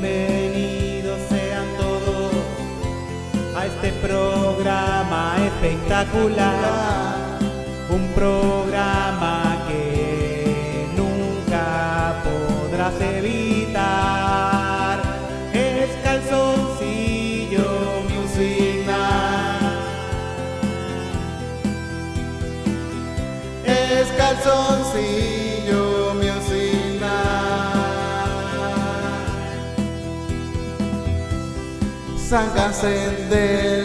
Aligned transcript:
Bienvenidos 0.00 1.20
sean 1.28 1.66
todos 1.76 2.32
a 3.54 3.66
este 3.66 3.92
programa 4.00 5.36
espectacular. 5.44 6.99
Night. 32.30 32.50
Sácanse 32.50 33.79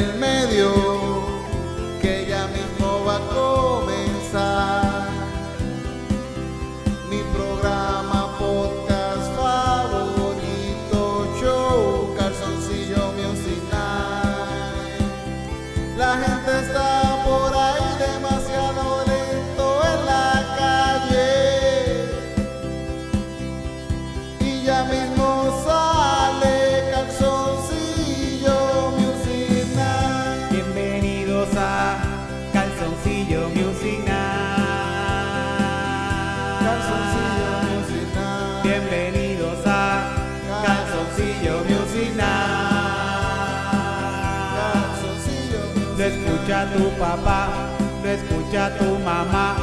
escucha 48.55 48.77
tu 48.77 48.99
mamá. 48.99 49.55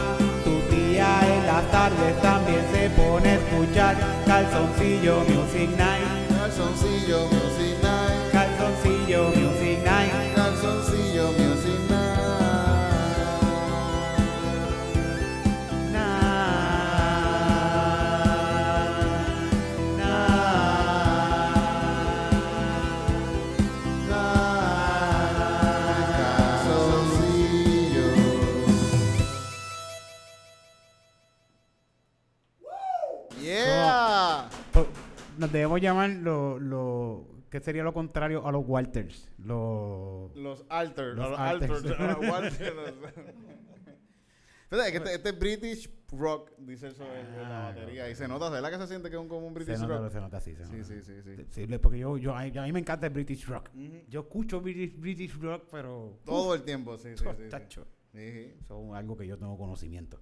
Tu 0.44 0.60
tía 0.68 1.20
en 1.26 1.46
las 1.46 1.70
tardes 1.70 2.20
también 2.20 2.64
se 2.72 2.90
pone 2.90 3.30
a 3.30 3.34
escuchar 3.34 3.96
Calzoncillo 4.26 5.20
Music 5.20 5.70
Night. 5.76 6.28
Calzoncillo 6.28 7.26
Music 7.26 7.76
Night. 7.82 8.32
Calzoncillo 8.32 9.24
Music 9.28 9.40
Night. 9.40 9.51
Nos 35.72 35.80
debemos 35.80 35.80
llamar 35.80 36.10
lo, 36.22 36.58
lo 36.58 37.26
¿qué 37.50 37.60
sería 37.60 37.82
lo 37.82 37.92
contrario 37.94 38.46
a 38.46 38.52
los 38.52 38.64
Walters? 38.66 39.28
Los 39.38 40.34
Los 40.36 40.64
alters, 40.68 41.16
Los 41.16 41.30
los, 41.30 41.38
alters. 41.38 41.82
Fíjate, 44.68 44.96
este, 44.96 45.14
este 45.14 45.28
es 45.30 45.38
British 45.38 45.90
rock, 46.12 46.50
dice 46.58 46.88
eso 46.88 47.04
en, 47.04 47.26
en 47.26 47.42
la 47.42 47.68
Ah, 47.68 47.72
batería. 47.74 48.08
Y 48.10 48.14
se 48.14 48.26
nota, 48.26 48.48
¿verdad 48.48 48.70
que 48.70 48.78
se 48.78 48.86
siente 48.86 49.10
que 49.10 49.16
es 49.16 49.20
un, 49.22 49.28
como 49.28 49.46
un 49.46 49.52
se 49.52 49.64
British 49.64 49.80
nota, 49.80 49.98
rock? 49.98 50.12
se 50.12 50.20
nota 50.20 50.36
así, 50.38 50.54
se 50.56 50.64
Sí, 50.66 50.72
nota. 50.72 50.84
sí, 50.84 51.02
sí, 51.02 51.22
sí. 51.22 51.46
Sí, 51.50 51.66
le- 51.66 51.78
porque 51.78 51.98
yo, 51.98 52.16
yo, 52.16 52.34
a, 52.34 52.42
mí 52.44 52.72
me 52.72 52.78
encanta 52.80 53.06
el 53.06 53.12
British 53.12 53.46
rock. 53.46 53.68
Yo 54.08 54.20
escucho 54.20 54.60
British, 54.62 54.98
British 54.98 55.38
rock, 55.38 55.64
pero 55.70 56.18
Todo 56.24 56.54
el 56.54 56.62
tiempo, 56.62 56.96
sí, 56.96 57.10
sí, 57.16 57.24
sí. 57.24 57.50
sí. 57.50 57.80
Sí, 58.12 58.30
sí. 58.30 58.54
es 58.60 58.70
algo 58.94 59.16
que 59.16 59.26
yo 59.26 59.38
tengo 59.38 59.56
conocimiento. 59.58 60.18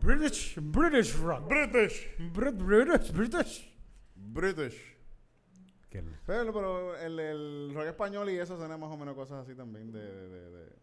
British, 0.00 0.56
British 0.60 1.14
rock. 1.16 1.48
British. 1.48 2.08
Brit- 2.32 2.56
British, 2.58 3.12
British. 3.12 3.72
British. 4.14 4.96
Pero, 6.26 6.52
pero 6.52 6.94
el, 6.98 7.18
el 7.18 7.72
rock 7.74 7.86
español 7.86 8.28
y 8.28 8.36
eso 8.38 8.58
suena 8.58 8.76
más 8.76 8.90
o 8.90 8.98
menos 8.98 9.14
cosas 9.14 9.44
así 9.46 9.54
también 9.54 9.90
de... 9.92 10.00
de, 10.00 10.28
de- 10.28 10.50
de- 10.50 10.76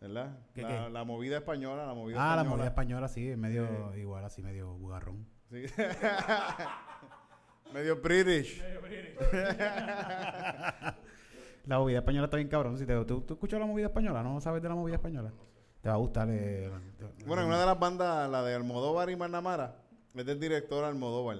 ¿Verdad? 0.00 0.38
¿Qué, 0.54 0.62
la, 0.62 0.68
qué? 0.86 0.90
la 0.90 1.04
movida 1.04 1.36
española, 1.36 1.84
la 1.84 1.92
movida 1.92 2.16
Ah, 2.16 2.36
la 2.36 2.42
española. 2.42 2.56
movida 2.56 2.68
española, 2.68 3.08
sí, 3.08 3.28
es 3.28 3.36
medio 3.36 3.90
Sí. 3.92 4.00
igual, 4.00 4.24
así, 4.24 4.42
medio 4.42 4.72
bugarrón. 4.74 5.26
Sí. 5.50 5.64
Medio 7.74 8.00
British. 8.00 8.60
La 11.66 11.78
movida 11.78 11.98
española 11.98 12.24
está 12.26 12.36
bien 12.36 12.48
cabrón. 12.48 12.76
Si 12.78 12.86
te, 12.86 13.04
¿tú, 13.04 13.20
tú 13.22 13.34
escuchas 13.34 13.60
la 13.60 13.66
movida 13.66 13.86
española? 13.86 14.22
¿No 14.22 14.40
sabes 14.40 14.62
de 14.62 14.68
la 14.68 14.74
movida 14.74 14.96
española? 14.96 15.32
Te 15.80 15.88
va 15.88 15.94
a 15.94 15.98
gustar. 15.98 16.28
eh, 16.30 16.70
te- 16.98 17.24
Bueno, 17.24 17.42
en 17.42 17.48
una 17.48 17.60
de 17.60 17.66
las 17.66 17.78
bandas, 17.78 18.30
la 18.30 18.42
de 18.42 18.54
Almodóvar 18.54 19.08
y 19.10 19.16
Manamara, 19.16 19.76
es 20.14 20.26
del 20.26 20.38
director 20.40 20.84
Almodóvar. 20.84 21.38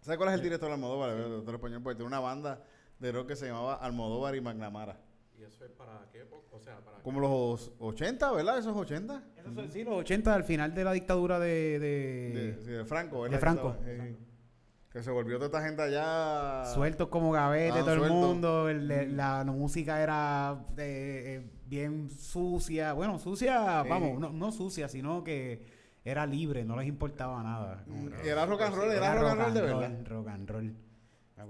¿Sabes 0.00 0.18
cuál 0.18 0.30
es 0.30 0.34
el 0.36 0.42
director 0.42 0.70
Almodóvar? 0.70 1.10
El 1.10 1.24
director 1.30 1.54
español, 1.54 1.82
porque 1.82 1.96
tiene 1.96 2.08
una 2.08 2.20
banda 2.20 2.62
de 2.98 3.12
rock 3.12 3.28
que 3.28 3.36
se 3.36 3.46
llamaba 3.46 3.74
Almodóvar 3.74 4.34
y 4.34 4.40
Magnamara. 4.40 4.98
¿Y 5.38 5.42
eso 5.42 5.64
es 5.64 5.70
para 5.70 6.06
qué 6.12 6.20
época? 6.20 6.48
O 6.52 6.60
sea, 6.60 6.80
para 6.80 6.98
Como 7.02 7.20
los 7.20 7.72
80, 7.78 8.30
¿verdad? 8.32 8.58
Esos 8.58 8.76
80. 8.76 9.22
Esos 9.36 9.54
son, 9.54 9.70
sí, 9.70 9.84
los 9.84 9.94
80, 9.94 10.34
al 10.34 10.44
final 10.44 10.74
de 10.74 10.84
la 10.84 10.92
dictadura 10.92 11.38
de... 11.38 11.78
de- 11.78 12.30
De, 12.54 12.60
sí, 12.62 12.70
de 12.70 12.84
Franco. 12.84 13.24
de 13.24 13.30
¿verdad? 13.30 13.40
Franco. 13.40 13.70
Estaba- 13.70 13.84
sí, 14.08 14.14
sí. 14.18 14.26
Que 14.92 15.02
se 15.04 15.10
volvió 15.12 15.36
toda 15.36 15.46
esta 15.46 15.62
gente 15.62 15.82
allá. 15.82 16.64
Sueltos 16.74 17.08
como 17.08 17.30
gavete, 17.30 17.78
todo 17.80 17.92
el 17.94 18.10
mundo. 18.10 18.68
el- 18.68 18.90
el- 18.90 19.16
la, 19.16 19.44
la 19.44 19.52
música 19.52 20.02
era 20.02 20.64
eh, 20.76 21.40
eh, 21.44 21.50
bien 21.66 22.10
sucia. 22.10 22.92
Bueno, 22.92 23.18
sucia, 23.20 23.82
Sí. 23.84 23.88
vamos, 23.88 24.18
no, 24.18 24.30
no 24.30 24.50
sucia, 24.50 24.88
sino 24.88 25.22
que 25.22 25.64
era 26.04 26.26
libre, 26.26 26.64
no 26.64 26.76
les 26.76 26.88
importaba 26.88 27.40
nada. 27.42 27.84
Mm, 27.86 28.08
Era 28.24 28.46
rock 28.46 28.62
and 28.62 28.74
roll, 28.74 28.90
era, 28.90 29.14
rock 29.14 29.30
and 29.30 29.40
roll 29.40 29.54
de 29.54 29.60
verdad. 29.60 29.90
Rock 30.06 30.28
and 30.28 30.50
roll. 30.50 30.74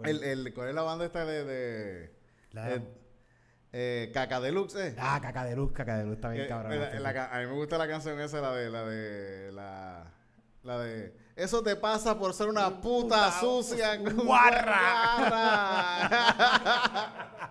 El, 0.04 0.22
el, 0.22 0.52
¿Cuál 0.54 0.68
es 0.68 0.74
la 0.74 0.82
banda 0.82 1.06
esta 1.06 1.24
de. 1.24 1.44
de 1.44 2.12
La- 2.52 2.70
eh, 2.74 2.82
eh, 3.72 4.10
Caca 4.12 4.40
Deluxe, 4.40 4.88
eh? 4.88 4.94
ah, 4.98 5.18
Caca 5.22 5.44
de 5.44 5.56
Luz, 5.56 5.72
Caca 5.72 5.96
de 5.96 6.04
Luz 6.04 6.16
está 6.16 6.28
bien 6.28 6.46
cabrón. 6.46 6.78
la- 6.78 7.00
la 7.00 7.14
ca- 7.14 7.34
a 7.34 7.40
mí 7.40 7.46
me 7.46 7.52
gusta 7.54 7.78
la 7.78 7.88
canción 7.88 8.20
esa, 8.20 8.40
la 8.42 8.52
de 8.54 8.68
la 8.70 8.84
de 8.84 9.52
la, 9.52 10.12
la 10.62 10.78
de 10.80 11.14
eso 11.36 11.62
te 11.62 11.74
pasa 11.76 12.18
por 12.18 12.34
ser 12.34 12.48
una 12.48 12.68
puta, 12.80 13.30
Puta 13.30 13.40
sucia 13.40 13.96
guarra. 14.24 14.80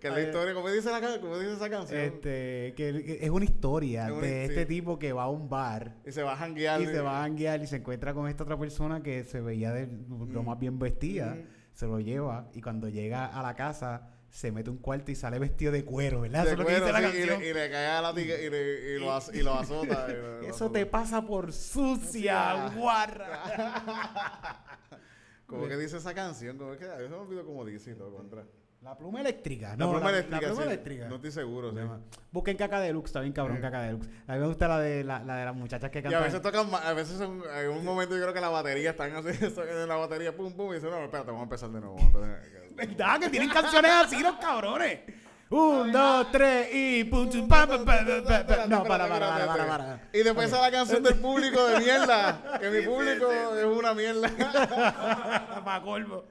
que 0.00 0.08
es 0.08 0.14
la 0.14 0.20
historia, 0.22 0.54
como 0.54 0.70
dice 0.70 0.90
la 0.90 1.00
como 1.20 1.38
dice 1.38 1.52
esa 1.54 1.70
canción. 1.70 2.00
Este, 2.00 2.74
que, 2.76 3.18
es 3.22 3.30
una 3.30 3.44
historia 3.44 4.06
Es 4.06 4.12
una- 4.12 4.20
de 4.22 4.46
sí. 4.46 4.50
este 4.52 4.66
tipo 4.66 4.98
que 4.98 5.12
va 5.12 5.24
a 5.24 5.28
un 5.30 5.48
bar 5.48 5.94
y 6.06 6.12
se 6.12 6.22
va 6.22 6.32
a 6.32 6.36
janguear. 6.36 6.80
y 6.82 6.86
se 6.86 7.00
va 7.00 7.24
a 7.24 7.28
guiar 7.28 7.62
y 7.62 7.66
se 7.66 7.76
encuentra 7.76 8.12
con 8.14 8.28
esta 8.28 8.44
otra 8.44 8.58
persona 8.58 9.02
que 9.02 9.24
se 9.24 9.40
veía 9.40 9.72
de 9.72 9.86
lo 9.86 10.42
Mm. 10.42 10.46
más 10.46 10.58
bien 10.58 10.78
vestida, 10.78 11.34
Mm. 11.34 11.46
se 11.72 11.86
lo 11.86 12.00
lleva 12.00 12.48
y 12.54 12.60
cuando 12.60 12.88
llega 12.88 13.26
a 13.26 13.42
la 13.42 13.54
casa 13.54 14.08
se 14.34 14.50
mete 14.50 14.68
un 14.68 14.78
cuarto 14.78 15.12
y 15.12 15.14
sale 15.14 15.38
vestido 15.38 15.70
de 15.70 15.84
cuero, 15.84 16.22
¿verdad? 16.22 16.44
de 16.44 16.50
Eso 16.50 16.52
es 16.54 16.58
lo 16.58 16.66
que 16.66 16.72
cuero, 16.72 16.86
dice 16.86 17.00
la 17.02 17.10
sí, 17.12 17.18
y, 17.18 17.24
le, 17.24 17.50
y 17.50 17.54
le 17.54 17.70
cae 17.70 17.86
a 17.86 18.00
la 18.02 18.12
tica 18.12 18.34
y, 18.34 18.50
le- 18.50 18.94
y 18.96 18.98
lo, 18.98 19.16
y 19.32 19.42
lo 19.42 19.54
azota. 19.54 20.06
y 20.10 20.12
lo- 20.16 20.40
lo 20.40 20.40
Eso 20.40 20.50
azota. 20.56 20.72
te 20.72 20.86
pasa 20.86 21.22
por 21.22 21.52
sucia, 21.52 22.68
guarra. 22.76 24.64
¿Cómo 25.46 25.68
que 25.68 25.76
dice 25.76 25.98
esa 25.98 26.12
canción? 26.14 26.58
¿Cómo 26.58 26.72
es 26.72 26.78
que? 26.80 26.84
A 26.86 26.96
veces 26.96 27.10
me 27.10 27.16
olvido 27.16 27.44
cómo 27.46 27.64
dice 27.64 27.94
todo 27.94 28.12
contra. 28.16 28.44
La 28.82 28.98
pluma 28.98 29.20
eléctrica. 29.20 29.68
La 29.70 29.76
No, 29.76 29.92
pluma 29.92 30.10
eléctrica. 30.10 30.40
La 30.40 30.46
pluma 30.48 30.62
sí. 30.62 30.68
eléctrica. 30.68 31.08
No 31.08 31.14
estoy 31.14 31.30
seguro, 31.30 31.70
sí. 31.70 31.78
Busquen 32.32 32.56
Caca 32.56 32.80
Deluxe, 32.80 33.06
está 33.10 33.20
bien 33.20 33.32
cabrón 33.32 33.56
Sí. 33.58 33.62
Caca 33.62 33.82
Deluxe. 33.82 34.08
A 34.26 34.32
mí 34.34 34.40
me 34.40 34.46
gusta 34.48 34.66
la 34.68 34.80
de, 34.80 35.04
la, 35.04 35.22
la 35.22 35.36
de 35.36 35.44
las 35.44 35.54
muchachas 35.54 35.90
que 35.92 35.98
Y 35.98 36.00
a 36.00 36.02
cantan. 36.02 36.22
veces 36.24 36.42
tocan, 36.42 36.66
a 36.74 36.92
veces 36.92 37.16
son, 37.18 37.40
en 37.56 37.70
un 37.70 37.84
momento 37.84 38.16
yo 38.16 38.22
creo 38.22 38.34
que 38.34 38.40
la 38.40 38.48
batería 38.50 38.90
están 38.90 39.14
así, 39.14 39.28
en 39.70 39.88
la 39.88 39.94
batería, 39.96 40.34
pum, 40.36 40.52
pum, 40.54 40.72
y 40.72 40.74
dicen, 40.74 40.90
no, 40.90 40.98
espérate, 41.04 41.28
vamos 41.28 41.40
a 41.40 41.44
empezar 41.44 41.70
de 41.70 41.80
nuevo. 41.80 41.94
vamos 41.94 42.14
a 42.16 42.18
empezar". 42.18 42.63
¿Verdad? 42.74 43.20
Que 43.20 43.30
tienen 43.30 43.48
canciones 43.50 43.90
así 43.92 44.20
los 44.22 44.34
cabrones. 44.36 45.00
Un, 45.50 45.92
dos, 45.92 46.32
tres 46.32 46.68
y 46.72 47.04
pa, 47.04 47.66
pa, 47.66 47.66
pa, 47.66 47.84
pa, 47.84 48.04
pa, 48.26 48.46
pa. 48.46 48.66
No, 48.66 48.82
para, 48.82 49.06
para, 49.08 49.28
para, 49.28 49.46
para, 49.46 49.66
para. 49.68 50.08
Y 50.12 50.22
después 50.22 50.50
sale 50.50 50.62
la 50.62 50.70
canción 50.72 51.02
del 51.02 51.16
público 51.20 51.64
de 51.66 51.78
mierda, 51.80 52.58
que 52.60 52.70
mi 52.70 52.82
público 52.84 53.30
es 53.30 53.64
una 53.64 53.94
mierda. 53.94 54.28
Para 55.64 55.82
colmo. 55.82 56.24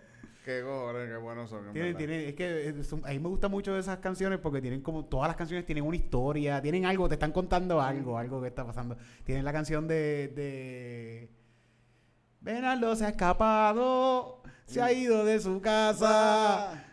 Qué 0.44 0.62
cojones, 0.62 1.08
qué 1.10 1.16
buenos 1.16 1.50
son. 1.50 1.68
en 1.68 1.72
Tienen, 1.74 1.94
verdad. 1.94 1.98
tienen, 2.08 2.28
es 2.30 2.36
que 2.36 2.70
eh, 2.70 2.84
son- 2.84 3.06
a 3.06 3.10
mí 3.12 3.20
me 3.20 3.30
gustan 3.30 3.50
mucho 3.50 3.78
esas 3.78 4.00
canciones 4.00 4.40
porque 4.40 4.60
tienen 4.62 4.82
como 4.82 5.06
todas 5.06 5.30
las 5.30 5.38
canciones 5.38 5.66
tienen 5.66 5.86
una 5.86 5.96
historia, 5.96 6.62
tienen 6.62 6.86
algo, 6.86 7.08
te 7.08 7.14
están 7.14 7.32
contando 7.32 7.80
algo, 7.82 8.18
algo 8.18 8.42
que 8.42 8.50
está 8.50 8.66
pasando. 8.66 8.98
Tienen 9.24 9.46
la 9.46 9.54
canción 9.54 9.88
de, 9.88 10.28
de 10.36 11.30
Bernardo 12.42 12.94
se 12.98 13.06
ha 13.06 13.10
escapado, 13.10 14.43
se 14.66 14.82
ha 14.82 14.92
ido 14.92 15.26
de 15.26 15.40
su 15.40 15.62
casa 15.62 16.84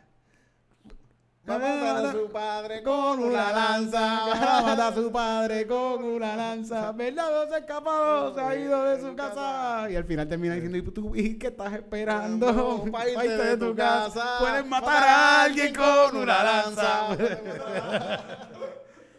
Va 1.49 1.57
a 1.57 1.59
matar 1.59 2.07
a 2.07 2.13
su 2.13 2.31
padre 2.31 2.83
con 2.83 3.19
una 3.19 3.51
lanza, 3.51 4.27
va 4.27 4.59
a 4.59 4.63
matar 4.63 4.93
a 4.93 4.95
su 4.95 5.11
padre 5.11 5.67
con 5.67 6.05
una 6.05 6.37
lanza. 6.37 6.93
Bernardo 6.93 7.49
se 7.49 7.55
ha 7.55 7.59
escapado, 7.59 8.35
se 8.35 8.41
ha 8.41 8.57
ido 8.57 8.85
de 8.85 9.01
su 9.01 9.17
casa. 9.17 9.91
Y 9.91 9.97
al 9.97 10.05
final 10.05 10.29
termina 10.29 10.55
diciendo, 10.55 10.79
¿y 10.79 10.83
tú 10.83 11.17
y 11.17 11.39
qué 11.39 11.49
estás 11.49 11.73
esperando? 11.73 12.85
Pa' 12.93 13.09
irte 13.09 13.45
de 13.45 13.57
tu 13.57 13.75
casa. 13.75 14.37
Puedes 14.39 14.67
matar 14.67 15.03
a 15.03 15.43
alguien 15.45 15.75
con 15.75 16.17
una 16.17 16.45
lanza. 16.45 17.17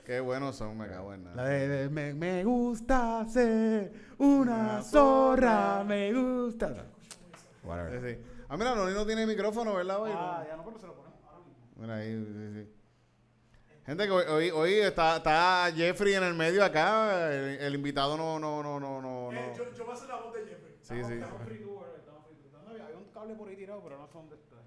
Qué 0.05 0.19
buenos 0.19 0.55
son, 0.55 0.77
me 0.77 0.87
cago 0.87 1.13
en 1.13 1.23
La 1.23 1.31
nada. 1.31 1.49
de, 1.49 1.67
de, 1.67 1.89
me, 1.89 2.13
me 2.13 2.43
gusta 2.43 3.25
ser 3.29 3.93
una 4.17 4.81
zorra, 4.81 5.83
me 5.85 6.11
gusta. 6.13 6.85
Sí, 7.63 7.97
sí. 8.07 8.30
Ah, 8.51 8.57
mira, 8.57 8.75
Noni 8.75 8.93
no 8.93 9.05
tiene 9.05 9.25
micrófono, 9.25 9.75
¿verdad? 9.75 10.01
Hoy? 10.01 10.11
Ah, 10.13 10.43
ya 10.45 10.57
no, 10.57 10.65
pero 10.65 10.77
se 10.77 10.85
lo 10.85 10.93
ponemos 10.93 11.23
ahora 11.23 11.39
mismo. 11.39 11.55
Mira 11.77 11.95
ahí, 11.95 12.25
sí, 12.25 12.65
sí. 12.65 12.73
Gente 13.85 14.05
que 14.05 14.11
hoy, 14.11 14.25
hoy, 14.27 14.49
hoy 14.51 14.73
está, 14.73 15.15
está 15.15 15.71
Jeffrey 15.73 16.15
en 16.15 16.23
el 16.23 16.33
medio 16.33 16.61
acá. 16.65 17.31
El, 17.33 17.61
el 17.61 17.75
invitado 17.75 18.17
no, 18.17 18.39
no, 18.39 18.61
no, 18.61 18.77
no, 18.77 19.01
no. 19.01 19.31
no. 19.31 19.37
Eh, 19.39 19.53
yo, 19.55 19.71
yo 19.71 19.85
voy 19.85 19.93
a 19.93 19.95
hacer 19.95 20.09
la 20.09 20.17
voz 20.17 20.33
de 20.33 20.41
Jeffrey. 20.41 20.75
Sí, 20.81 20.95
sí. 21.01 21.13
Estamos 21.13 21.41
free 21.43 21.59
tour, 21.59 21.95
estamos 21.97 22.25
free 22.25 22.35
tour. 22.39 22.51
¿Dónde 22.51 22.71
había? 22.71 22.87
Hay 22.87 22.93
un 23.01 23.09
cable 23.13 23.35
por 23.35 23.47
ahí 23.47 23.55
tirado, 23.55 23.81
pero 23.83 23.97
no 23.97 24.07
sé 24.07 24.13
dónde 24.15 24.35
está. 24.35 24.57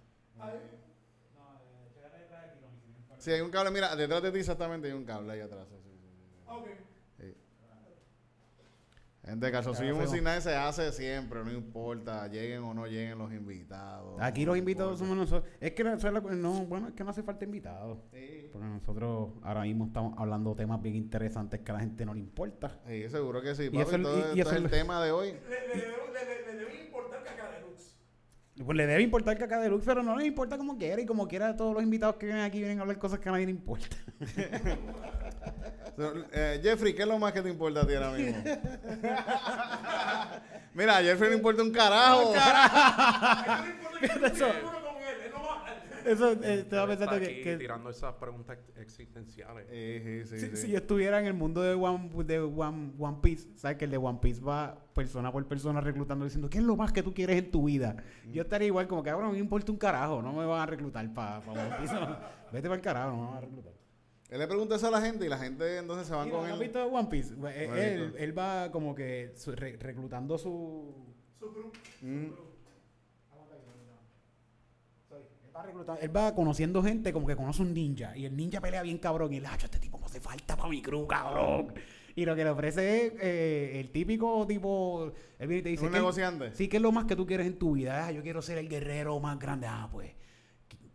Ahí. 0.41 0.61
No, 1.35 1.61
eh, 1.61 1.91
detrás 1.95 2.55
de 2.55 2.61
no, 2.63 2.69
no, 2.69 3.21
Sí, 3.21 3.33
hay 3.33 3.43
un 3.43 3.51
cable, 3.51 3.71
mira, 3.71 3.95
detrás 3.95 4.23
de 4.23 4.33
ti 4.33 4.39
exactamente 4.39 4.89
hay 4.89 4.95
un 4.95 5.05
cable 5.05 5.31
ahí 5.31 5.41
atrás. 5.41 5.69
sí, 5.69 5.77
sí, 5.85 5.91
sí, 5.91 6.09
sí. 6.09 6.43
Ah, 6.47 6.57
ok. 6.57 6.69
Gente, 9.25 9.51
calzoncillo 9.51 9.95
fuimos. 9.95 10.11
musical 10.11 10.43
se 10.43 10.55
hace 10.55 10.93
siempre, 10.93 11.43
no 11.43 11.51
importa, 11.51 12.29
lleguen 12.29 12.63
o 12.63 12.75
no 12.75 12.87
lleguen 12.87 13.17
los 13.17 13.33
invitados. 13.33 14.21
Aquí 14.21 14.43
no 14.45 14.51
los 14.53 14.59
invitados 14.59 15.01
importa. 15.01 15.15
somos 15.15 15.31
nosotros. 15.31 15.53
Es 15.61 15.73
que 15.73 15.83
no, 15.83 15.95
eso 15.95 16.07
es 16.09 16.13
la- 16.13 16.21
no, 16.21 16.67
bueno, 16.67 16.89
es 16.89 16.95
que 16.95 17.05
no 17.05 17.11
hace 17.11 17.23
falta 17.23 17.45
invitados. 17.47 17.99
Sí. 18.13 18.51
Porque 18.53 18.67
nosotros 18.69 19.31
ahora 19.43 19.63
mismo 19.63 19.87
estamos 19.87 20.13
hablando 20.19 20.51
de 20.51 20.57
temas 20.57 20.83
bien 20.83 20.95
interesantes 20.97 21.61
que 21.61 21.71
a 21.71 21.75
la 21.75 21.81
gente 21.81 22.05
no 22.05 22.13
le 22.13 22.21
importa. 22.21 22.79
Sí, 22.87 23.09
seguro 23.09 23.41
que 23.41 23.55
sí. 23.55 23.71
Y 23.73 23.81
eso 23.81 23.97
es- 23.97 24.03
todo 24.03 24.19
y- 24.35 24.37
y 24.37 24.41
esto 24.41 24.51
eso 24.51 24.51
es 24.51 24.57
es- 24.57 24.65
el 24.65 24.71
tema 24.71 25.03
de 25.03 25.11
hoy. 25.11 25.33
Le, 25.33 25.39
le, 25.41 25.87
debo- 25.87 26.13
le, 26.13 26.25
le, 26.25 26.53
le 26.53 26.59
debe 26.59 26.85
importar 26.85 27.25
caca 27.25 27.51
de 27.51 27.61
luz. 27.63 27.97
Pues 28.63 28.77
le 28.77 28.87
debe 28.87 29.03
importar 29.03 29.39
Caca 29.39 29.59
de 29.59 29.69
Lux, 29.69 29.85
pero 29.85 30.03
no 30.03 30.17
le 30.17 30.27
importa 30.27 30.57
como 30.59 30.77
quiera. 30.79 31.01
Y 31.03 31.07
como 31.07 31.27
quiera, 31.27 31.57
todos 31.57 31.75
los 31.75 31.83
invitados 31.83 32.17
que 32.17 32.27
vienen 32.27 32.45
aquí 32.45 32.59
vienen 32.59 32.79
a 32.79 32.83
hablar 32.83 32.99
cosas 32.99 33.19
que 33.21 33.29
a 33.29 33.33
nadie 33.33 33.47
le 33.47 33.51
importa. 33.53 33.97
So, 35.97 36.13
eh, 36.33 36.61
Jeffrey, 36.63 36.93
¿qué 36.95 37.03
es 37.03 37.09
lo 37.09 37.19
más 37.19 37.33
que 37.33 37.41
te 37.41 37.49
importa 37.49 37.83
a 37.83 37.87
ti 37.87 37.95
ahora 37.95 38.11
mismo? 38.13 38.43
Mira, 40.75 40.97
a 40.99 41.03
Jeffrey 41.03 41.31
no 41.31 41.37
importa 41.37 41.63
un 41.63 41.71
carajo. 41.71 42.35
Yo 44.03 44.27
Eso. 46.05 46.33
eh, 46.43 46.67
te 46.69 46.77
va 46.77 46.85
Él 46.85 46.91
está 46.91 47.09
pensando 47.09 47.19
que, 47.21 47.43
que 47.43 47.57
tirando 47.57 47.91
esas 47.91 48.15
preguntas 48.15 48.59
existenciales. 48.77 49.67
Sí, 49.71 50.01
sí, 50.03 50.25
sí, 50.25 50.39
si, 50.39 50.51
sí. 50.51 50.57
si 50.57 50.73
yo 50.73 50.79
estuviera 50.79 51.19
en 51.19 51.27
el 51.27 51.35
mundo 51.35 51.63
de 51.63 51.75
One, 51.75 52.11
de 52.25 52.41
One, 52.41 52.93
One 52.99 53.19
Piece, 53.23 53.49
¿sabes? 53.57 53.79
Que 53.79 53.87
el 53.87 53.91
de 53.91 53.97
One 53.97 54.19
Piece 54.21 54.43
va 54.43 54.77
persona 54.93 55.33
por 55.33 55.47
persona 55.47 55.81
reclutando 55.81 56.25
diciendo, 56.25 56.51
¿qué 56.51 56.59
es 56.59 56.65
lo 56.65 56.77
más 56.77 56.93
que 56.93 57.03
tú 57.03 57.15
quieres 57.15 57.39
en 57.39 57.51
tu 57.51 57.65
vida? 57.65 57.97
Yo 58.31 58.43
estaría 58.43 58.67
igual 58.67 58.87
como 58.87 59.03
que, 59.03 59.11
ahora 59.11 59.27
no 59.27 59.33
me 59.33 59.39
importa 59.39 59.73
un 59.73 59.79
carajo, 59.79 60.21
no 60.21 60.33
me 60.33 60.45
van 60.45 60.61
a 60.61 60.67
reclutar 60.67 61.11
para 61.15 61.39
One 61.39 61.77
Piece. 61.81 61.95
no. 61.95 62.19
Vete 62.53 62.69
para 62.69 62.75
el 62.75 62.83
carajo, 62.83 63.11
no 63.11 63.17
me 63.17 63.27
van 63.29 63.37
a 63.37 63.41
reclutar. 63.41 63.73
Él 64.31 64.39
le 64.39 64.47
pregunta 64.47 64.77
eso 64.77 64.89
a 64.89 64.91
la 64.91 65.01
gente 65.01 65.27
y 65.27 65.29
la 65.29 65.39
gente 65.39 65.79
entonces 65.79 66.07
se 66.09 66.15
van 66.15 66.29
¿Y 66.29 66.31
con 66.31 66.41
¿no 66.41 66.47
¿Has 66.47 66.55
él. 66.55 66.61
visto 66.61 66.85
One 66.87 67.09
Piece? 67.09 67.35
Pues, 67.35 67.69
No 67.69 67.77
él, 67.77 68.03
visto. 68.05 68.19
él 68.19 68.39
va 68.39 68.71
como 68.73 68.95
que 68.95 69.33
su- 69.37 69.53
re- 69.53 69.77
reclutando 69.77 70.39
su... 70.39 70.95
Su 71.39 71.51
grupo. 71.53 71.73
Mm. 72.01 72.25
Él 75.15 75.57
va, 75.57 75.63
reclutando- 75.63 76.01
él 76.03 76.17
va 76.17 76.35
conociendo 76.35 76.83
gente 76.83 77.13
como 77.13 77.27
que 77.27 77.37
conoce 77.37 77.63
un 77.63 77.73
ninja 77.75 78.17
y 78.17 78.25
el 78.25 78.37
ninja 78.37 78.61
pelea 78.61 78.83
bien 78.83 78.99
cabrón 78.99 79.33
y 79.33 79.37
él, 79.37 79.47
"Acho, 79.47 79.67
este 79.67 79.79
tipo 79.79 79.99
me 79.99 80.07
hace 80.07 80.21
falta 80.21 80.57
para 80.57 80.69
mi 80.69 80.83
crew, 80.83 81.07
cabrón. 81.07 81.73
Y 82.17 82.25
lo 82.25 82.35
que 82.35 82.43
le 82.45 82.51
ofrece 82.51 83.07
es 83.07 83.13
eh, 83.21 83.81
el 83.81 83.91
típico 83.93 84.47
tipo, 84.49 85.13
él 85.39 85.47
viene 85.49 85.61
y 85.61 85.63
te 85.63 85.69
¿Es 85.71 85.73
dice, 85.75 85.87
un 85.87 85.93
"¿Qué- 85.93 85.99
negociante? 85.99 86.53
Sí, 86.55 86.69
¿qué 86.69 86.79
es 86.79 86.83
lo 86.83 86.91
más 86.93 87.05
que 87.05 87.15
tú 87.15 87.25
quieres 87.27 87.47
en 87.47 87.57
tu 87.59 87.73
vida? 87.73 88.07
Ah, 88.07 88.11
yo 88.13 88.23
quiero 88.23 88.43
ser 88.43 88.59
el 88.59 88.69
guerrero 88.69 89.19
más 89.21 89.39
grande. 89.39 89.67
Ah, 89.69 89.89
pues 89.93 90.11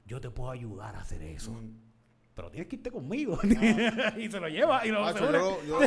yo 0.06 0.20
te 0.20 0.30
puedo 0.30 0.52
ayudar 0.52 0.96
a 0.96 1.02
hacer 1.02 1.22
eso. 1.24 1.52
Mm. 1.54 1.89
Pero 2.40 2.52
tienes 2.52 2.70
que 2.70 2.78
irte 2.78 2.90
conmigo. 2.90 3.38
y 4.18 4.32
se 4.32 4.40
lo 4.40 4.48
lleva 4.48 4.86
y 4.86 4.92
lo 4.92 5.02
Macho, 5.02 5.30
yo, 5.30 5.62
yo, 5.68 5.80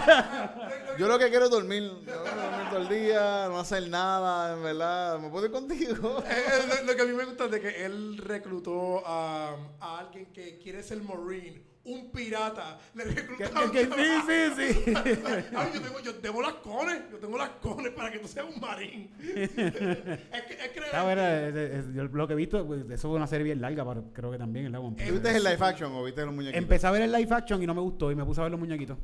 yo 0.99 1.09
lo 1.09 1.19
que 1.19 1.31
quiero 1.31 1.47
es 1.47 1.51
dormir. 1.51 1.83
Yo 1.83 2.23
quiero 2.23 2.43
dormir 2.43 2.69
todo 2.69 2.81
el 2.81 2.89
día, 2.91 3.49
no 3.49 3.59
hacer 3.59 3.89
nada, 3.89 4.53
en 4.53 4.63
verdad. 4.63 5.19
¿Me 5.19 5.31
puedo 5.31 5.47
ir 5.47 5.53
contigo? 5.53 6.23
Eh, 6.33 6.85
lo, 6.85 6.93
lo 6.93 6.97
que 6.97 7.03
a 7.03 7.05
mí 7.07 7.13
me 7.15 7.25
gusta 7.25 7.47
es 7.47 7.51
de 7.53 7.61
que 7.61 7.85
él 7.87 8.19
reclutó 8.19 9.03
a, 9.07 9.57
a 9.81 9.99
alguien 10.01 10.27
que 10.27 10.59
quiere 10.59 10.83
ser 10.83 11.01
marine, 11.03 11.63
un 11.85 12.11
pirata. 12.13 12.79
Le 12.95 13.05
reclutó 13.05 13.73
Que- 13.73 13.85
sí, 13.87 14.53
sí, 14.57 14.73
sí. 14.85 14.93
Ay, 15.57 15.71
yo, 15.75 15.81
tengo, 15.81 16.01
yo 16.01 16.15
tengo 16.17 16.41
las 16.43 16.55
cones, 16.55 17.03
yo 17.11 17.19
tengo 17.19 17.37
las 17.37 17.51
cones 17.61 17.93
para 17.93 18.11
que 18.13 18.19
tú 18.19 18.29
seas 18.29 18.47
un 18.55 18.61
marín. 18.61 19.11
es 19.21 19.51
que, 19.51 20.55
es 20.55 20.69
que 20.73 20.81
Está 20.81 21.03
bueno, 21.05 21.23
es- 21.23 21.55
es- 21.57 21.95
yo 21.95 22.05
lo 22.05 22.27
que 22.27 22.35
he 22.35 22.37
visto, 22.37 22.65
pues, 22.67 22.89
eso 22.91 23.09
fue 23.09 23.17
una 23.17 23.27
serie 23.27 23.45
bien 23.45 23.61
larga, 23.61 23.85
pero 23.87 24.05
creo 24.13 24.31
que 24.31 24.39
también 24.39 24.67
es 24.67 24.73
la 24.73 24.81
One 24.81 24.97
Piece. 24.97 25.09
¿Tú 25.09 25.15
viste 25.15 25.37
el 25.37 25.43
live 25.45 25.59
action 25.61 25.93
o 25.93 26.05
viste 26.05 26.25
los 26.25 26.35
muñequitos? 26.35 26.63
Empecé 26.63 26.87
a 26.87 26.91
ver 26.93 27.03
el 27.03 27.13
live 27.13 27.35
action 27.35 27.63
y 27.63 27.67
no 27.67 27.75
me 27.75 27.81
gustó 27.81 28.11
y 28.13 28.15
me 28.15 28.25
puse 28.25 28.41
a 28.41 28.45
ver 28.45 28.51
los 28.53 28.61
muñequitos. 28.61 28.99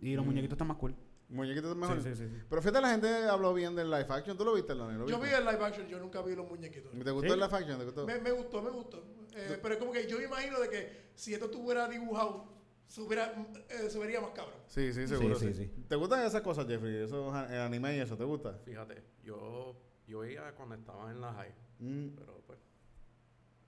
Y 0.00 0.14
los 0.14 0.24
muñequitos 0.24 0.54
están 0.54 0.68
más 0.68 0.76
cool. 0.76 0.94
¿Muñequitos 1.28 1.76
mejor? 1.76 2.02
Sí, 2.02 2.14
sí. 2.14 2.26
Pero 2.48 2.62
fíjate, 2.62 2.80
la 2.80 2.90
gente 2.90 3.08
habló 3.28 3.52
bien 3.52 3.74
del 3.76 3.90
live 3.90 4.06
action. 4.08 4.36
¿Tú 4.36 4.44
lo 4.44 4.54
viste, 4.54 4.74
Lonnie? 4.74 4.96
¿Lo 4.98 5.06
yo 5.06 5.20
vi 5.20 5.28
el 5.28 5.44
live 5.44 5.62
action, 5.64 5.86
yo 5.86 5.98
nunca 5.98 6.22
vi 6.22 6.34
los 6.34 6.48
muñequitos. 6.48 6.90
¿Te 6.92 7.10
gustó 7.10 7.28
¿Sí? 7.28 7.34
el 7.34 7.40
live 7.40 7.54
action? 7.56 7.78
¿Te 7.78 7.84
gustó? 7.84 8.06
Me, 8.06 8.18
me 8.18 8.30
gustó, 8.32 8.62
me 8.62 8.70
gustó. 8.70 9.04
Eh, 9.34 9.58
pero 9.62 9.74
es 9.74 9.80
como 9.80 9.92
que 9.92 10.06
yo 10.06 10.16
me 10.18 10.24
imagino 10.24 10.58
de 10.58 10.68
que 10.70 11.10
si 11.14 11.34
esto 11.34 11.46
estuviera 11.46 11.86
dibujado, 11.86 12.46
se, 12.86 13.02
hubiera, 13.02 13.34
eh, 13.68 13.90
se 13.90 13.98
vería 13.98 14.20
más 14.22 14.30
cabrón. 14.30 14.54
Sí, 14.68 14.90
sí, 14.92 15.06
seguro. 15.06 15.38
Sí, 15.38 15.48
Sí, 15.48 15.54
sí, 15.54 15.64
sí. 15.74 15.84
¿Te 15.86 15.96
gustan 15.96 16.24
esas 16.26 16.40
cosas, 16.40 16.66
Jeffrey? 16.66 16.96
Eso, 16.96 17.28
el 17.50 17.60
anime 17.60 17.96
y 17.96 18.00
eso, 18.00 18.16
¿te 18.16 18.24
gusta? 18.24 18.54
Fíjate, 18.64 19.02
yo, 19.22 19.76
yo 20.06 20.20
veía 20.20 20.52
cuando 20.54 20.76
estaba 20.76 21.10
en 21.10 21.20
la 21.20 21.32
high, 21.34 21.54
Mm. 21.80 22.08
pero 22.16 22.40
pues 22.46 22.58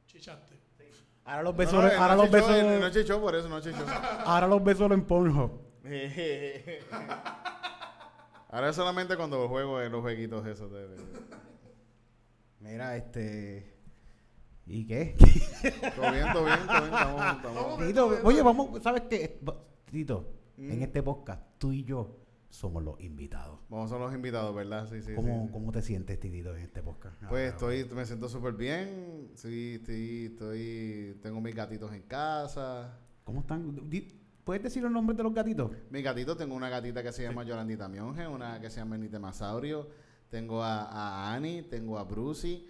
Chichaste. 0.07 0.59
Ahora 1.25 1.43
los 1.43 1.57
besos, 1.57 1.75
no, 1.75 1.81
ahora 1.83 2.17
no 2.17 2.23
los 2.23 2.31
chichó, 2.31 2.47
besos, 2.49 2.81
No 2.81 2.90
chichó, 2.90 3.21
por 3.21 3.35
eso 3.37 3.49
no 3.49 3.61
chichó. 3.61 3.76
ahora 4.25 4.49
los 4.49 4.64
besos 4.64 4.90
en 4.90 5.05
Pornhub. 5.05 5.70
Ahora 8.49 8.71
es 8.71 8.77
solamente 8.77 9.17
cuando 9.17 9.49
juego 9.49 9.81
en 9.81 9.93
los 9.93 10.01
jueguitos 10.03 10.45
esos 10.47 10.71
de... 10.73 10.89
Mira, 12.61 12.97
este. 12.97 13.73
¿Y 14.67 14.87
qué? 14.87 15.17
Todo 15.97 16.13
bien, 16.13 16.27
todo 16.33 16.45
bien, 16.45 16.59
todo 16.67 16.81
bien. 16.83 16.95
Estamos, 16.95 17.37
estamos- 17.37 17.79
Tito, 17.87 18.19
oye, 18.25 18.43
vamos, 18.43 18.83
¿sabes 18.83 19.03
qué? 19.09 19.41
Tito, 19.91 20.35
Mm. 20.57 20.73
en 20.73 20.83
este 20.83 21.03
podcast, 21.03 21.43
tú 21.57 21.73
y 21.73 21.85
yo 21.85 22.19
somos 22.51 22.83
los 22.83 23.01
invitados. 23.01 23.61
Vamos 23.71 23.91
a 23.93 23.99
los 23.99 24.13
invitados, 24.13 24.55
¿verdad? 24.55 24.87
Sí, 24.91 25.01
sí. 25.01 25.15
¿Cómo, 25.15 25.47
sí. 25.47 25.53
¿Cómo 25.53 25.73
te 25.73 25.81
sientes, 25.81 26.21
Titito, 26.21 26.55
en 26.55 26.65
este 26.65 26.83
podcast? 26.83 27.17
Pues 27.31 27.53
Ah, 27.53 27.55
estoy, 27.55 27.85
me 27.95 28.05
siento 28.05 28.29
súper 28.29 28.53
bien. 28.53 29.31
Sí, 29.37 29.77
estoy, 29.77 30.27
estoy, 30.33 31.19
tengo 31.23 31.41
mis 31.41 31.55
gatitos 31.55 31.95
en 31.95 32.03
casa. 32.03 32.99
¿Cómo 33.25 33.41
están? 33.41 33.89
¿Puedes 34.45 34.63
decir 34.63 34.83
los 34.83 34.91
nombres 34.91 35.17
de 35.17 35.23
los 35.23 35.35
gatitos? 35.35 35.71
Mis 35.91 36.03
gatitos, 36.03 36.37
tengo 36.37 36.55
una 36.55 36.69
gatita 36.69 37.03
que 37.03 37.13
se 37.13 37.23
llama 37.23 37.45
Yolandita 37.45 37.89
Mionge, 37.89 38.27
una 38.27 38.61
que 38.61 38.71
se 38.71 38.77
llama 38.81 38.97
Nitemasaurio. 38.97 39.89
Tengo 40.31 40.63
a, 40.63 40.85
a 40.85 41.35
Annie, 41.35 41.63
tengo 41.63 41.99
a 41.99 42.05
Brucey, 42.05 42.69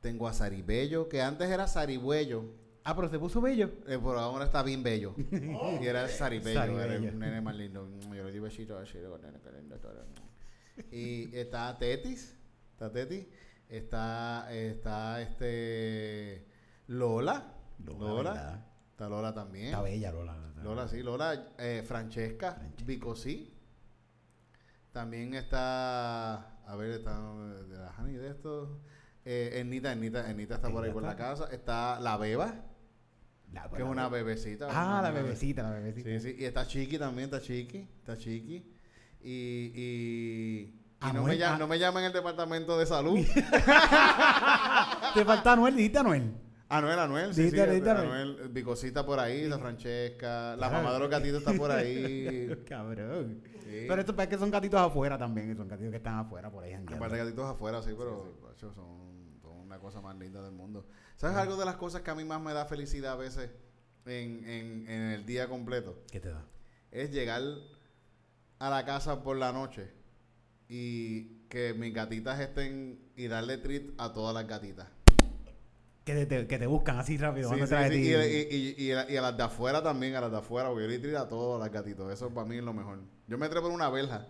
tengo 0.00 0.28
a 0.28 0.32
Saribello, 0.32 1.08
que 1.08 1.22
antes 1.22 1.48
era 1.50 1.66
Sarigüello, 1.66 2.44
Ah, 2.88 2.94
pero 2.94 3.08
se 3.08 3.18
puso 3.18 3.40
bello. 3.40 3.66
eh, 3.88 3.98
pero 4.00 4.20
ahora 4.20 4.44
está 4.44 4.62
bien 4.62 4.80
bello. 4.84 5.16
y 5.80 5.84
era 5.84 6.06
Saribello, 6.06 6.60
era 6.60 6.92
Saribello. 6.92 7.08
el 7.08 7.18
nene 7.18 7.40
más 7.40 7.56
lindo. 7.56 7.88
Yo 8.14 8.22
le 8.22 8.30
di 8.30 8.38
besito 8.38 8.78
así, 8.78 8.94
le 8.94 9.00
digo, 9.00 9.18
nene, 9.18 9.40
qué 9.42 9.50
lindo 9.50 9.76
todo. 9.80 10.04
Y 10.92 11.34
está 11.36 11.76
Tetis, 11.78 12.36
está 12.70 12.92
Tetis, 12.92 13.26
está, 13.68 14.46
está 14.54 15.20
este 15.20 16.46
Lola, 16.86 17.54
Lola. 17.84 18.64
Está 18.96 19.10
Lola 19.10 19.34
también. 19.34 19.66
Está 19.66 19.82
bella, 19.82 20.10
Lola. 20.10 20.34
Lola, 20.64 20.88
sí, 20.88 21.02
Lola, 21.02 21.48
eh, 21.58 21.84
Francesca, 21.86 22.52
Francesca. 22.54 22.84
Bicosí. 22.86 23.52
También 24.90 25.34
está, 25.34 26.56
a 26.66 26.76
ver, 26.76 26.92
está 26.92 27.20
de 27.68 27.76
la 27.76 27.92
Hani 27.94 28.14
de 28.14 28.30
esto. 28.30 28.80
Eh, 29.26 29.50
Ernita, 29.60 29.92
Ernita, 29.92 30.30
Ernita 30.30 30.54
está 30.54 30.70
por 30.70 30.82
ahí 30.82 30.92
por 30.92 31.02
la 31.02 31.14
casa. 31.14 31.48
Está 31.52 32.00
la 32.00 32.16
Beba, 32.16 32.54
La- 33.52 33.68
que 33.68 33.82
es 33.82 33.88
una 33.88 34.08
bebecita. 34.08 34.68
Ah, 34.70 35.00
una 35.00 35.02
la 35.02 35.10
bebecita, 35.10 35.62
la 35.62 35.70
bebecita. 35.72 36.08
Sí, 36.08 36.20
sí. 36.20 36.36
Y 36.38 36.44
está 36.46 36.66
Chiqui 36.66 36.96
también, 36.98 37.26
está 37.26 37.42
Chiqui, 37.42 37.86
está 37.98 38.16
Chiqui. 38.16 38.72
Y, 39.20 39.72
y 39.74 40.80
Y 41.06 41.12
no 41.12 41.22
me, 41.24 41.36
llaman, 41.36 41.56
ah. 41.56 41.58
no 41.58 41.68
me 41.68 41.78
llaman 41.78 42.04
en 42.04 42.06
el 42.06 42.12
departamento 42.14 42.78
de 42.78 42.86
salud. 42.86 43.18
Te 45.14 45.24
falta 45.26 45.52
Anuel, 45.52 45.76
dijiste 45.76 45.98
Anuel. 45.98 46.45
Anuel, 46.68 46.98
Anuel, 46.98 47.32
sí, 47.34 47.48
sí. 47.50 47.60
Anuel, 47.60 48.48
Bicosita 48.50 49.06
por 49.06 49.20
ahí, 49.20 49.46
la 49.46 49.58
Francesca, 49.58 50.56
la 50.56 50.66
Ah. 50.66 50.70
mamá 50.70 50.92
de 50.94 50.98
los 50.98 51.08
gatitos 51.10 51.38
está 51.38 51.52
por 51.54 51.70
ahí. 51.70 52.48
Cabrón. 52.68 53.42
Sí. 53.64 53.84
Pero 53.88 54.00
esto 54.00 54.14
es 54.20 54.28
que 54.28 54.36
son 54.38 54.50
gatitos 54.50 54.80
afuera 54.80 55.16
también, 55.16 55.56
son 55.56 55.68
gatitos 55.68 55.90
que 55.92 55.98
están 55.98 56.18
afuera 56.18 56.50
por 56.50 56.64
ahí. 56.64 56.72
De 56.72 57.18
gatitos 57.18 57.44
afuera, 57.48 57.82
sí, 57.82 57.90
pero 57.96 58.36
macho, 58.42 58.72
son, 58.74 59.38
son 59.40 59.52
una 59.60 59.78
cosa 59.78 60.00
más 60.00 60.16
linda 60.18 60.42
del 60.42 60.52
mundo. 60.52 60.86
¿Sabes 61.16 61.36
algo 61.36 61.56
de 61.56 61.64
las 61.64 61.76
cosas 61.76 62.02
que 62.02 62.10
a 62.10 62.14
mí 62.16 62.24
más 62.24 62.40
me 62.40 62.52
da 62.52 62.64
felicidad 62.66 63.12
a 63.12 63.16
veces 63.16 63.48
en, 64.04 64.44
en, 64.48 64.88
en 64.90 65.02
el 65.12 65.24
día 65.24 65.48
completo? 65.48 66.02
¿Qué 66.10 66.18
te 66.20 66.30
da? 66.30 66.44
Es 66.90 67.12
llegar 67.12 67.42
a 68.58 68.70
la 68.70 68.84
casa 68.84 69.22
por 69.22 69.36
la 69.36 69.52
noche 69.52 69.90
y 70.68 71.46
que 71.48 71.74
mis 71.74 71.94
gatitas 71.94 72.40
estén 72.40 72.98
y 73.14 73.28
darle 73.28 73.58
treat 73.58 73.84
a 73.98 74.12
todas 74.12 74.34
las 74.34 74.46
gatitas. 74.48 74.88
Que 76.06 76.24
te, 76.24 76.46
que 76.46 76.58
te 76.58 76.66
buscan 76.68 76.98
así 76.98 77.16
rápido. 77.18 77.48
Sí, 77.48 77.56
sí, 77.56 77.60
detrás 77.62 77.90
de 77.90 77.96
sí, 77.96 78.02
ti. 78.02 78.08
Y, 78.14 78.14
y- 78.14 78.74
y- 78.78 78.84
y 78.86 78.92
a, 78.92 79.10
y 79.10 79.16
a 79.16 79.22
las 79.22 79.36
de 79.36 79.42
afuera 79.42 79.82
también, 79.82 80.14
a 80.14 80.20
las 80.20 80.30
de 80.30 80.38
afuera, 80.38 80.68
porque 80.70 80.84
yo 80.84 81.08
le 81.10 81.16
a 81.16 81.26
todas 81.26 81.60
las 81.60 81.70
gatitos. 81.72 82.12
Eso 82.12 82.30
para 82.32 82.46
mí 82.46 82.56
es 82.58 82.62
lo 82.62 82.72
mejor. 82.72 83.00
Yo 83.26 83.36
me 83.36 83.48
trepo 83.48 83.66
en 83.66 83.74
una 83.74 83.90
verja. 83.90 84.28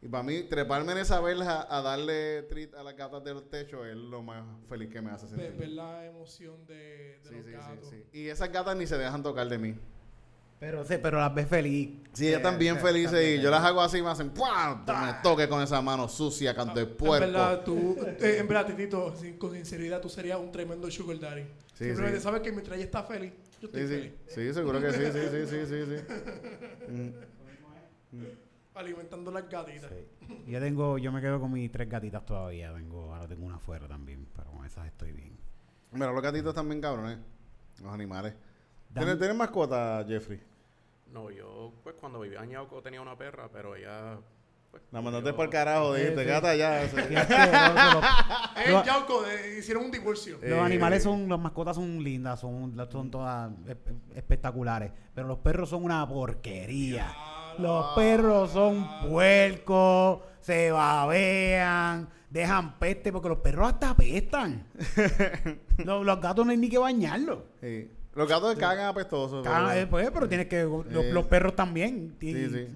Y 0.00 0.08
para 0.08 0.22
mí, 0.22 0.44
treparme 0.44 0.92
en 0.92 0.98
esa 0.98 1.20
verja 1.20 1.66
a 1.68 1.82
darle 1.82 2.42
treat 2.44 2.74
a 2.74 2.82
las 2.82 2.96
gatas 2.96 3.22
del 3.22 3.42
techo 3.44 3.84
es 3.84 3.96
lo 3.96 4.22
más 4.22 4.44
feliz 4.68 4.88
que 4.90 5.02
me 5.02 5.10
hace 5.10 5.26
sentir. 5.28 5.52
ver 5.52 5.68
la 5.68 6.06
emoción 6.06 6.64
de, 6.66 6.74
de 6.74 7.20
Sí, 7.28 7.34
los 7.36 7.44
sí, 7.44 7.52
gatos. 7.52 7.88
sí, 7.90 7.96
sí. 8.10 8.18
Y 8.20 8.28
esas 8.28 8.50
gatas 8.50 8.74
ni 8.76 8.86
se 8.86 8.96
dejan 8.96 9.22
tocar 9.22 9.46
de 9.48 9.58
mí. 9.58 9.78
Pero, 10.64 10.82
sí, 10.82 10.94
pero 11.02 11.18
las 11.18 11.34
ves 11.34 11.46
feliz. 11.46 11.90
Sí, 12.14 12.26
ellas 12.26 12.38
están 12.38 12.58
bien 12.58 12.76
Eh, 12.76 12.80
felices 12.80 13.38
y 13.38 13.42
yo 13.42 13.50
las 13.50 13.62
hago 13.62 13.82
así 13.82 13.98
y 13.98 14.02
me 14.02 14.08
hacen 14.08 14.30
¡pum! 14.30 14.46
Me 14.86 15.12
toque 15.22 15.46
con 15.46 15.60
esa 15.62 15.82
mano 15.82 16.08
sucia, 16.08 16.54
canto 16.54 16.76
de 16.76 16.86
En 16.86 16.96
puerco. 16.96 17.26
verdad, 17.26 17.62
tú, 17.64 17.94
eh, 18.18 18.36
en 18.38 18.48
verdad, 18.48 18.66
Titito, 18.68 19.14
sin- 19.14 19.36
con 19.36 19.52
sinceridad, 19.52 20.00
tú 20.00 20.08
serías 20.08 20.38
un 20.38 20.50
tremendo 20.50 20.90
sugar 20.90 21.18
daddy. 21.20 21.42
Sí, 21.74 21.84
Simplemente 21.84 22.16
sí. 22.18 22.22
sabes 22.24 22.40
que 22.40 22.50
mientras 22.50 22.76
ella 22.76 22.86
está 22.86 23.02
feliz, 23.02 23.32
yo 23.60 23.66
estoy 23.66 23.82
Sí, 23.82 23.88
feliz. 23.88 24.12
sí. 24.26 24.34
Sí, 24.48 24.54
seguro 24.54 24.80
que 24.80 24.90
sí, 24.92 25.02
sí, 25.12 25.20
sí, 25.30 25.46
sí, 25.46 25.66
sí, 25.66 25.84
sí. 25.84 26.04
Mm. 28.12 28.24
Alimentando 28.74 29.30
las 29.32 29.46
gatitas. 29.48 29.90
Sí. 29.90 30.34
Yo 30.50 30.60
tengo, 30.60 30.96
yo 30.96 31.12
me 31.12 31.20
quedo 31.20 31.40
con 31.40 31.52
mis 31.52 31.70
tres 31.70 31.88
gatitas 31.90 32.24
todavía. 32.24 32.72
Tengo, 32.72 33.12
ahora 33.14 33.28
tengo 33.28 33.44
una 33.44 33.56
afuera 33.56 33.86
también, 33.86 34.26
pero 34.34 34.50
con 34.50 34.64
esas 34.64 34.86
estoy 34.86 35.12
bien. 35.12 35.36
Mira, 35.92 36.10
los 36.10 36.22
gatitos 36.22 36.54
también 36.54 36.80
cabrones. 36.80 37.18
Los 37.82 37.92
animales. 37.92 38.32
¿Tienes, 38.94 39.18
¿Tienes 39.18 39.36
mascota, 39.36 40.04
Jeffrey? 40.08 40.40
No, 41.14 41.30
yo, 41.30 41.72
pues 41.84 41.94
cuando 41.98 42.18
vivía 42.20 42.42
en 42.42 42.50
Yauco 42.50 42.82
tenía 42.82 43.00
una 43.00 43.16
perra, 43.16 43.48
pero 43.52 43.76
ella. 43.76 44.18
Pues, 44.70 44.82
La 44.90 45.00
mandaste 45.00 45.32
para 45.32 45.44
el 45.44 45.50
carajo, 45.50 45.94
dijiste, 45.94 46.22
sí. 46.24 46.28
gata 46.28 46.56
ya. 46.56 46.82
En 48.66 48.72
Los- 48.72 48.84
Yauco 48.84 49.24
eh, 49.26 49.58
hicieron 49.60 49.84
un 49.84 49.90
divorcio. 49.92 50.38
Eh, 50.42 50.50
Los 50.50 50.58
animales 50.58 51.04
son, 51.04 51.28
las 51.28 51.38
mascotas 51.38 51.76
son 51.76 52.02
lindas, 52.02 52.40
son, 52.40 52.74
son 52.90 53.10
todas 53.12 53.50
espe- 53.66 53.94
espectaculares. 54.16 54.90
Pero 55.14 55.28
los 55.28 55.38
perros 55.38 55.68
son 55.68 55.84
una 55.84 56.06
porquería. 56.08 57.14
Los 57.58 57.94
perros 57.94 58.50
son 58.50 58.84
puercos, 59.08 60.18
se 60.40 60.72
babean, 60.72 62.08
dejan 62.28 62.76
peste, 62.80 63.12
porque 63.12 63.28
los 63.28 63.38
perros 63.38 63.68
hasta 63.74 63.90
apestan. 63.90 64.66
los, 65.84 66.04
los 66.04 66.20
gatos 66.20 66.44
no 66.44 66.50
hay 66.50 66.58
ni 66.58 66.68
que 66.68 66.78
bañarlos. 66.78 67.38
Sí. 67.60 67.88
Los 68.14 68.28
gatos 68.28 68.54
cagan 68.56 68.86
apestosos. 68.86 69.42
Cagan, 69.44 69.68
pero- 69.68 69.80
eh, 69.80 69.86
pues, 69.86 70.10
pero 70.12 70.28
tienes 70.28 70.46
que. 70.46 70.62
Los, 70.62 70.86
Eh. 71.04 71.10
los 71.12 71.26
perros 71.26 71.54
también. 71.56 72.16
ti- 72.18 72.32
Sí, 72.32 72.48
sí. 72.48 72.68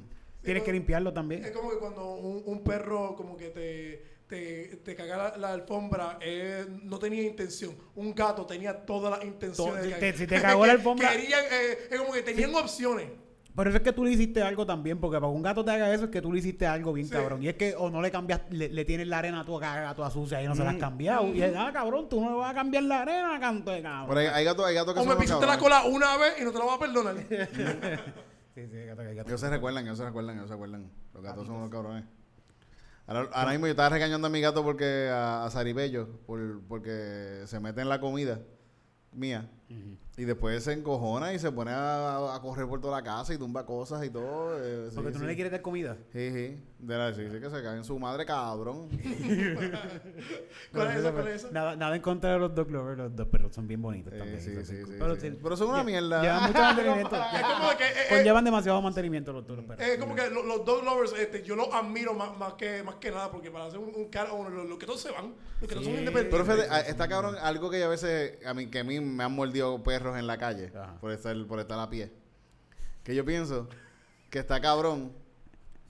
Tienes 0.42 0.62
que 0.62 0.73
limpiarlo 0.73 1.11
Es 1.11 1.14
también. 1.14 1.52
como 1.52 1.71
que 1.71 1.76
cuando 1.78 2.14
un, 2.14 2.42
un 2.47 2.64
perro 2.64 3.14
como 3.16 3.37
que 3.37 3.49
te, 3.50 4.02
te, 4.26 4.76
te 4.85 4.95
caga 4.95 5.16
la, 5.33 5.37
la 5.37 5.52
alfombra, 5.52 6.18
eh, 6.23 6.64
no 6.85 6.99
tenía 6.99 7.23
intención. 7.23 7.76
Un 7.97 8.14
gato 8.14 8.47
tenía 8.47 8.85
todas 8.87 9.11
las 9.18 9.25
intenciones. 9.26 9.75
To- 9.75 9.76
de 9.76 9.83
si 9.85 9.90
cagar. 9.90 10.00
te- 10.12 10.18
si 10.18 10.26
te 10.26 10.40
cagó 10.40 10.64
la 10.66 10.73
alfombra- 10.78 11.11
Querían, 11.11 11.45
eh, 11.52 11.78
es 11.90 11.99
como 11.99 12.12
que 12.12 12.23
tenían 12.23 12.54
opciones. 12.54 13.09
Por 13.59 13.67
eso 13.67 13.79
es 13.79 13.83
que 13.83 13.93
tú 13.93 14.05
le 14.05 14.12
hiciste 14.12 14.41
algo 14.41 14.65
también, 14.65 15.00
porque 15.00 15.17
para 15.19 15.33
que 15.33 15.37
un 15.37 15.43
gato 15.43 15.65
te 15.65 15.73
haga 15.73 15.93
eso 15.93 16.05
es 16.05 16.11
que 16.11 16.23
tú 16.23 16.33
le 16.33 16.38
hiciste 16.38 16.65
algo 16.65 16.93
bien 16.93 17.09
Sí. 17.09 17.12
cabrón. 17.12 17.43
Y 17.43 17.49
es 17.49 17.57
que 17.57 17.75
o 17.77 17.91
no 17.91 18.00
le 18.00 18.09
cambias, 18.12 18.43
le, 18.50 18.69
le 18.69 18.85
tienes 18.85 19.09
la 19.09 19.19
arena 19.19 19.41
a 19.41 19.45
tu 19.45 19.59
caga 19.59 19.93
toda 19.97 20.11
sucia 20.11 20.41
y 20.41 20.47
no 20.47 20.55
se 20.55 20.62
Mm. 20.62 20.65
la 20.65 20.71
has 20.71 20.77
cambiado. 20.77 21.27
Y 21.35 21.43
es, 21.43 21.53
ah, 21.57 21.71
cabrón, 21.73 22.09
tú 22.09 22.21
no 22.21 22.31
le 22.31 22.37
vas 22.37 22.53
a 22.53 22.55
cambiar 22.55 22.85
la 22.85 23.03
arena, 23.03 23.37
canto 23.41 23.73
de 23.73 23.83
cabrón. 23.83 24.07
Pero 24.11 24.21
hay, 24.21 24.27
hay 24.29 24.45
gatos, 24.45 24.65
hay 24.65 24.75
gatos 24.77 24.95
que 24.95 25.00
O 25.00 25.05
me 25.05 25.17
pisaste 25.17 25.45
la 25.45 25.59
cola 25.59 25.83
una 25.87 26.17
vez 26.19 26.35
y 26.41 26.45
no 26.45 26.53
te 26.53 26.59
la 26.59 26.65
voy 26.67 26.75
a 26.77 26.79
perdonar. 26.79 27.17
Sí, 28.55 28.67
sí, 28.71 28.77
gato, 28.87 29.03
gato. 29.03 29.29
Ellos 29.29 29.41
se 29.41 29.50
recuerdan, 29.50 29.85
ellos 29.87 29.99
se 29.99 30.05
recuerdan, 30.05 30.37
ellos 30.37 30.49
se 30.49 30.55
recuerdan. 30.55 30.91
Los 31.15 31.23
gatos 31.25 31.45
son 31.47 31.57
unos 31.57 31.71
cabrones. 31.71 32.05
Ahora, 33.09 33.29
ahora 33.33 33.50
mismo 33.50 33.67
yo 33.67 33.71
estaba 33.73 33.88
regañando 33.88 34.27
a 34.29 34.31
mi 34.31 34.41
gato 34.41 34.62
porque 34.62 35.09
a, 35.12 35.45
a 35.45 35.50
Saribello, 35.50 36.09
por, 36.27 36.61
porque 36.69 37.43
se 37.47 37.59
mete 37.59 37.81
en 37.81 37.88
la 37.88 37.99
comida 38.00 38.41
mía. 39.12 39.49
Y 40.19 40.25
después 40.25 40.65
se 40.65 40.73
encojona 40.73 41.33
y 41.33 41.39
se 41.39 41.51
pone 41.53 41.71
a, 41.71 42.35
a 42.35 42.41
correr 42.41 42.67
por 42.67 42.81
toda 42.81 42.97
la 42.99 43.05
casa 43.05 43.33
y 43.33 43.39
tumba 43.39 43.65
cosas 43.65 44.05
y 44.05 44.11
todo. 44.11 44.59
eh, 44.61 44.89
sí, 44.91 44.97
Porque 44.97 45.13
tú 45.13 45.19
no 45.19 45.25
sí. 45.25 45.29
le 45.29 45.35
quieres 45.37 45.53
dar 45.53 45.63
comida. 45.63 45.97
Sí, 46.13 46.31
sí. 46.33 46.59
De 46.81 46.97
la, 46.97 47.13
sí, 47.15 47.23
sí, 47.31 47.41
que 47.41 47.51
se 47.51 47.63
cae 47.63 47.77
en 47.77 47.85
su 47.85 47.99
madre, 47.99 48.25
cabrón. 48.27 48.89
¿Cuál 50.73 50.89
es 50.89 50.97
esa? 50.99 51.13
¿Cuál 51.13 51.29
es 51.29 51.35
esa? 51.45 51.51
Nada, 51.51 51.77
nada 51.77 51.97
en 51.97 52.03
contra 52.03 52.33
de 52.33 52.39
los 52.39 52.55
dog 52.55 52.71
lovers, 52.71 52.99
los 52.99 53.17
dos 53.17 53.27
perros 53.29 53.55
son 53.55 53.67
bien 53.67 53.81
bonitos 53.83 54.13
Eh, 54.13 54.19
también. 54.19 54.41
sí, 54.41 54.51
Eso 54.53 54.65
sí, 54.65 54.77
sí, 54.85 54.93
Pero, 54.99 55.15
sí. 55.17 55.21
sí, 55.31 55.39
Pero 55.43 55.57
son 55.57 55.71
una 55.71 55.83
mierda. 55.85 56.23
Llevan 56.23 56.43
mucho 56.49 56.59
mantenimiento. 56.63 57.17
Es 57.35 57.43
como 57.43 57.69
que, 57.79 57.85
eh, 57.85 57.89
eh, 57.89 58.07
Conllevan 58.11 58.45
demasiado 58.45 58.83
mantenimiento 58.83 59.33
los, 59.33 59.49
los 59.49 59.65
perros. 59.65 59.87
Es 59.87 59.99
como 59.99 60.15
que 60.15 60.31
lo- 60.31 60.43
los 60.45 60.65
dog 60.65 60.85
lovers, 60.85 61.13
este, 61.19 61.43
yo 61.43 61.57
los 61.57 61.69
admiro 61.73 62.15
más, 62.15 62.37
más, 62.39 62.55
que, 62.55 62.83
más 62.83 62.97
que 62.97 63.11
nada, 63.11 63.31
porque 63.31 63.51
para 63.51 63.67
hacer 63.67 63.79
un, 63.79 63.93
un 63.95 64.09
cara, 64.09 64.33
bueno, 64.33 64.51
los, 64.51 64.69
los 64.69 64.79
que 64.79 64.87
todos 64.87 65.01
se 65.01 65.11
van, 65.11 65.35
los 65.61 65.69
que 65.69 65.75
no 65.75 65.83
son 65.83 65.93
Sí. 65.93 65.99
independientes. 65.99 66.55
Pero 66.57 66.83
está 66.89 67.09
cabrón 67.09 67.37
algo 67.41 67.71
que 67.71 67.81
yo 67.81 67.87
a 67.87 67.89
veces, 67.89 68.45
a 68.47 68.55
mí, 68.55 68.67
que 68.67 68.81
a 68.81 68.85
mí 68.85 69.01
me 69.01 69.25
han 69.25 69.33
mordido 69.33 69.83
perros 69.83 70.08
en 70.17 70.27
la 70.27 70.38
calle 70.38 70.73
Ajá. 70.75 70.97
por 71.00 71.11
estar, 71.12 71.37
por 71.47 71.59
estar 71.61 71.79
a 71.79 71.91
pie. 71.91 72.12
Que 73.05 73.15
yo 73.15 73.25
pienso 73.25 73.69
que 74.31 74.38
está 74.38 74.61
cabrón 74.61 75.12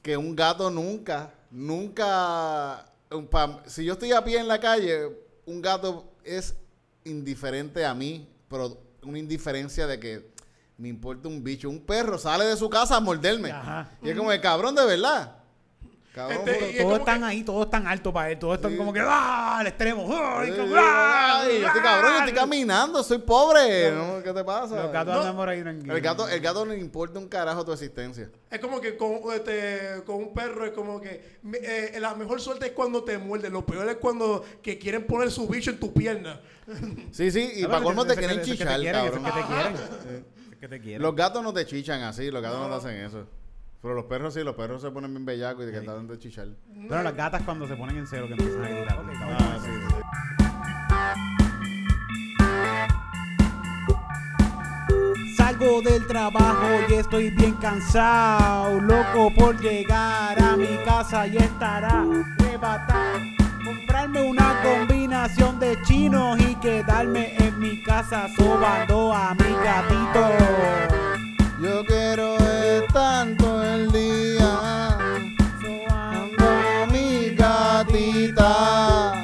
que 0.03 0.17
un 0.17 0.35
gato 0.35 0.71
nunca, 0.71 1.33
nunca, 1.51 2.85
un 3.11 3.27
pa- 3.27 3.63
si 3.67 3.85
yo 3.85 3.95
estoy 3.95 4.13
a 4.13 4.25
pie 4.25 4.39
en 4.39 4.49
la 4.49 4.59
calle, 4.61 5.09
un 5.47 5.61
gato 5.61 6.13
es 6.25 6.55
indiferente 7.05 7.85
a 7.85 7.95
mí, 7.95 8.29
pero 8.49 8.79
una 9.03 9.19
indiferencia 9.19 9.87
de 9.87 9.99
que 9.99 10.31
me 10.77 10.89
importa 10.89 11.27
un 11.29 11.43
bicho. 11.43 11.69
Un 11.69 11.81
perro 11.81 12.19
sale 12.19 12.45
de 12.45 12.57
su 12.57 12.71
casa 12.71 12.97
a 12.97 13.01
morderme. 13.01 13.51
Ajá. 13.51 13.91
Y 14.03 14.11
es 14.11 14.17
como 14.17 14.31
el 14.31 14.41
cabrón 14.41 14.75
de 14.75 14.85
verdad. 14.87 15.38
Cabrón, 16.19 16.49
Este, 16.49 16.71
es 16.79 16.83
Todos 16.83 16.99
están 16.99 17.21
que- 17.21 17.25
ahí, 17.27 17.45
todos 17.45 17.65
están 17.67 17.87
altos 17.87 18.13
para 18.13 18.31
él, 18.33 18.39
todos 18.41 18.57
están 18.57 18.73
Sí. 18.73 18.77
como 18.77 18.93
que 18.93 19.01
¡ah! 19.01 19.59
al 19.59 19.67
extremo. 19.69 20.07
¡ay! 20.11 20.51
Ay, 20.51 20.59
como, 20.59 20.75
¡ah! 20.77 21.41
ay, 21.43 21.61
yo 21.61 21.67
estoy 21.69 21.83
cabrón, 21.83 22.11
yo 22.13 22.19
estoy 22.19 22.33
caminando, 22.35 23.03
soy 23.05 23.19
pobre. 23.19 23.93
¿no? 23.93 24.23
¿Qué 24.23 24.33
te 24.33 24.43
pasa? 24.43 24.83
Los 24.83 24.93
gatos 24.93 25.15
No. 25.15 25.21
andan 25.21 25.37
por 25.37 25.49
ahí 25.49 25.63
tranquilos. 25.63 25.97
El 25.97 26.03
gato, 26.03 26.29
el 26.29 26.41
gato 26.41 26.65
no 26.65 26.73
le 26.73 26.79
importa 26.81 27.19
un 27.21 27.29
carajo 27.29 27.65
tu 27.65 27.73
existencia. 27.73 28.29
Es 28.51 28.59
como 28.59 28.81
que 28.81 28.97
con, 28.97 29.21
este, 29.33 30.03
con 30.05 30.17
un 30.17 30.35
perro 30.35 30.65
es 30.67 30.73
como 30.73 31.01
que 31.01 31.39
eh, 31.53 31.97
la 32.01 32.15
mejor 32.17 32.41
suerte 32.41 32.67
es 32.67 32.73
cuando 32.73 33.05
te 33.05 33.17
muerden. 33.17 33.53
Lo 33.53 33.65
peor 33.65 33.89
es 33.89 33.97
cuando 33.99 34.45
que 34.61 34.77
quieren 34.77 35.07
poner 35.07 35.31
su 35.31 35.47
bicho 35.47 35.71
en 35.71 35.79
tu 35.79 35.93
pierna. 35.93 36.41
Sí, 37.13 37.31
sí, 37.31 37.53
y 37.57 37.65
Ah, 37.65 37.69
para 37.69 37.83
colmo 37.83 38.05
te 38.05 38.17
quieren 38.17 38.43
chichar, 38.43 38.67
cabrón. 38.83 39.25
que 39.25 39.31
te 39.31 39.47
quieren. 39.47 39.75
Eso 39.75 39.85
es 39.95 40.57
que 40.61 40.69
te 40.69 40.81
quieren. 40.81 41.01
Los 41.03 41.15
gatos 41.15 41.43
no 41.43 41.53
te 41.53 41.65
chichan 41.65 42.03
así, 42.03 42.31
los 42.31 42.43
gatos 42.43 42.59
no, 42.59 42.69
te 42.69 42.75
hacen 42.75 43.01
eso. 43.05 43.27
Pero 43.81 43.95
los 43.95 44.05
perros 44.07 44.35
sí, 44.35 44.43
los 44.43 44.57
perros 44.57 44.83
se 44.83 44.91
ponen 44.91 45.13
bien 45.13 45.25
bellacos 45.25 45.65
y 45.65 45.71
te 45.71 45.79
Sí. 45.79 45.85
tratan 45.85 46.07
de 46.09 46.19
chichar. 46.19 46.49
Bueno, 46.67 47.03
las 47.03 47.15
gatas 47.15 47.43
cuando 47.43 47.67
se 47.69 47.77
ponen 47.77 47.97
en 47.99 48.07
cero 48.07 48.27
que 48.27 48.33
empiezan 48.33 48.65
a 48.65 48.69
gritar. 48.69 48.99
Ah, 49.39 49.59
sí, 49.63 49.71
sí. 49.71 49.95
Salgo 55.37 55.83
del 55.83 56.07
trabajo 56.07 56.67
y 56.89 56.95
estoy 56.95 57.31
bien 57.31 57.55
cansado, 57.55 58.81
loco 58.81 59.33
por 59.35 59.59
llegar 59.61 60.41
a 60.41 60.57
mi 60.57 60.77
casa 60.85 61.27
y 61.27 61.37
estará 61.37 62.03
arrebatado. 62.03 63.19
Comprarme 63.65 64.23
una 64.23 64.61
combinación 64.63 65.59
de 65.61 65.81
chinos 65.83 66.39
y 66.41 66.55
quedarme 66.57 67.37
en 67.39 67.59
mi 67.59 67.83
casa 67.83 68.29
sobando 68.37 69.13
a 69.13 69.35
mi 69.35 69.53
gatito. 69.65 70.29
Yo 71.61 71.85
quiero 71.87 72.38
todo 72.87 73.65
el 73.65 73.91
día 73.91 74.97
Sobando 75.61 76.47
a 76.47 76.87
mi 76.87 77.31
gatita. 77.35 79.15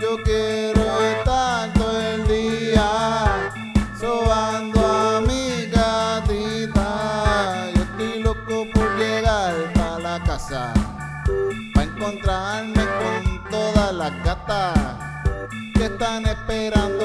Yo 0.00 0.22
quiero 0.24 0.82
estar 1.00 1.72
todo 1.74 2.00
el 2.00 2.26
día 2.26 3.50
sobando 3.98 4.80
a 4.84 5.20
mi 5.20 5.66
gatita. 5.66 6.88
Yo 7.74 7.82
estoy 7.82 8.22
loco 8.22 8.66
por 8.74 8.98
llegar 8.98 9.54
a 9.80 9.98
la 10.00 10.22
casa 10.24 10.72
para 11.72 11.86
encontrarme 11.86 12.84
con 13.00 13.50
todas 13.50 13.94
las 13.94 14.24
gatas 14.24 14.74
que 15.74 15.84
están 15.84 16.26
esperando 16.26 17.03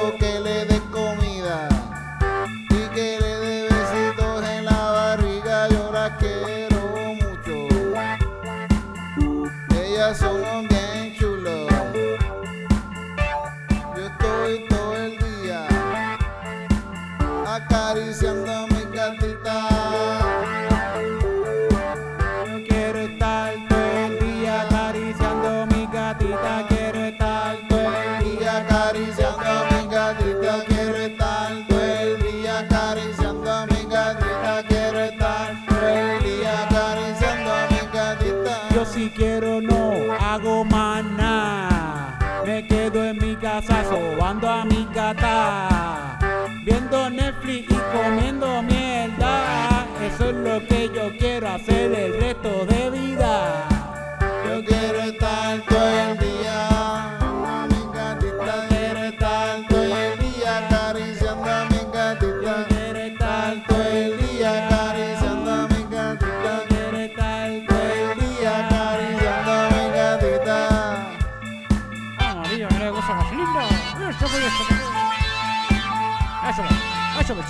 Mira, 77.30 77.46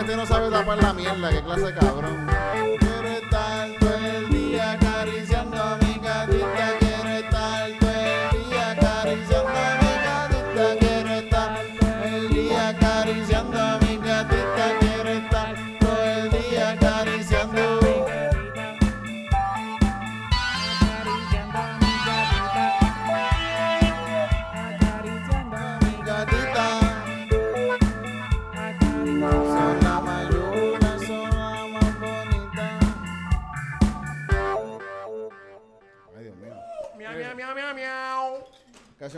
este 0.00 0.16
no 0.16 0.26
sabe 0.26 0.50
tapar 0.50 0.82
la 0.82 0.92
mierda, 0.92 1.30
qué 1.30 1.42
clase 1.42 1.62
de 1.62 1.74
cabrón. 1.74 2.26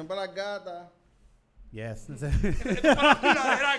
Canción 0.03 0.07
para 0.09 0.27
las 0.27 0.35
gatas. 0.35 0.89
Yes. 1.71 2.07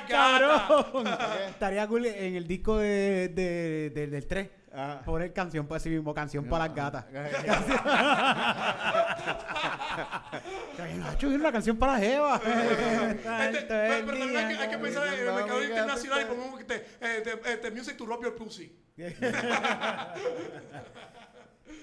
Cabrón. 0.09 1.07
Estaría 1.49 1.87
cool 1.87 2.05
en 2.07 2.35
el 2.35 2.47
disco 2.47 2.77
de, 2.77 3.29
de- 3.29 3.91
de- 3.93 4.07
del 4.07 4.25
3. 4.27 4.49
Ajá. 4.75 5.01
Poner 5.03 5.31
canción 5.33 5.67
para 5.67 5.79
sí 5.79 5.89
mismo, 5.91 6.11
canción 6.15 6.45
para 6.45 6.65
las 6.67 6.75
gatas. 6.75 7.05
Ay, 10.79 10.97
Nacho, 10.97 11.27
una 11.27 11.51
canción 11.51 11.77
para 11.77 11.93
la 11.93 11.99
jeva. 11.99 12.41
Este, 13.53 13.65
pero, 13.67 14.05
pero 14.07 14.17
también 14.17 14.37
hay 14.37 14.55
que, 14.57 14.63
hay 14.63 14.69
que 14.69 14.77
pensar 14.79 15.07
en 15.07 15.13
el 15.19 15.25
No, 15.27 15.35
mercado 15.35 15.63
internacional 15.63 16.21
y 16.21 16.25
ponemos 16.25 16.59
este, 16.61 17.71
music 17.71 17.95
to 17.97 18.05
rub 18.07 18.23
your 18.23 18.35
pussy. 18.35 18.75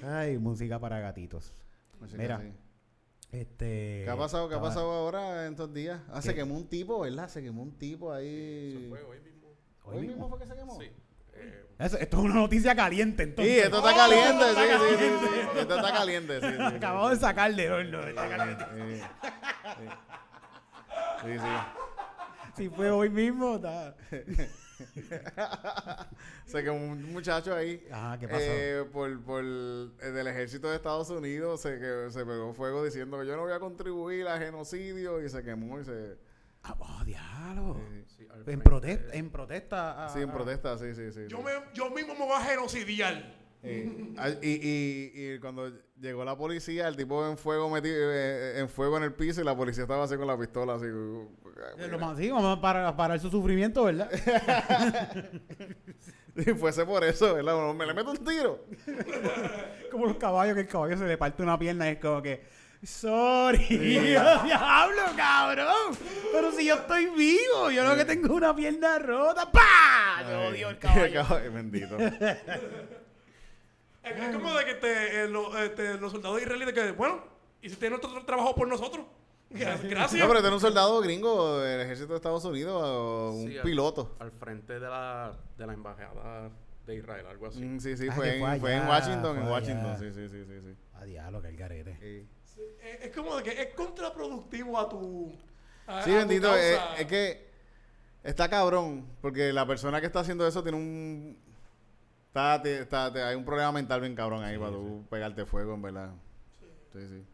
Ay, 0.03 0.39
música 0.39 0.79
para 0.81 0.99
gatitos. 0.99 1.53
Mira. 2.17 2.41
Sí. 3.31 3.37
Este. 3.39 4.03
¿Qué 4.05 4.11
ha 4.11 4.17
pasado? 4.17 4.49
¿Qué 4.49 4.55
ha 4.57 4.61
pasado 4.61 4.91
ahora 4.91 5.47
en 5.47 5.53
estos 5.53 5.73
días? 5.73 6.01
Ah, 6.13 6.21
se 6.21 6.31
¿Qué? 6.31 6.37
quemó 6.41 6.57
un 6.57 6.69
tipo, 6.69 7.01
¿verdad? 7.01 7.29
Se 7.29 7.43
quemó 7.43 7.63
un 7.63 7.79
tipo 7.79 8.13
ahí. 8.13 8.77
Eso 8.79 8.89
fue 8.89 9.03
hoy 9.03 9.21
mismo. 9.21 9.49
Hoy 9.85 9.95
¿Hoy 9.97 10.01
mismo. 10.03 10.15
mismo 10.17 10.29
fue 10.31 10.39
que 10.41 10.47
se 10.47 10.55
quemó? 10.57 10.81
Sí. 10.81 10.91
Eh, 11.35 11.65
Eso- 11.79 11.99
esto 11.99 12.17
es 12.19 12.23
una 12.25 12.35
noticia 12.35 12.75
caliente, 12.75 13.23
Sí, 13.25 13.29
entonces. 13.31 13.65
esto 13.65 13.77
está 13.79 13.95
caliente, 13.95 14.45
sí, 14.51 14.61
sí, 14.61 14.97
sí, 14.99 15.27
sí. 15.27 15.59
Esto 15.61 15.77
está 15.77 15.93
caliente, 15.93 16.41
sí. 16.41 16.47
sí, 16.47 16.53
sí. 16.57 16.63
Acabamos 16.77 17.11
de 17.13 17.17
sacar 17.17 17.55
de 17.55 17.71
horno. 17.71 18.01
está 18.07 18.29
caliente. 18.29 18.65
Sí, 18.75 19.01
sí. 19.01 19.87
Sí, 21.23 21.39
sí. 21.39 22.57
Si 22.57 22.69
fue 22.69 22.91
hoy 22.91 23.09
mismo, 23.11 23.57
está. 23.57 23.95
Se 26.47 26.63
quemó 26.65 26.77
un 26.77 27.13
muchacho 27.13 27.55
ahí. 27.55 27.87
Ajá, 27.91 28.19
¿qué 28.19 28.29
pasó? 28.29 28.41
eh, 28.45 28.85
por, 28.93 29.21
por 29.23 29.45
eh, 29.45 30.11
del 30.13 30.27
ejército 30.27 30.69
de 30.71 30.77
Estados 30.77 31.11
Unidos 31.11 31.61
se, 31.61 31.79
que, 31.79 32.07
se 32.11 32.25
pegó 32.25 32.53
fuego 32.55 32.85
diciendo 32.85 33.19
que 33.21 33.27
yo 33.27 33.37
no 33.37 33.43
voy 33.43 33.53
a 33.53 33.61
contribuir 33.61 34.27
a 34.29 34.39
genocidio 34.39 35.25
y 35.25 35.29
se 35.29 35.43
quemó 35.43 35.81
y 35.81 35.85
se... 35.85 36.17
Ah, 36.63 36.77
oh, 36.79 37.05
diablo. 37.05 37.81
sí, 37.91 38.05
sí, 38.19 38.29
al 38.31 38.47
En 38.49 38.61
protesta, 38.61 39.15
en 39.15 39.31
protesta. 39.31 40.05
a- 40.07 40.09
sí, 40.11 40.21
en 40.21 40.31
protesta, 40.31 40.77
sí, 40.77 40.95
sí, 40.95 41.11
sí. 41.13 41.21
Yo, 41.29 41.39
sí. 41.39 41.43
me, 41.45 41.53
yo 41.73 41.91
mismo 41.91 42.13
me 42.15 42.27
voy 42.27 42.37
a 42.37 42.41
genocidiar. 42.45 43.40
Eh, 43.63 44.15
ah, 44.17 44.31
y, 44.41 44.49
y, 44.53 45.13
y 45.35 45.39
cuando 45.39 45.71
llegó 46.01 46.25
la 46.25 46.35
policía, 46.37 46.89
el 46.89 46.97
tipo 46.97 47.27
en 47.29 47.37
fuego 47.37 47.69
metido, 47.69 47.95
eh, 48.11 48.59
en 48.59 48.69
fuego 48.71 48.97
en 48.97 49.03
el 49.03 49.13
piso 49.13 49.43
y 49.43 49.45
la 49.45 49.55
policía 49.55 49.83
estaba 49.83 50.05
así 50.05 50.17
con 50.17 50.27
la 50.27 50.39
pistola 50.39 50.75
así. 50.77 50.87
uh, 50.87 51.29
Eh, 51.79 51.89
Lo 51.89 51.99
más, 51.99 52.17
sí, 52.17 52.31
vamos 52.31 52.59
a 52.59 52.97
parar, 52.97 53.21
su 53.21 53.29
sufrimiento, 53.31 53.85
¿verdad? 53.85 54.11
Y 56.37 56.43
fuese 56.55 56.87
por 56.87 57.05
eso, 57.05 57.35
¿verdad? 57.35 57.75
Me 57.75 57.85
le 57.85 57.93
meto 57.93 58.13
un 58.13 58.25
tiro. 58.25 58.65
como 59.91 60.07
los 60.07 60.17
caballos, 60.17 60.55
que 60.55 60.61
el 60.63 60.69
caballo 60.69 60.97
se 60.97 61.05
le 61.05 61.19
parte 61.19 61.43
una 61.43 61.59
pierna 61.59 61.89
y 61.89 61.93
es 61.95 61.99
como 61.99 62.23
que. 62.23 62.43
Sorry, 62.83 63.59
diablo, 63.77 65.03
cabrón. 65.17 65.95
Pero 66.33 66.53
si 66.53 66.65
yo 66.67 66.77
estoy 66.77 67.07
vivo, 67.11 67.71
yo 67.71 67.85
lo 67.85 67.95
que 67.97 68.05
tengo 68.07 68.27
es 68.27 68.33
una 68.33 68.55
pierna 68.57 68.99
rota. 69.01 69.51
¡Pah! 69.51 70.23
Yo 70.27 70.49
odio 70.49 70.71
el 70.71 70.79
caballo. 70.79 71.13
Caballo, 71.23 71.53
Bendito. 71.53 71.99
Es, 74.03 74.19
es 74.19 74.35
como 74.35 74.53
de 74.55 74.65
que 74.65 74.75
te, 74.75 75.23
eh, 75.25 75.29
lo- 75.29 75.57
este, 75.59 75.95
los 75.99 76.13
soldados 76.13 76.41
israelíes 76.41 76.73
que, 76.73 76.93
bueno, 76.93 77.23
hiciste 77.63 77.91
nuestro 77.91 78.11
tra- 78.11 78.25
trabajo 78.25 78.55
por 78.55 78.67
nosotros. 78.69 79.05
Gracias. 79.51 79.83
No, 80.15 80.27
pero 80.27 80.37
este 80.37 80.47
era 80.47 80.55
un 80.55 80.61
soldado 80.61 81.01
gringo 81.01 81.59
del 81.59 81.81
ejército 81.81 82.09
de 82.13 82.17
Estados 82.17 82.45
Unidos, 82.45 82.83
o 82.83 83.33
un 83.33 83.49
sí, 83.49 83.57
al- 83.59 83.63
piloto. 83.65 84.15
Al, 84.21 84.31
frente 84.31 84.75
de 84.75 84.81
la, 84.89 85.37
de 85.59 85.67
la 85.67 85.73
embajada 85.75 86.51
de 86.87 86.95
Israel, 86.97 87.27
algo 87.27 87.47
así. 87.49 87.61
Mm, 87.61 87.81
sí, 87.81 87.97
sí, 87.97 88.07
Ah, 88.11 88.15
fue, 88.15 88.37
en, 88.37 88.41
fue 88.41 88.61
fue 88.61 88.75
en 88.75 88.87
Washington, 88.89 89.37
en 89.39 89.49
Washington, 89.49 89.97
sí, 89.99 90.13
sí, 90.15 90.29
sí, 90.29 90.45
sí, 90.45 90.61
sí. 90.65 90.75
A 90.95 91.05
diablo, 91.05 91.43
que 91.43 91.49
el 91.49 91.57
garete. 91.57 91.97
Sí. 92.01 92.67
Es, 92.83 93.05
es 93.07 93.15
como 93.17 93.37
de 93.37 93.43
que 93.43 93.61
es 93.63 93.75
contraproductivo 93.75 94.79
a 94.79 94.89
tu. 94.89 95.33
a- 95.87 96.03
Sí, 96.03 96.13
a 96.13 96.19
bendito. 96.19 96.57
eh, 96.57 96.77
causa. 96.77 96.97
Es, 97.01 97.07
que 97.07 97.47
está 98.23 98.49
cabrón, 98.49 99.07
porque 99.21 99.53
la 99.53 99.67
persona 99.67 100.01
que 100.01 100.07
está 100.07 100.21
haciendo 100.21 100.47
eso 100.47 100.63
tiene 100.63 100.79
un. 100.79 101.37
Está, 102.31 102.63
te- 102.63 102.81
está- 102.83 103.13
te- 103.13 103.23
hay 103.23 103.35
un 103.35 103.45
problema 103.45 103.73
mental 103.73 104.01
bien 104.01 104.15
cabrón 104.15 104.45
ahí 104.45 104.57
para 104.57 104.71
tú 104.71 105.05
pegarte 105.11 105.45
fuego, 105.47 105.75
en 105.75 105.83
verdad. 105.83 106.11
Sí, 106.93 107.01
sí. 107.09 107.25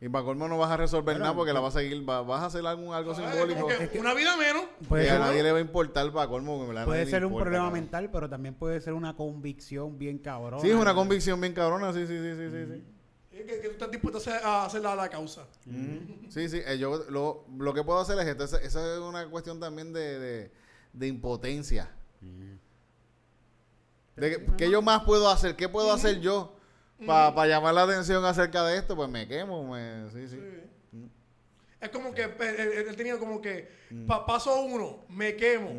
Y 0.00 0.08
para 0.08 0.24
colmo 0.24 0.46
no 0.48 0.56
vas 0.58 0.70
a 0.70 0.76
resolver 0.76 1.18
nada 1.18 1.34
porque 1.34 1.52
la 1.52 1.58
vas 1.60 1.74
a 1.74 1.80
seguir, 1.80 2.08
va- 2.08 2.22
vas 2.22 2.42
a 2.42 2.46
hacer 2.46 2.64
algún, 2.66 2.94
algo 2.94 3.12
Ah, 3.12 3.14
simbólico 3.14 3.66
que 3.90 3.98
una 3.98 4.14
vida 4.14 4.36
menos. 4.36 4.64
Puede 4.88 5.04
que 5.04 5.10
a 5.10 5.12
ser, 5.14 5.20
nadie 5.20 5.42
le 5.42 5.50
va 5.52 5.58
a 5.58 5.60
importar 5.60 6.12
para 6.12 6.28
colmo. 6.28 6.64
que 6.68 6.84
puede 6.84 7.06
ser 7.06 7.24
un 7.24 7.30
importa, 7.32 7.44
problema 7.44 7.64
cabrón. 7.66 7.80
mental, 7.80 8.10
pero 8.12 8.28
también 8.28 8.54
puede 8.54 8.80
ser 8.80 8.92
una 8.92 9.16
convicción 9.16 9.98
bien 9.98 10.18
cabrón. 10.18 10.60
Sí, 10.60 10.68
es 10.70 10.76
una 10.76 10.94
convicción 10.94 11.40
bien 11.40 11.52
cabrona, 11.54 11.92
sí, 11.92 12.06
sí, 12.06 12.16
sí, 12.18 12.34
sí, 12.36 12.50
sí. 12.50 12.66
sí. 12.72 12.84
Es 13.32 13.46
que, 13.46 13.60
que 13.60 13.66
tú 13.68 13.72
estás 13.72 13.90
dispuesto 13.90 14.18
a 14.18 14.20
hacer, 14.20 14.44
a 14.46 14.64
hacer 14.66 14.80
la, 14.82 14.94
la 14.94 15.08
causa. 15.08 15.44
Sí, 16.28 16.48
sí, 16.48 16.60
eh, 16.64 16.78
yo 16.78 17.04
lo, 17.10 17.46
lo 17.58 17.74
que 17.74 17.82
puedo 17.82 17.98
hacer 17.98 18.16
es 18.20 18.26
esto. 18.26 18.44
Esa, 18.44 18.58
esa 18.58 18.94
es 18.94 19.00
una 19.00 19.26
cuestión 19.28 19.58
también 19.58 19.92
de, 19.92 20.18
de, 20.20 20.52
de 20.92 21.06
impotencia. 21.08 21.90
De 24.16 24.30
que, 24.30 24.46
¿Qué 24.56 24.70
yo 24.70 24.80
más 24.82 25.02
puedo 25.04 25.28
hacer? 25.28 25.56
¿Qué 25.56 25.68
puedo 25.68 25.92
hacer 25.92 26.20
yo 26.20 26.54
para 27.06 27.46
llamar 27.46 27.74
la 27.74 27.82
atención 27.82 28.24
acerca 28.24 28.64
de 28.64 28.76
esto? 28.78 28.94
Pues 28.96 29.08
me 29.08 29.26
quemo, 29.26 29.66
me, 29.72 30.08
sí, 30.10 30.28
sí. 30.28 30.40
Es 31.80 31.90
como 31.90 32.14
que 32.14 32.22
eh, 32.22 32.84
él, 32.88 32.96
tenía 32.96 33.18
como 33.18 33.40
que 33.42 33.68
Mm. 33.90 34.06
pa- 34.06 34.24
paso 34.24 34.62
uno, 34.62 35.04
me 35.10 35.36
quemo. 35.36 35.70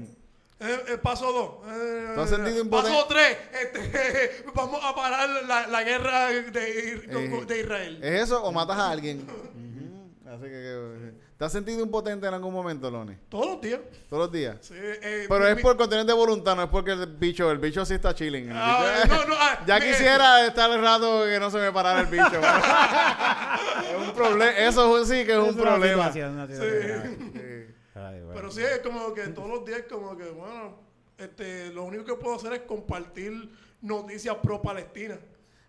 Eh, 0.60 0.80
eh, 0.90 0.98
paso 1.00 1.34
dos. 1.34 1.76
eh, 1.76 2.12
¿Tú 2.16 2.22
has 2.22 2.30
sentido 2.30 2.64
impoten- 2.64 2.70
paso 2.84 3.06
tres, 3.10 3.38
este, 3.62 4.46
vamos 4.56 4.80
a 4.84 4.96
parar 4.96 5.28
la, 5.46 5.68
la 5.68 5.84
guerra 5.84 6.28
de, 6.28 6.94
Eh, 7.08 7.46
de 7.48 7.60
Israel. 7.60 8.00
¿Es 8.04 8.22
eso 8.24 8.44
o 8.44 8.52
matas 8.52 8.78
a 8.78 8.92
alguien? 8.92 9.26
Así 10.36 10.44
que, 10.44 10.50
que- 10.50 11.12
¿te 11.38 11.46
has 11.46 11.52
sentido 11.52 11.82
impotente 11.82 12.28
en 12.28 12.34
algún 12.34 12.54
momento, 12.54 12.90
Loni? 12.92 13.16
Todos 13.30 13.46
los 13.48 13.62
días. 13.62 13.80
Todos 14.10 14.24
los 14.24 14.32
días. 14.32 14.58
Sí, 14.62 14.74
eh, 14.78 15.26
Pero 15.28 15.48
es 15.48 15.62
por 15.62 15.76
contener 15.78 16.06
de 16.06 16.14
voluntad, 16.14 16.56
no 16.56 16.64
es 16.64 16.70
porque 16.70 16.92
el 16.92 17.08
bicho, 17.08 17.50
el 17.52 17.58
bicho 17.60 17.86
sí 17.86 17.94
está 17.96 18.14
chilling. 18.14 18.50
Ah, 18.54 18.86
bicho- 19.04 19.16
no, 19.16 19.26
no, 19.28 19.36
ah, 19.38 19.64
ya 19.68 19.80
me- 19.80 19.86
quisiera 19.88 20.46
estar 20.46 20.70
el 20.72 20.82
rato 20.82 21.24
que 21.26 21.40
no 21.40 21.50
se 21.50 21.58
me 21.60 21.72
parara 21.72 22.02
el 22.02 22.08
bicho. 22.08 22.40
es 24.02 24.08
un 24.08 24.14
problema, 24.14 24.52
eso 24.58 25.06
sí 25.06 25.26
que 25.26 25.32
es 25.34 25.38
un 25.38 25.50
una 25.56 25.62
problema. 25.62 26.12
situación, 26.12 26.34
una 26.34 26.48
situación. 26.48 27.32
Sí. 27.34 27.74
Ay, 27.96 28.20
bueno. 28.20 28.34
Pero 28.34 28.52
sí, 28.52 28.62
es 28.62 28.80
como 28.80 29.14
que 29.14 29.28
todos 29.30 29.50
los 29.50 29.66
días, 29.66 29.84
como 29.90 30.18
que, 30.18 30.26
bueno, 30.30 30.78
este, 31.18 31.72
lo 31.72 31.84
único 31.84 32.04
que 32.04 32.16
puedo 32.16 32.36
hacer 32.36 32.54
es 32.54 32.62
compartir 32.62 33.50
noticias 33.82 34.36
pro 34.44 34.62
Palestina. 34.62 35.18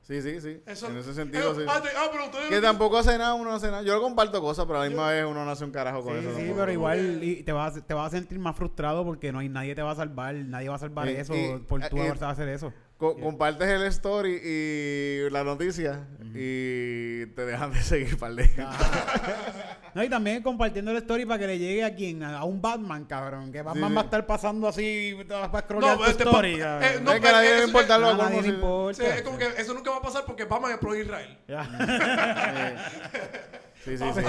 Sí, 0.06 0.22
sí, 0.22 0.40
sí. 0.40 0.60
Eso, 0.64 0.86
en 0.88 0.98
ese 0.98 1.12
sentido, 1.14 1.50
eh, 1.50 1.54
sí. 1.56 1.62
ah, 1.68 1.80
te- 1.82 1.88
ah, 1.96 2.08
pero 2.12 2.26
ustedes- 2.26 2.48
Que 2.48 2.60
tampoco 2.60 2.96
hace 2.98 3.18
nada, 3.18 3.34
uno 3.34 3.50
no 3.50 3.56
hace 3.56 3.66
nada. 3.72 3.82
Yo 3.82 4.00
comparto 4.00 4.40
cosas, 4.40 4.64
pero 4.66 4.78
a 4.78 4.82
la 4.84 4.88
misma 4.88 5.10
vez 5.10 5.24
uno 5.24 5.44
no 5.44 5.50
hace 5.50 5.64
un 5.64 5.72
carajo 5.72 6.02
con 6.04 6.12
Sí, 6.14 6.20
eso. 6.20 6.30
sí, 6.30 6.36
tampoco. 6.36 6.60
pero 6.60 6.72
igual 6.72 7.24
y 7.24 7.42
te, 7.42 7.50
vas, 7.50 7.76
a- 7.76 7.80
te 7.84 7.92
vas 7.92 8.06
a 8.14 8.16
sentir 8.16 8.38
más 8.38 8.54
frustrado 8.54 9.04
porque 9.04 9.32
no 9.32 9.40
hay 9.40 9.48
nadie 9.48 9.74
te 9.74 9.82
va 9.82 9.90
a 9.90 9.96
salvar, 9.96 10.34
nadie 10.36 10.68
va 10.68 10.76
a 10.76 10.78
salvar 10.78 11.08
Y- 11.08 11.16
eso 11.16 11.34
y- 11.34 11.58
por 11.66 11.80
tú 11.88 11.96
y- 11.96 12.00
hacer 12.22 12.48
eso. 12.48 12.72
Co- 12.98 13.14
Compartes 13.18 13.68
el 13.68 13.82
story 13.88 14.40
y 14.42 15.28
la 15.30 15.44
noticia 15.44 16.06
y 16.34 17.26
te 17.26 17.44
dejan 17.44 17.70
de 17.72 17.82
seguir 17.82 18.18
par 18.18 18.34
de 18.34 18.48
No, 19.94 20.02
y 20.04 20.08
también 20.08 20.42
compartiendo 20.42 20.92
la 20.92 20.98
story 21.00 21.24
para 21.26 21.38
que 21.38 21.46
le 21.46 21.58
llegue 21.58 21.84
a 21.84 21.94
quien, 21.94 22.22
a 22.22 22.44
un 22.44 22.60
Batman, 22.60 23.04
cabrón. 23.06 23.50
Que 23.52 23.62
Batman 23.62 23.88
sí. 23.90 23.94
va 23.94 24.00
a 24.02 24.04
estar 24.04 24.26
pasando 24.26 24.68
así 24.68 25.16
para 25.28 25.60
scrollear 25.62 25.96
No, 25.98 26.04
tu 26.04 26.10
este 26.10 26.22
story. 26.24 26.58
eh, 26.60 27.00
no, 27.02 27.12
es 27.12 27.20
que 27.20 27.28
a 27.28 27.32
nadie 27.32 27.56
le 27.58 27.64
importa 27.64 27.98
lo 27.98 28.42
si- 28.42 28.48
importa. 28.48 29.02
Sí, 29.02 29.08
es 29.14 29.22
como 29.22 29.38
que 29.38 29.46
eso 29.58 29.72
nunca 29.74 29.90
va 29.90 29.96
a 29.98 30.02
pasar 30.02 30.24
porque 30.26 30.44
Batman 30.44 30.72
es 30.72 30.78
pro 30.78 30.94
Israel. 30.94 31.38
Sí, 33.86 33.96
sí, 33.96 34.04
sí. 34.14 34.22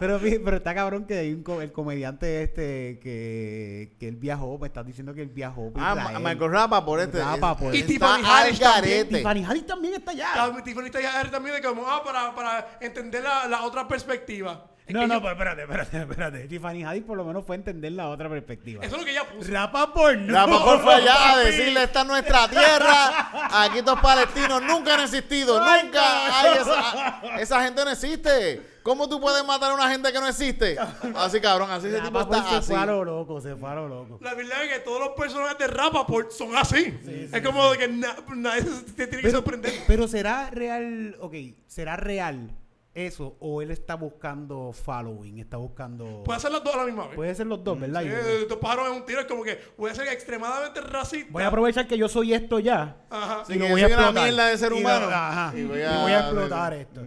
Pero, 0.00 0.18
pero 0.44 0.56
está 0.56 0.74
cabrón 0.74 1.04
que 1.04 1.18
hay 1.18 1.32
un 1.32 1.42
co- 1.42 1.60
el 1.62 1.70
comediante 1.70 2.42
este 2.42 2.98
que, 3.02 3.94
que 4.00 4.08
él 4.08 4.16
viajó, 4.16 4.58
me 4.58 4.66
estás 4.66 4.84
diciendo 4.84 5.14
que 5.14 5.22
él 5.22 5.28
viajó. 5.28 5.70
por 5.72 5.80
Ah, 5.82 5.94
Israel. 5.96 6.22
Michael 6.24 6.50
Rapa 6.50 6.84
por 6.84 6.98
este. 7.00 7.18
Rapaport. 7.22 7.74
Y 7.74 7.78
está 7.80 7.88
Tiffany 7.92 8.22
Haddish 8.24 8.58
también. 8.58 9.08
Tiffany 9.08 9.44
Haddish 9.44 9.66
también 9.66 9.94
está 9.94 10.10
allá. 10.10 10.54
Tiffany 10.64 10.90
también 11.30 11.56
de 11.56 11.62
como, 11.62 11.86
ah, 11.86 12.02
para, 12.04 12.34
para 12.34 12.78
entender 12.80 13.22
la, 13.22 13.46
la 13.46 13.62
otra 13.62 13.86
perspectiva. 13.86 14.66
Es 14.86 14.94
No, 14.94 15.00
que 15.00 15.06
no, 15.08 15.14
yo- 15.14 15.20
pero 15.20 15.32
espérate, 15.32 15.62
espérate, 15.62 15.98
espérate. 16.02 16.38
Tiffany 16.48 16.84
Haddish 16.84 17.02
por 17.04 17.16
lo 17.16 17.24
menos 17.24 17.44
fue 17.44 17.56
a 17.56 17.58
entender 17.58 17.90
la 17.90 18.08
otra 18.08 18.28
perspectiva. 18.28 18.84
Eso 18.84 18.94
es 18.94 19.00
lo 19.00 19.04
que 19.04 19.10
ella 19.10 19.24
puso. 19.28 19.50
Rapaport 19.50 20.16
no. 20.16 20.32
Rapaport 20.32 20.82
fue 20.82 20.94
allá 20.94 21.32
a 21.32 21.38
decirle 21.38 21.82
esta 21.82 22.02
es 22.02 22.06
nuestra 22.06 22.48
tierra, 22.48 23.30
aquí 23.64 23.78
estos 23.78 23.98
palestinos 24.00 24.62
nunca 24.62 24.94
han 24.94 25.00
existido, 25.00 25.60
Ay, 25.60 25.84
nunca 25.86 26.00
no. 26.00 26.34
hay 26.36 26.58
esa, 26.58 27.40
esa 27.40 27.64
gente 27.64 27.84
no 27.84 27.90
existe. 27.90 28.76
¿Cómo 28.84 29.08
tú 29.08 29.20
puedes 29.20 29.44
matar 29.44 29.72
a 29.72 29.74
una 29.74 29.88
gente 29.90 30.12
que 30.12 30.20
no 30.20 30.28
existe? 30.28 30.76
Así 31.16 31.40
cabrón, 31.40 31.68
así 31.72 31.88
ese 31.88 31.96
tipo 32.02 32.18
Rapaport 32.20 32.36
está 32.38 32.50
se 32.50 32.56
así. 32.58 32.66
fue 32.68 32.78
a 32.80 32.86
lo 32.86 33.04
loco, 33.04 33.40
se 33.40 33.56
fue 33.56 33.68
a 33.68 33.74
lo 33.74 33.88
loco. 33.88 34.18
La 34.22 34.34
verdad 34.34 34.62
es 34.64 34.72
que 34.74 34.78
todos 34.84 35.00
los 35.00 35.08
personajes 35.16 35.58
de 35.58 35.66
Rappaport 35.66 36.30
son 36.30 36.56
así. 36.56 36.96
es 37.32 37.42
como 37.42 37.72
de 37.72 37.78
que 37.78 37.88
na- 37.88 38.14
nadie 38.36 38.62
se 38.62 38.82
te 38.92 39.06
tiene 39.08 39.16
que 39.16 39.22
Pero, 39.22 39.38
sorprender. 39.38 39.72
pero 39.88 40.06
será 40.06 40.48
real, 40.50 41.16
ok, 41.20 41.34
será 41.66 41.96
real 41.96 42.52
eso 42.96 43.36
o 43.40 43.60
él 43.60 43.70
está 43.70 43.94
buscando 43.94 44.72
following, 44.72 45.38
está 45.38 45.58
buscando... 45.58 46.22
Puede 46.24 46.38
hacer 46.38 46.50
las 46.50 46.64
dos 46.64 46.74
a 46.74 46.78
la 46.78 46.84
misma 46.86 47.06
vez. 47.08 47.14
Puede 47.14 47.34
ser 47.34 47.46
los 47.46 47.62
dos, 47.62 47.78
¿verdad? 47.78 48.00
Yo- 48.02 48.12
Eh, 48.12 48.42
estos 48.42 48.56
pájaros 48.58 48.88
en 48.88 48.94
un 48.94 49.04
tiro 49.04 49.20
es 49.20 49.26
como 49.26 49.42
que 49.44 49.58
voy 49.76 49.90
a 49.90 49.94
ser 49.94 50.08
extremadamente 50.08 50.80
racista. 50.80 51.30
Voy 51.30 51.42
a 51.42 51.48
aprovechar 51.48 51.86
que 51.86 51.98
yo 51.98 52.08
soy 52.08 52.32
esto 52.32 52.58
ya. 52.58 52.96
Ajá. 53.10 53.44
Sí, 53.46 53.52
y 53.52 53.58
lo 53.58 53.66
que 53.66 53.70
voy 53.72 53.80
yo 53.82 53.86
a 53.86 53.90
soy 53.90 53.94
una 53.98 54.02
explotar. 54.06 54.24
mierda 54.24 54.46
de 54.48 54.58
ser 54.58 54.72
Y 54.72 54.74
lo- 54.74 54.80
humano. 54.80 55.06
ajá. 55.10 55.52
Y 55.54 55.60
Y 55.60 55.64
voy 55.66 55.80
a- 55.82 56.20
explotar 56.20 56.72
esto. 56.74 57.00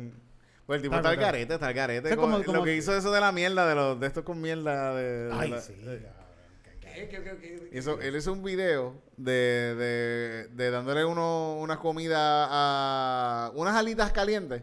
Pues 0.68 0.78
el 0.78 0.82
tipo 0.84 0.96
está 0.96 1.10
al 1.10 1.16
claro. 1.18 1.32
garete, 1.34 1.54
está 1.56 1.68
al 1.68 1.90
es 1.90 2.02
con- 2.16 2.32
como- 2.32 2.44
como- 2.44 2.58
Lo 2.60 2.64
que 2.64 2.76
hizo 2.76 2.96
eso 2.96 3.12
de 3.12 3.20
la 3.20 3.32
mierda, 3.32 3.68
de, 3.68 3.74
los, 3.74 4.00
de 4.00 4.06
estos 4.06 4.24
con 4.24 4.40
mierda. 4.40 4.94
De, 4.94 5.26
de 5.26 5.34
Ay, 5.34 5.50
la- 5.50 5.62
sí. 5.62 5.74
de- 5.74 6.08
¿Qué? 6.80 7.08
¿Qué? 7.08 7.24
¿Qué? 7.24 7.38
¿Qué? 7.72 7.78
Hizo- 7.80 8.00
él 8.00 8.16
hizo 8.16 8.32
un 8.34 8.44
video 8.44 8.94
de, 9.18 9.32
de, 9.76 10.48
de 10.50 10.70
dándole 10.72 11.04
uno, 11.06 11.56
una 11.60 11.80
comida 11.80 12.48
a 12.50 13.52
unas 13.56 13.76
alitas 13.76 14.12
calientes 14.12 14.62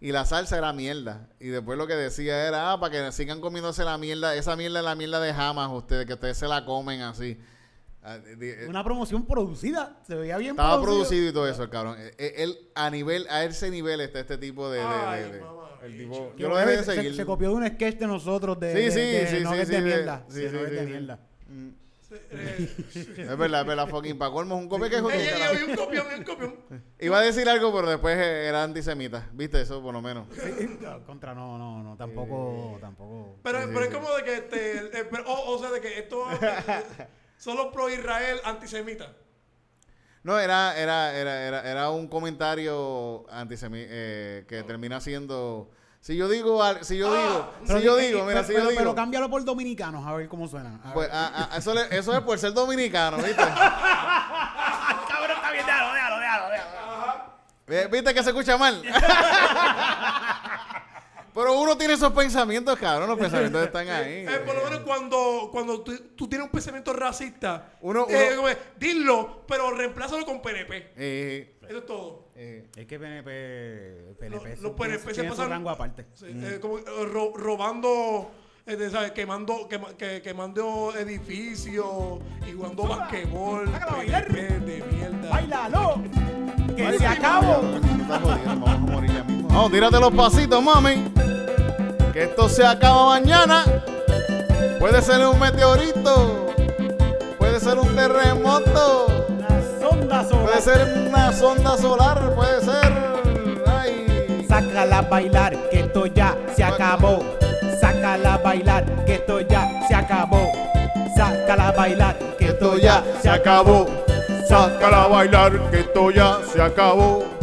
y 0.00 0.12
la 0.12 0.24
salsa 0.24 0.56
era 0.58 0.72
mierda. 0.72 1.28
Y 1.40 1.48
después 1.48 1.76
lo 1.78 1.86
que 1.86 1.94
decía 1.94 2.46
era, 2.46 2.72
ah, 2.72 2.80
para 2.80 3.06
que 3.06 3.12
sigan 3.12 3.40
comiéndose 3.40 3.84
la 3.84 3.98
mierda, 3.98 4.34
esa 4.34 4.54
mierda 4.56 4.78
es 4.80 4.84
la 4.84 4.94
mierda 4.94 5.20
de 5.20 5.32
jamas, 5.34 5.70
ustedes, 5.72 6.06
que 6.06 6.14
ustedes 6.14 6.36
se 6.36 6.46
la 6.48 6.64
comen 6.64 7.00
así. 7.02 7.38
Ah, 8.02 8.18
di- 8.18 8.52
Una 8.68 8.84
promoción 8.84 9.26
producida. 9.26 9.98
Se 10.06 10.14
veía 10.14 10.38
bien 10.38 10.52
Estaba 10.52 10.80
producido 10.80 11.28
y 11.28 11.32
todo 11.32 11.48
eso, 11.48 11.64
el 11.64 11.68
cabrón. 11.70 11.96
Eh, 11.98 12.14
eh, 12.16 12.34
Él, 12.38 12.58
a 12.74 12.88
nivel, 12.90 13.26
a 13.28 13.44
ese 13.44 13.70
nivel 13.70 14.00
está 14.00 14.20
este 14.20 14.38
tipo 14.38 14.70
de... 14.70 14.78
de- 14.78 14.84
Ay, 14.84 15.22
el 15.84 15.96
tipo- 15.98 16.34
yo 16.36 16.48
lo 16.48 16.56
dejé 16.56 16.70
de 16.70 16.84
se- 16.84 16.94
seguir. 16.94 17.14
Se, 17.16 17.24
copió 17.26 17.48
de 17.50 17.54
un 17.56 17.66
sketch 17.66 17.98
de 17.98 18.06
nosotros 18.06 18.58
de, 18.58 18.72
Sí, 18.72 18.90
sí, 18.92 19.00
de 19.00 19.26
sí, 19.26 19.36
sí, 19.38 19.44
sí, 19.46 19.56
de 19.56 19.66
sí, 19.66 19.82
mierda. 19.82 20.24
sí, 20.28 20.40
de 20.40 20.50
sí, 20.50 20.56
sí. 20.78 20.86
mierda. 20.86 21.18
Mm. 21.48 21.68
Eh, 22.10 22.68
Es 23.18 23.38
verdad, 23.38 23.60
es 23.62 23.66
verdad, 23.66 23.88
fucking 23.88 24.16
pa' 24.18 24.30
colmo 24.30 24.56
es 24.56 24.62
un 24.62 24.68
copia 24.68 24.88
que 24.88 24.96
es 24.96 25.02
ey, 25.02 25.58
ey, 25.58 25.62
un 25.70 25.76
copión, 25.76 26.06
un 26.16 26.24
copión. 26.24 26.56
Iba 27.00 27.18
a 27.18 27.22
decir 27.22 27.48
algo, 27.48 27.72
pero 27.74 27.90
después 27.90 28.16
eh, 28.16 28.46
era 28.48 28.62
antisemita. 28.62 29.28
¿Viste 29.32 29.60
eso, 29.60 29.82
por 29.82 29.92
lo 29.92 30.00
menos? 30.00 30.26
No, 30.80 31.04
Contra, 31.04 31.34
no, 31.34 31.58
no, 31.58 31.82
no, 31.82 31.96
tampoco, 31.96 32.78
tampoco. 32.80 33.36
Pero, 33.42 33.60
Sí, 33.62 33.66
pero 33.68 33.80
sí, 33.80 33.88
es 33.88 33.94
como 33.94 34.14
de 34.16 34.24
que, 34.24 34.34
este, 34.36 35.04
pero- 35.10 35.24
o, 35.26 35.54
o 35.54 35.58
sea, 35.58 35.70
de 35.70 35.80
que 35.80 35.98
esto 35.98 36.24
son 37.36 37.56
los 37.56 37.66
pro 37.66 37.90
Israel 37.90 38.38
antisemitas. 38.44 39.08
No, 40.22 40.38
era, 40.38 40.76
era, 40.78 41.14
era, 41.14 41.42
era, 41.46 41.70
era 41.70 41.90
un 41.90 42.08
comentario 42.08 43.26
antisemita 43.30 43.86
eh, 43.90 44.44
que 44.48 44.62
termina 44.62 45.00
siendo... 45.00 45.70
Si 46.00 46.16
yo 46.16 46.28
digo, 46.28 46.62
al- 46.62 46.84
si 46.84 46.96
yo 46.96 47.12
Ah, 47.12 47.16
digo, 47.18 47.52
Pero 47.66 47.78
si 47.80 47.84
yo 47.84 47.96
di- 47.96 48.06
digo, 48.06 48.20
mira, 48.24 48.34
pero, 48.34 48.46
si 48.46 48.52
yo 48.52 48.58
pero- 48.60 48.70
digo... 48.70 48.80
pero 48.80 48.94
cámbialo 48.94 49.28
por 49.28 49.44
dominicanos, 49.44 50.06
a 50.06 50.14
ver 50.14 50.28
cómo 50.28 50.46
suena. 50.48 50.80
A 50.84 50.92
Pues 50.94 51.08
ver. 51.08 51.16
a- 51.16 51.52
a- 51.52 51.56
eso, 51.58 51.74
le- 51.74 51.96
eso 51.96 52.14
es 52.14 52.20
por 52.20 52.38
ser 52.38 52.52
dominicano, 52.54 53.16
¿viste? 53.22 53.34
Cabrón, 53.36 53.60
está 55.36 55.50
bien, 55.52 55.66
déjalo, 55.66 55.92
déjalo, 55.92 56.18
déjalo, 56.18 56.48
déjalo. 56.50 56.68
Eh, 57.70 57.88
¿Viste 57.92 58.14
que 58.14 58.22
se 58.22 58.30
escucha 58.30 58.56
mal? 58.56 58.80
Pero 61.38 61.60
uno 61.60 61.78
tiene 61.78 61.94
esos 61.94 62.12
pensamientos, 62.12 62.76
cabrón. 62.78 63.08
Los 63.08 63.18
pensamientos 63.18 63.62
están 63.64 63.88
ahí. 63.88 64.26
Eh, 64.26 64.42
por 64.44 64.56
lo 64.56 64.64
menos 64.64 64.80
cuando, 64.80 65.48
cuando 65.52 65.80
tú, 65.82 65.96
tú 66.16 66.26
tienes 66.28 66.46
un 66.46 66.50
pensamiento 66.50 66.92
racista, 66.92 67.74
Uno- 67.80 68.06
eh, 68.10 68.30
uno- 68.36 68.48
dilo, 68.76 69.44
pero 69.46 69.70
reemplázalo 69.70 70.26
con 70.26 70.42
PNP. 70.42 70.92
Eh, 70.96 71.58
Eso 71.68 71.78
es 71.78 71.86
todo. 71.86 72.24
eh, 72.34 72.66
Es 72.74 72.86
que 72.86 72.98
PNP, 72.98 74.14
PNP, 74.18 74.56
Los- 74.60 74.72
PNP 74.72 75.14
se 75.14 75.22
pasan- 75.24 75.50
rango 75.50 75.70
aparte. 75.70 76.06
Sí, 76.14 76.26
eh, 76.28 76.58
como, 76.60 76.78
eh, 76.78 76.82
ro- 77.12 77.32
robando, 77.36 78.32
eh, 78.66 78.74
de- 78.74 78.90
¿sabes? 78.90 79.12
Quemando, 79.12 79.68
quema- 79.68 79.94
que- 79.96 80.20
quemando 80.22 80.92
edificios 80.98 82.18
y 82.48 82.52
jugando 82.52 82.82
basquetbol. 82.82 83.64
PNP 83.70 84.42
de 84.60 84.82
mierda. 84.90 85.30
¡Báilalo! 85.30 86.02
¡Que 86.74 86.84
Ay, 86.86 86.98
se 86.98 87.06
acabó! 87.06 87.62
Vamos 88.08 88.68
a 88.70 88.76
morir 88.78 89.12
ya 89.12 89.22
mismo. 89.24 89.37
Vamos, 89.58 89.72
tírate 89.72 89.98
los 89.98 90.12
pasitos, 90.12 90.62
mami. 90.62 91.10
Que 92.12 92.22
esto 92.22 92.48
se 92.48 92.64
acaba 92.64 93.06
mañana. 93.06 93.64
Puede 94.78 95.02
ser 95.02 95.26
un 95.26 95.36
meteorito. 95.36 96.54
Puede 97.38 97.58
ser 97.58 97.76
un 97.76 97.92
terremoto. 97.96 99.06
Una 99.28 99.80
sonda 99.80 100.22
Puede 100.28 100.60
solar. 100.60 100.62
ser 100.62 101.08
una 101.08 101.32
sonda 101.32 101.76
solar. 101.76 102.34
Puede 102.36 102.60
ser. 102.60 102.92
Ay. 103.66 104.46
Sácala 104.48 104.98
a 104.98 105.02
bailar, 105.02 105.68
que 105.70 105.80
esto 105.80 106.06
ya 106.06 106.36
se 106.54 106.62
acabó. 106.62 107.18
Sácala 107.80 108.34
a 108.34 108.38
bailar, 108.38 108.84
que 109.06 109.14
esto 109.16 109.40
ya 109.40 109.84
se 109.88 109.94
acabó. 109.96 110.52
Sácala 111.16 111.68
a 111.70 111.72
bailar, 111.72 112.16
que 112.38 112.44
esto 112.46 112.78
ya 112.78 113.02
se 113.20 113.28
acabó. 113.28 113.88
Sácala 114.48 115.02
a 115.02 115.08
bailar, 115.08 115.70
que 115.72 115.80
esto 115.80 116.12
ya 116.12 116.38
se 116.52 116.62
acabó. 116.62 117.37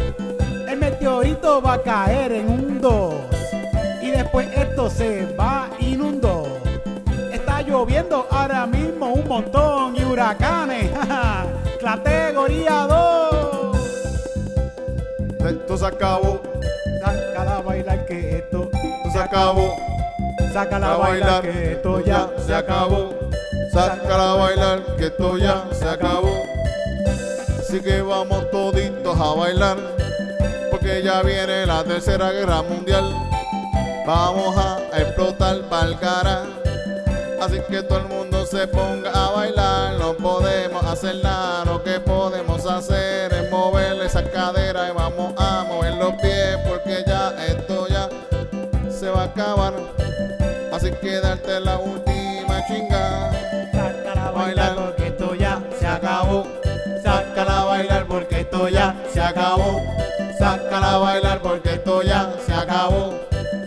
Meteorito 1.46 1.62
va 1.62 1.74
a 1.74 1.82
caer 1.82 2.32
en 2.32 2.50
un 2.50 2.82
2 2.82 3.14
y 4.02 4.10
después 4.10 4.48
esto 4.56 4.90
se 4.90 5.28
va 5.40 5.70
inundó. 5.80 6.48
Está 7.32 7.62
lloviendo 7.62 8.26
ahora 8.32 8.66
mismo 8.66 9.14
un 9.14 9.28
montón 9.28 9.96
y 9.96 10.04
huracanes. 10.04 10.90
Categoría 11.82 12.88
2. 12.90 13.78
Esto 15.46 15.78
se 15.78 15.86
acabó. 15.86 16.42
Sácala 17.04 17.58
a 17.58 17.62
bailar 17.62 18.06
que 18.08 18.38
esto 18.38 18.70
Esto 18.74 19.12
se 19.12 19.20
acabó. 19.20 19.76
Sácala 20.52 20.94
a 20.94 20.98
bailar 20.98 21.42
que 21.44 21.72
esto 21.74 22.00
ya 22.04 22.30
se 22.44 22.56
acabó. 22.56 23.14
Sácala 23.72 24.32
a 24.32 24.36
bailar, 24.36 24.96
que 24.98 25.06
esto 25.06 25.38
ya 25.38 25.68
se 25.72 25.88
acabó. 25.88 26.44
Así 27.60 27.82
que 27.82 28.02
vamos 28.02 28.50
toditos 28.50 29.20
a 29.20 29.36
bailar, 29.36 29.78
porque 30.76 31.02
ya 31.02 31.22
viene 31.22 31.66
la 31.66 31.86
tercera 31.86 32.32
guerra 32.32 32.62
mundial. 32.62 33.10
Vamos 34.06 34.58
a 34.58 34.80
explotar 35.00 35.62
palcara. 35.70 36.44
Así 37.42 37.62
que 37.70 37.82
todo 37.82 38.00
el 38.00 38.08
mundo 38.08 38.46
se 38.46 38.68
ponga 38.68 39.10
a 39.10 39.32
bailar. 39.32 39.94
No 39.98 40.16
podemos 40.16 40.84
hacer 40.84 41.16
nada. 41.24 41.64
Lo 41.64 41.82
que 41.82 42.02
podemos 42.02 42.66
hacer 42.66 43.32
es 43.34 43.50
mover 43.50 44.02
esa 44.02 44.30
cadera 44.30 44.90
y 44.90 44.94
vamos 44.94 45.34
a 45.38 45.64
mover 45.70 45.94
los 45.94 46.14
pies 46.16 46.58
porque 46.68 47.06
ya 47.08 47.34
esto 47.48 47.88
ya 47.88 48.10
se 48.90 49.10
va 49.10 49.22
a 49.22 49.26
acabar. 49.26 49.74
Así 50.74 50.92
que 50.92 51.22
darte 51.22 51.58
la 51.62 51.78
última 51.78 52.66
chinga. 52.68 53.32
Sácala 53.72 54.28
a 54.28 54.32
bailar 54.32 54.76
porque 54.76 55.08
esto 55.08 55.36
ya 55.36 55.62
se 55.80 55.88
acabó. 55.88 56.46
Sácala 57.02 57.62
a 57.62 57.66
bailar 57.66 58.06
porque 58.08 58.42
esto 58.42 58.68
ya 58.68 58.94
se 59.14 59.22
acabó. 59.22 59.82
Sácala 60.96 61.10
a 61.10 61.14
bailar 61.14 61.42
porque 61.42 61.74
esto 61.74 62.02
ya 62.04 62.34
se 62.46 62.54
acabó. 62.54 63.14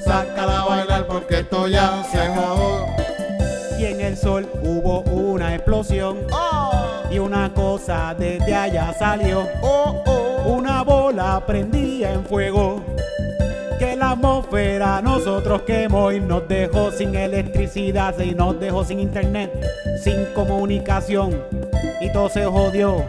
Sácala 0.02 0.62
a 0.62 0.64
bailar 0.64 1.06
porque 1.06 1.40
esto 1.40 1.68
ya 1.68 2.02
se 2.10 2.18
acabó. 2.18 2.86
Y 3.78 3.84
en 3.84 4.00
el 4.00 4.16
sol 4.16 4.48
hubo 4.62 5.00
una 5.02 5.54
explosión. 5.54 6.20
Y 7.10 7.18
una 7.18 7.52
cosa 7.52 8.14
desde 8.18 8.54
allá 8.54 8.94
salió. 8.98 9.46
Oh, 9.60 10.02
oh. 10.06 10.48
Una 10.54 10.82
bola 10.82 11.42
prendía 11.46 12.14
en 12.14 12.24
fuego. 12.24 12.82
Que 13.78 13.94
la 13.94 14.12
atmósfera 14.12 15.02
nosotros 15.02 15.62
quemó 15.66 16.10
y 16.12 16.20
nos 16.20 16.48
dejó 16.48 16.90
sin 16.92 17.14
electricidad 17.14 18.18
y 18.20 18.34
nos 18.34 18.58
dejó 18.58 18.84
sin 18.84 19.00
internet, 19.00 19.52
sin 20.02 20.24
comunicación. 20.34 21.44
Y 22.00 22.10
todo 22.10 22.30
se 22.30 22.46
jodió. 22.46 23.04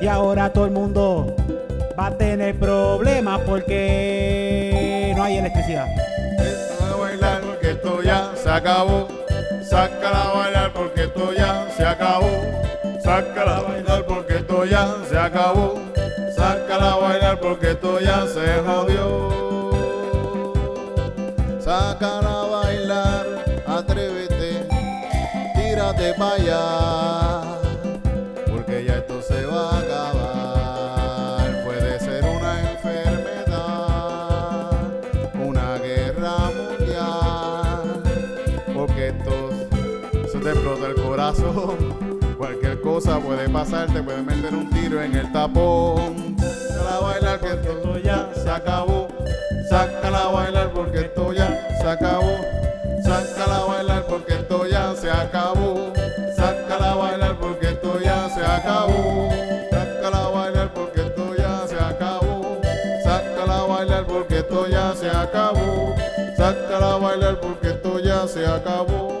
Y 0.00 0.06
ahora 0.06 0.50
todo 0.50 0.64
el 0.64 0.70
mundo 0.70 1.36
va 1.98 2.06
a 2.06 2.16
tener 2.16 2.58
problemas 2.58 3.40
porque 3.46 5.12
no 5.16 5.22
hay 5.24 5.38
electricidad. 5.38 5.86
Sácala 6.38 6.92
a 6.92 6.96
bailar 6.96 7.42
porque 7.42 7.70
esto 7.70 8.02
ya 8.02 8.32
se 8.34 8.50
acabó. 8.50 9.08
Sácala 9.62 10.22
a 10.22 10.32
bailar 10.32 10.72
porque 10.72 11.02
esto 11.04 11.32
ya 11.32 11.68
se 11.76 11.84
acabó. 11.84 12.30
Sácala 13.02 13.56
a 13.56 13.62
bailar 13.62 14.04
porque 14.06 14.34
esto 14.36 14.64
ya 14.64 14.96
se 15.08 15.18
acabó. 15.18 15.80
Sácala 16.36 16.92
a 16.92 16.96
bailar 16.96 17.40
porque 17.40 17.70
esto 17.70 18.00
ya 18.00 18.26
se 18.26 18.62
jodió. 18.66 19.40
Sácala 21.60 22.42
a 22.42 22.46
bailar, 22.46 23.26
atrévete, 23.66 24.66
tírate 25.54 26.14
para 26.14 26.34
allá. 26.34 27.49
Corazón. 41.52 42.10
Cualquier 42.36 42.80
cosa 42.80 43.18
puede 43.18 43.48
pasar, 43.48 43.86
te 43.92 44.02
puede 44.02 44.22
meter 44.22 44.54
un 44.54 44.70
tiro 44.70 45.02
en 45.02 45.14
el 45.14 45.30
tapón. 45.32 46.36
Sácala 46.38 46.96
a 46.96 47.00
bailar 47.00 47.40
que 47.40 47.48
esto 47.48 47.98
ya 47.98 48.30
se 48.34 48.50
acabó. 48.50 49.08
Sácala 49.68 50.24
a 50.24 50.28
bailar 50.28 50.72
porque 50.72 51.00
esto 51.00 51.32
ya 51.32 51.76
se 51.80 51.88
acabó. 51.88 52.36
Sácala 53.04 53.56
a 53.56 53.64
bailar 53.64 54.06
porque 54.06 54.34
esto 54.34 54.66
ya 54.66 54.94
se 54.96 55.10
acabó. 55.10 55.92
Sácala 56.36 56.92
a 56.92 56.94
bailar 56.94 57.38
porque 57.38 57.66
esto 57.68 58.00
ya 58.00 58.28
se 58.30 58.40
acabó. 58.40 59.28
Sácala 59.70 60.24
a 60.24 60.28
bailar 60.28 60.72
porque 60.72 61.00
esto 61.02 61.34
ya 61.36 61.66
se 61.66 61.76
acabó. 61.78 62.60
Sácala 63.04 63.58
a 63.58 63.66
bailar 63.66 64.06
porque 64.06 64.38
esto 64.38 64.66
ya 64.66 64.94
se 64.94 65.08
acabó. 65.10 65.94
Sácala 66.36 66.94
a 66.94 66.96
bailar 66.96 67.40
porque 67.40 67.68
esto 67.68 67.98
ya 67.98 68.26
se 68.26 68.46
acabó. 68.46 69.19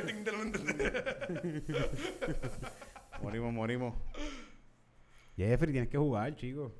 Morimos, 3.22 3.52
morimos. 3.52 3.94
Jeffrey, 5.36 5.72
tienes 5.72 5.90
que 5.90 5.98
jugar, 5.98 6.34
chico. 6.36 6.72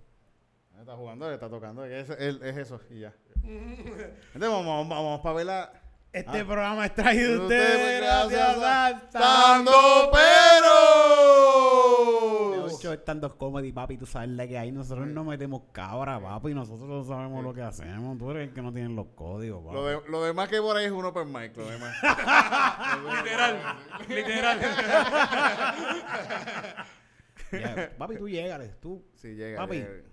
Está 0.78 0.94
jugando, 0.96 1.28
le 1.28 1.34
está 1.34 1.48
tocando. 1.50 1.84
Es, 1.84 2.08
es- 2.10 2.40
es 2.42 2.56
eso 2.56 2.80
y 2.90 3.00
ya. 3.00 3.12
Entonces 3.44 4.14
vamos, 4.34 4.66
vamos, 4.66 4.88
vamos 4.88 5.20
para 5.20 5.34
ver 5.34 5.46
la. 5.46 5.72
Este 6.12 6.40
Ah. 6.40 6.44
programa 6.44 6.86
es 6.86 6.94
traído 6.94 7.30
de 7.30 7.38
Ustedes, 7.38 7.74
ustedes 7.74 8.00
gracias 8.00 8.56
a 8.62 9.08
Tando 9.10 10.10
Pero. 10.12 11.79
Ocho 12.90 13.00
estando 13.00 13.36
comedy, 13.36 13.72
papi, 13.72 13.96
tú 13.96 14.06
sabes 14.06 14.28
la 14.30 14.46
que 14.46 14.58
hay. 14.58 14.72
Nosotros 14.72 15.06
no 15.06 15.24
metemos 15.24 15.62
cabra, 15.72 16.20
papi. 16.20 16.54
Nosotros 16.54 16.88
no 16.88 17.04
sabemos 17.04 17.42
lo 17.42 17.54
que 17.54 17.62
hacemos. 17.62 18.18
Tú 18.18 18.30
eres 18.30 18.48
el 18.48 18.54
que 18.54 18.62
no 18.62 18.72
tiene 18.72 18.88
los 18.94 19.06
códigos, 19.14 19.62
papi. 19.62 19.74
Lo, 19.74 19.84
de- 19.86 20.00
lo 20.08 20.22
demás 20.24 20.48
que 20.48 20.56
hay 20.56 20.60
por 20.62 20.76
ahí 20.76 20.86
es 20.86 20.92
uno 20.92 21.12
per 21.12 21.26
mic, 21.26 21.56
lo 21.56 21.66
demás. 21.68 21.94
literal, 23.24 23.58
literal. 24.08 24.60
Ya, 27.52 27.90
papi, 27.98 28.16
tú 28.16 28.28
llégales. 28.28 28.78
Tú, 28.80 29.04
Sí, 29.14 29.34
llega. 29.34 29.58
Papi. 29.60 29.76
llega. 29.76 30.04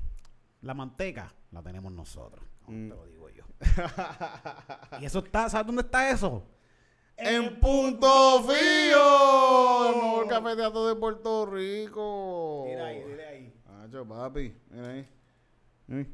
la 0.62 0.74
manteca 0.74 1.34
la 1.52 1.62
tenemos 1.62 1.92
nosotros. 1.92 2.44
Mm. 2.68 2.90
Te 2.90 2.96
lo 2.96 3.06
digo 3.06 3.30
yo. 3.30 3.44
y 5.00 5.06
eso 5.06 5.20
está, 5.20 5.50
¿sabes 5.50 5.68
dónde 5.68 5.82
está 5.84 6.10
eso? 6.10 6.44
En 7.18 7.60
Punto 7.60 8.44
Fío, 8.44 9.90
el 9.90 9.96
mejor 9.96 10.28
cafeteato 10.28 10.88
de 10.88 10.96
Puerto 10.96 11.46
Rico. 11.48 12.64
Mira 12.68 12.86
ahí, 12.88 13.04
dile 13.04 13.28
ahí. 13.28 13.54
Acho, 13.84 14.08
papi, 14.08 14.54
mira 14.70 14.90
ahí. 14.90 15.08
Ahí. 15.92 16.08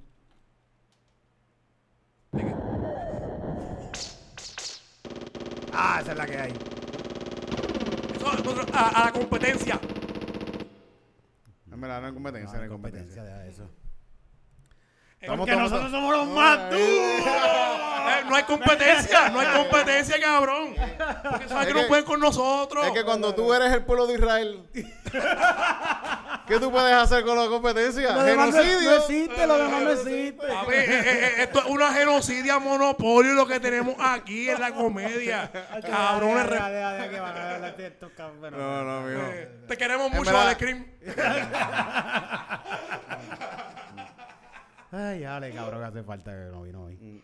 Ah, 5.71 5.99
esa 6.01 6.11
es 6.11 6.17
la 6.17 6.25
que 6.25 6.37
hay. 6.37 6.51
Eso, 8.15 8.31
nosotros, 8.31 8.65
a, 8.73 8.89
a 9.01 9.05
la 9.05 9.11
competencia. 9.11 9.79
En 11.71 11.81
verdad, 11.81 12.01
no 12.01 12.07
hay 12.07 12.13
competencia, 12.13 12.57
no 12.57 12.63
hay 12.63 12.69
competencia. 12.69 13.23
de 13.23 13.49
eso. 13.49 13.69
Estamos 15.19 15.39
Porque 15.39 15.53
tomando- 15.53 15.69
nosotros 15.75 15.91
somos 15.91 16.15
los 16.15 16.27
más 16.35 16.69
duros. 16.69 17.92
Eh, 18.09 18.23
no 18.27 18.35
hay 18.35 18.43
competencia, 18.43 19.29
no 19.29 19.39
hay 19.39 19.47
competencia, 19.47 20.19
cabrón. 20.19 20.75
Porque 21.29 21.47
sabes 21.47 21.67
Es 21.67 21.67
que 21.67 21.73
no 21.73 21.81
que- 21.81 21.87
pueden 21.87 22.05
con 22.05 22.19
nosotros. 22.19 22.85
Es 22.87 22.91
que 22.93 23.03
cuando 23.03 23.33
tú 23.35 23.53
eres 23.53 23.71
el 23.73 23.83
pueblo 23.85 24.07
de 24.07 24.13
Israel, 24.15 24.63
¿qué 26.47 26.59
tú 26.59 26.71
puedes 26.71 26.93
hacer 26.93 27.23
con 27.23 27.37
la 27.37 27.47
competencia? 27.47 28.11
Lo 28.13 28.23
demás 28.23 28.49
no, 28.49 28.57
no 28.57 28.63
Genocidio. 28.63 28.95
existe, 28.97 29.47
lo 29.47 29.57
demás 29.57 29.81
no 29.83 29.91
existe. 29.91 30.51
A 30.51 30.63
ver, 30.65 30.89
eh, 30.89 30.99
eh, 31.03 31.33
esto 31.43 31.59
es 31.59 31.65
una 31.65 31.93
genocidia 31.93 32.59
monopolio 32.59 33.33
lo 33.33 33.47
que 33.47 33.59
tenemos 33.59 33.95
aquí 33.99 34.49
en 34.49 34.59
la 34.59 34.71
comedia. 34.73 35.51
Cabrones, 35.89 36.45
que. 36.47 37.19
No, 38.51 38.83
no, 38.83 39.09
eh, 39.09 39.49
te 39.67 39.77
queremos 39.77 40.11
mucho, 40.11 40.37
Alex 40.37 40.57
Cream. 40.57 40.85
Ay, 44.91 45.21
dale, 45.21 45.51
cabrón, 45.51 45.79
que 45.81 45.85
hace 45.87 46.03
falta 46.03 46.31
que 46.31 46.51
no 46.51 46.61
vino 46.63 46.83
hoy. 46.83 47.23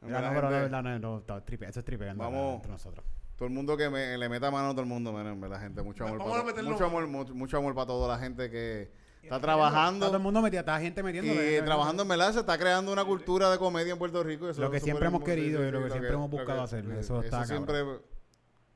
No, 0.00 0.06
pero 0.08 0.20
la 0.20 0.28
gente, 0.30 0.50
verdad 0.50 0.82
no, 0.82 0.98
no, 0.98 1.18
está 1.18 1.44
tripe, 1.44 1.66
eso 1.68 1.80
es 1.80 1.84
tripe 1.84 2.08
anda 2.08 2.24
Vamos. 2.24 2.56
entre 2.56 2.70
nosotros. 2.70 3.04
Todo 3.36 3.48
el 3.48 3.54
mundo 3.54 3.76
que 3.76 3.88
me- 3.90 4.16
le 4.18 4.28
meta 4.28 4.50
mano 4.50 4.68
a 4.68 4.70
todo 4.72 4.82
el 4.82 4.88
mundo, 4.88 5.12
miren, 5.12 5.28
en 5.34 5.40
verdad, 5.40 5.60
gente. 5.60 5.82
Mucho 5.82 6.04
amor, 6.04 6.18
Vamos 6.18 6.42
para 6.42 6.60
a 6.60 6.62
mucho 6.62 6.84
amor, 6.84 7.06
mucho, 7.06 7.34
mucho 7.34 7.56
amor 7.56 7.74
para 7.74 7.86
toda 7.86 8.08
la 8.08 8.18
gente 8.18 8.50
que 8.50 8.82
está 8.82 9.22
Está 9.22 9.28
todo 9.36 9.40
trabajando. 9.40 10.14
el 10.14 10.22
mundo 10.22 10.42
metía, 10.42 10.60
está 10.60 10.78
gente 10.80 11.02
metiendo. 11.02 11.32
Y 11.34 11.62
trabajando 11.64 12.02
en 12.02 12.08
verdad 12.08 12.32
se 12.32 12.40
está 12.40 12.58
creando 12.58 12.92
una 12.92 13.04
cultura 13.04 13.50
de 13.50 13.58
comedia 13.58 13.92
en 13.92 13.98
Puerto 13.98 14.22
Rico. 14.22 14.48
eso 14.48 14.60
Lo 14.60 14.70
que 14.70 14.80
siempre 14.80 15.06
hemos 15.06 15.22
querido 15.22 15.66
y 15.66 15.70
lo 15.70 15.82
que 15.84 15.90
siempre 15.90 16.12
hemos 16.12 16.30
buscado 16.30 16.62
hacer, 16.62 16.84
eso 16.92 17.22
está 17.22 17.44
siempre 17.44 17.84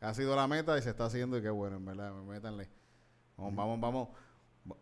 ha 0.01 0.15
sido 0.15 0.35
la 0.35 0.49
meta 0.49 0.77
y 0.77 0.83
se 0.83 0.91
está 0.91 1.05
haciendo 1.05 1.39
y 1.39 1.43
qué 1.43 1.51
bueno, 1.51 1.77
en 1.77 1.85
verdad. 1.85 2.13
Métanle. 2.13 2.69
Vamos, 3.37 3.55
vamos, 3.55 3.81
vamos. 3.81 4.09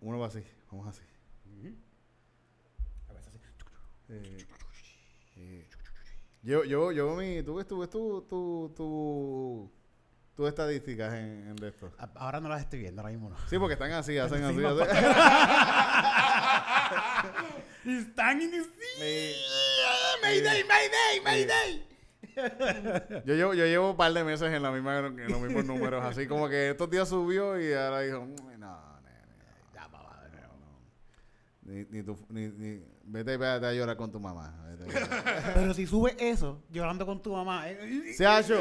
Uno 0.01 0.19
va 0.19 0.27
así, 0.27 0.43
vamos 0.71 0.89
así. 0.89 1.03
Eh, 4.13 4.39
eh. 5.37 5.69
Yo, 6.43 6.65
yo, 6.65 6.91
yo, 6.93 7.15
mi, 7.17 7.43
tú 7.43 7.57
ves, 7.57 7.67
tú 7.67 7.81
ves 7.81 7.91
tu, 7.91 8.23
tu, 8.23 8.73
tu, 8.75 9.71
tu 10.35 10.47
estadísticas 10.47 11.13
en, 11.15 11.49
en 11.49 11.57
de 11.57 11.69
esto. 11.69 11.93
A- 11.99 12.09
Ahora 12.17 12.41
no 12.41 12.49
las 12.49 12.63
estoy 12.63 12.79
viendo, 12.81 13.03
ahora 13.03 13.13
mismo 13.13 13.29
no. 13.31 13.37
Sí, 13.49 13.59
porque 13.59 13.75
están 13.75 13.93
así, 13.93 14.17
hacen 14.19 14.43
así. 14.45 14.57
Sí, 14.61 14.65
hacen- 14.65 14.97
Están 17.85 18.41
en 18.41 18.55
Eh, 19.01 19.35
Mayday, 20.23 20.65
Mayday, 20.65 21.21
Mayday. 21.25 21.87
Yo 23.27 23.35
llevo, 23.35 23.55
yo 23.55 23.65
llevo 23.67 23.91
un 23.91 23.97
par 23.97 24.13
de 24.13 24.23
meses 24.25 24.53
en, 24.53 24.63
la 24.63 24.71
misma, 24.71 24.99
en 24.99 25.29
los 25.31 25.41
mismos 25.41 25.65
números, 25.65 26.05
así 26.05 26.27
como 26.27 26.49
que 26.49 26.71
estos 26.71 26.89
días 26.91 27.09
subió 27.09 27.61
y 27.61 27.73
ahora 27.73 28.01
dijo, 28.01 28.21
"Mm, 28.25 28.59
no, 28.61 29.01
ya, 29.75 29.89
papá, 29.91 30.23
de 30.25 30.31
nuevo, 30.31 30.55
no". 30.59 30.79
Ni, 31.71 31.87
ni 31.89 32.03
tú, 32.03 32.19
ni, 32.31 32.49
ni, 32.49 32.83
vete, 33.05 33.37
vete 33.37 33.65
a 33.67 33.73
llorar 33.73 33.97
con 33.97 34.11
tu 34.11 34.19
mamá. 34.19 34.53
vete. 34.77 34.93
Pero 35.55 35.73
si 35.73 35.87
subes 35.87 36.17
eso, 36.19 36.65
llorando 36.69 37.07
con 37.07 37.23
tu 37.23 37.33
mamá, 37.33 37.71
eh, 37.71 38.13
Se 38.13 38.27
ha 38.27 38.41
hecho, 38.41 38.59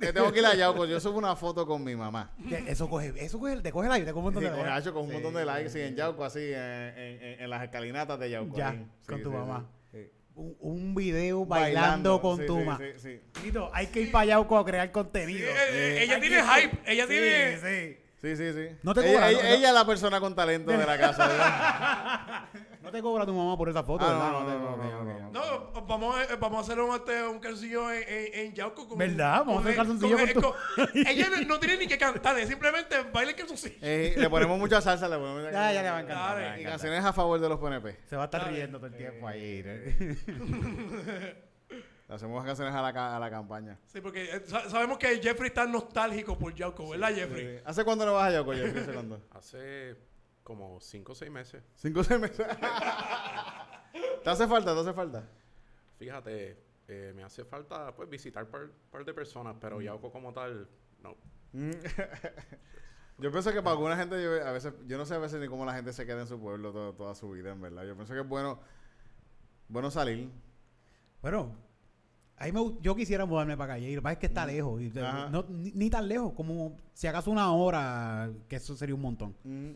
que 0.00 0.10
tengo 0.10 0.32
que 0.32 0.38
ir 0.38 0.46
a 0.46 0.54
Yauco, 0.54 0.86
yo 0.86 0.98
subo 0.98 1.18
una 1.18 1.36
foto 1.36 1.66
con 1.66 1.84
mi 1.84 1.94
mamá. 1.94 2.32
que 2.48 2.64
eso 2.70 2.88
coge, 2.88 3.12
eso 3.22 3.38
coge, 3.38 3.60
te 3.60 3.70
coge 3.70 3.88
el 3.88 3.92
aire, 3.92 4.06
te 4.06 4.12
coge 4.14 4.28
un 4.28 4.32
Sí, 4.32 4.34
montón 4.36 4.44
de 4.44 4.56
con, 4.58 4.66
likes. 4.66 4.78
Hacho, 4.78 4.94
con 4.94 5.02
un 5.02 5.08
Sí, 5.08 5.14
montón 5.14 5.34
de 5.34 5.44
likes 5.44 5.68
sí, 5.70 5.80
en. 5.80 5.96
Yauco, 5.96 6.24
así, 6.24 6.40
en, 6.40 6.54
en, 6.56 7.22
en- 7.22 7.40
en 7.42 7.50
las 7.50 7.62
escalinatas 7.62 8.18
de 8.18 8.30
Yauco. 8.30 8.56
Ya, 8.56 8.74
con 9.06 9.22
tu 9.22 9.30
mamá. 9.30 9.68
sí. 9.92 10.10
Un, 10.34 10.56
un 10.60 10.94
video 10.94 11.44
bailando, 11.44 12.22
con 12.22 12.38
sí, 12.38 12.46
tu 12.46 12.56
sí, 12.58 12.64
mamá. 12.64 12.78
sí. 12.96 13.20
Tito, 13.42 13.70
hay 13.74 13.88
que 13.88 14.00
ir 14.00 14.10
para 14.12 14.24
Yauco 14.24 14.56
a 14.56 14.64
crear 14.64 14.90
contenido. 14.92 15.46
Eh, 15.46 15.54
eh, 15.72 16.02
ella 16.04 16.20
tiene 16.20 16.36
que- 16.36 16.42
hype, 16.42 16.78
ella 16.86 17.02
Sí, 17.04 17.08
tiene... 17.10 18.05
sí. 18.20 18.36
Sí, 18.36 18.36
sí, 18.36 18.52
sí. 18.52 18.76
No 18.82 18.94
te 18.94 19.00
ella, 19.02 19.12
cobra, 19.12 19.30
ella, 19.30 19.42
no- 19.42 19.48
ella 19.48 19.68
es 19.68 19.74
la 19.74 19.86
persona 19.86 20.20
con 20.20 20.34
talento 20.34 20.70
de 20.72 20.86
la 20.86 20.98
casa. 20.98 21.26
¿verdad? 21.28 22.44
No 22.86 22.92
te 22.92 23.02
cobra 23.02 23.26
tu 23.26 23.32
mamá 23.34 23.56
por 23.58 23.68
esa 23.68 23.82
foto, 23.82 24.04
Ah, 24.08 24.12
¿verdad? 24.12 24.30
no, 24.30 24.40
no, 24.42 24.46
te 24.46 24.52
no, 24.52 24.60
cobra, 24.76 24.86
no, 24.86 25.00
ok, 25.00 25.32
no, 25.32 25.40
ok. 25.40 25.72
No, 25.74 25.86
vamos 25.88 26.16
a, 26.16 26.36
vamos 26.36 26.58
a 26.58 26.60
hacer 26.62 26.80
un, 26.80 26.94
este, 26.94 27.26
un 27.26 27.40
calzoncillo 27.40 27.90
en, 27.90 28.02
en, 28.08 28.34
en 28.46 28.54
Yauco. 28.54 28.86
Con, 28.86 28.96
¿Verdad? 28.98 29.38
Vamos 29.40 29.56
a 29.56 29.60
hacer 29.62 29.74
calzoncillo 29.74 30.16
con 30.18 30.28
tu- 30.42 30.54
Ella 30.94 31.26
no, 31.30 31.40
no 31.48 31.58
tiene 31.58 31.78
ni 31.78 31.88
que 31.88 31.98
cantar, 31.98 32.38
es 32.38 32.48
simplemente 32.48 32.94
baila 33.12 33.32
el 33.32 33.36
calzoncillo. 33.36 33.74
Eh, 33.82 34.14
le 34.16 34.30
ponemos 34.30 34.56
mucha 34.56 34.80
salsa, 34.80 35.08
le 35.08 35.16
ponemos 35.16 35.40
mucha 35.40 35.50
Ya, 35.50 35.72
ya 35.72 35.82
le 35.82 35.90
va 35.90 35.96
a 35.96 36.00
encantar. 36.02 36.36
Dale. 36.36 36.40
le 36.42 36.46
va 36.46 36.52
a 36.52 36.56
Y 36.58 36.60
encantar. 36.60 36.72
canciones 36.80 37.04
a 37.04 37.12
favor 37.12 37.40
de 37.40 37.48
los 37.48 37.58
PNP. 37.58 37.96
Se 38.08 38.14
va 38.14 38.22
a 38.22 38.24
estar 38.26 38.46
riendo 38.48 38.78
todo 38.78 38.86
el 38.86 38.96
tiempo 38.96 39.26
ahí. 39.26 39.64
hacemos 42.08 42.44
canciones 42.44 42.74
a 42.74 42.82
la, 42.82 43.16
a 43.16 43.18
la 43.20 43.30
campaña. 43.30 43.78
Sí, 43.86 44.00
porque 44.00 44.24
eh, 44.36 44.42
sa- 44.46 44.68
sabemos 44.70 44.98
que 44.98 45.20
Jeffrey 45.20 45.48
está 45.48 45.66
nostálgico 45.66 46.38
por 46.38 46.54
Yauco, 46.54 46.88
¿verdad, 46.90 47.14
Jeffrey? 47.14 47.56
Sí. 47.58 47.62
¿Hace 47.64 47.84
cuándo 47.84 48.06
no 48.06 48.14
vas 48.14 48.28
a 48.28 48.32
Yauco, 48.32 48.52
Jeffrey? 48.52 48.82
¿Hace 48.82 48.92
cuándo? 48.92 49.20
Hace 49.32 49.96
como 50.42 50.80
5 50.80 51.12
o 51.12 51.14
6 51.14 51.30
meses. 51.30 51.62
Cinco 51.74 52.00
o 52.00 52.04
seis 52.04 52.20
meses. 52.20 52.46
¿Te 54.22 54.30
hace 54.30 54.46
falta? 54.46 54.74
¿Te 54.74 54.80
hace 54.80 54.92
falta? 54.92 55.24
Fíjate, 55.98 56.56
eh, 56.88 57.12
me 57.16 57.24
hace 57.24 57.44
falta 57.44 57.94
pues 57.94 58.08
visitar 58.08 58.46
par, 58.48 58.68
par 58.90 59.04
de 59.04 59.12
personas, 59.14 59.56
pero 59.60 59.80
Yauco 59.80 60.12
como 60.12 60.32
tal, 60.32 60.68
no. 61.02 61.16
Mm. 61.52 61.70
Yo 63.18 63.30
pienso 63.32 63.50
que 63.50 63.62
para 63.62 63.70
alguna 63.70 63.96
gente, 63.96 64.22
yo, 64.22 64.46
a 64.46 64.52
veces, 64.52 64.74
yo 64.86 64.98
no 64.98 65.06
sé 65.06 65.14
a 65.14 65.18
veces 65.18 65.40
ni 65.40 65.48
cómo 65.48 65.64
la 65.64 65.72
gente 65.74 65.90
se 65.94 66.04
queda 66.04 66.20
en 66.20 66.26
su 66.26 66.38
pueblo 66.38 66.70
to- 66.70 66.92
toda 66.92 67.14
su 67.14 67.30
vida, 67.30 67.50
en 67.50 67.62
verdad. 67.62 67.84
Yo 67.84 67.94
pienso 67.94 68.12
que 68.12 68.20
es 68.20 68.28
bueno, 68.28 68.60
bueno 69.68 69.90
salir. 69.90 70.30
Bueno, 71.22 71.56
ahí 72.38 72.52
me, 72.52 72.60
yo 72.82 72.94
quisiera 72.94 73.24
mudarme 73.26 73.56
para 73.56 73.74
Calle. 73.74 73.88
Lo 73.94 74.00
que 74.00 74.02
pasa 74.02 74.12
es 74.14 74.18
que 74.18 74.26
está 74.26 74.46
lejos. 74.46 74.80
y 74.82 74.90
no- 75.30 75.44
ni, 75.48 75.72
ni 75.72 75.90
tan 75.90 76.06
lejos, 76.08 76.32
como 76.34 76.76
si 76.92 77.06
acaso 77.06 77.30
una 77.30 77.52
hora, 77.52 78.30
que 78.48 78.56
eso 78.56 78.76
sería 78.76 78.94
un 78.94 79.02
montón. 79.02 79.34
Mm. 79.44 79.70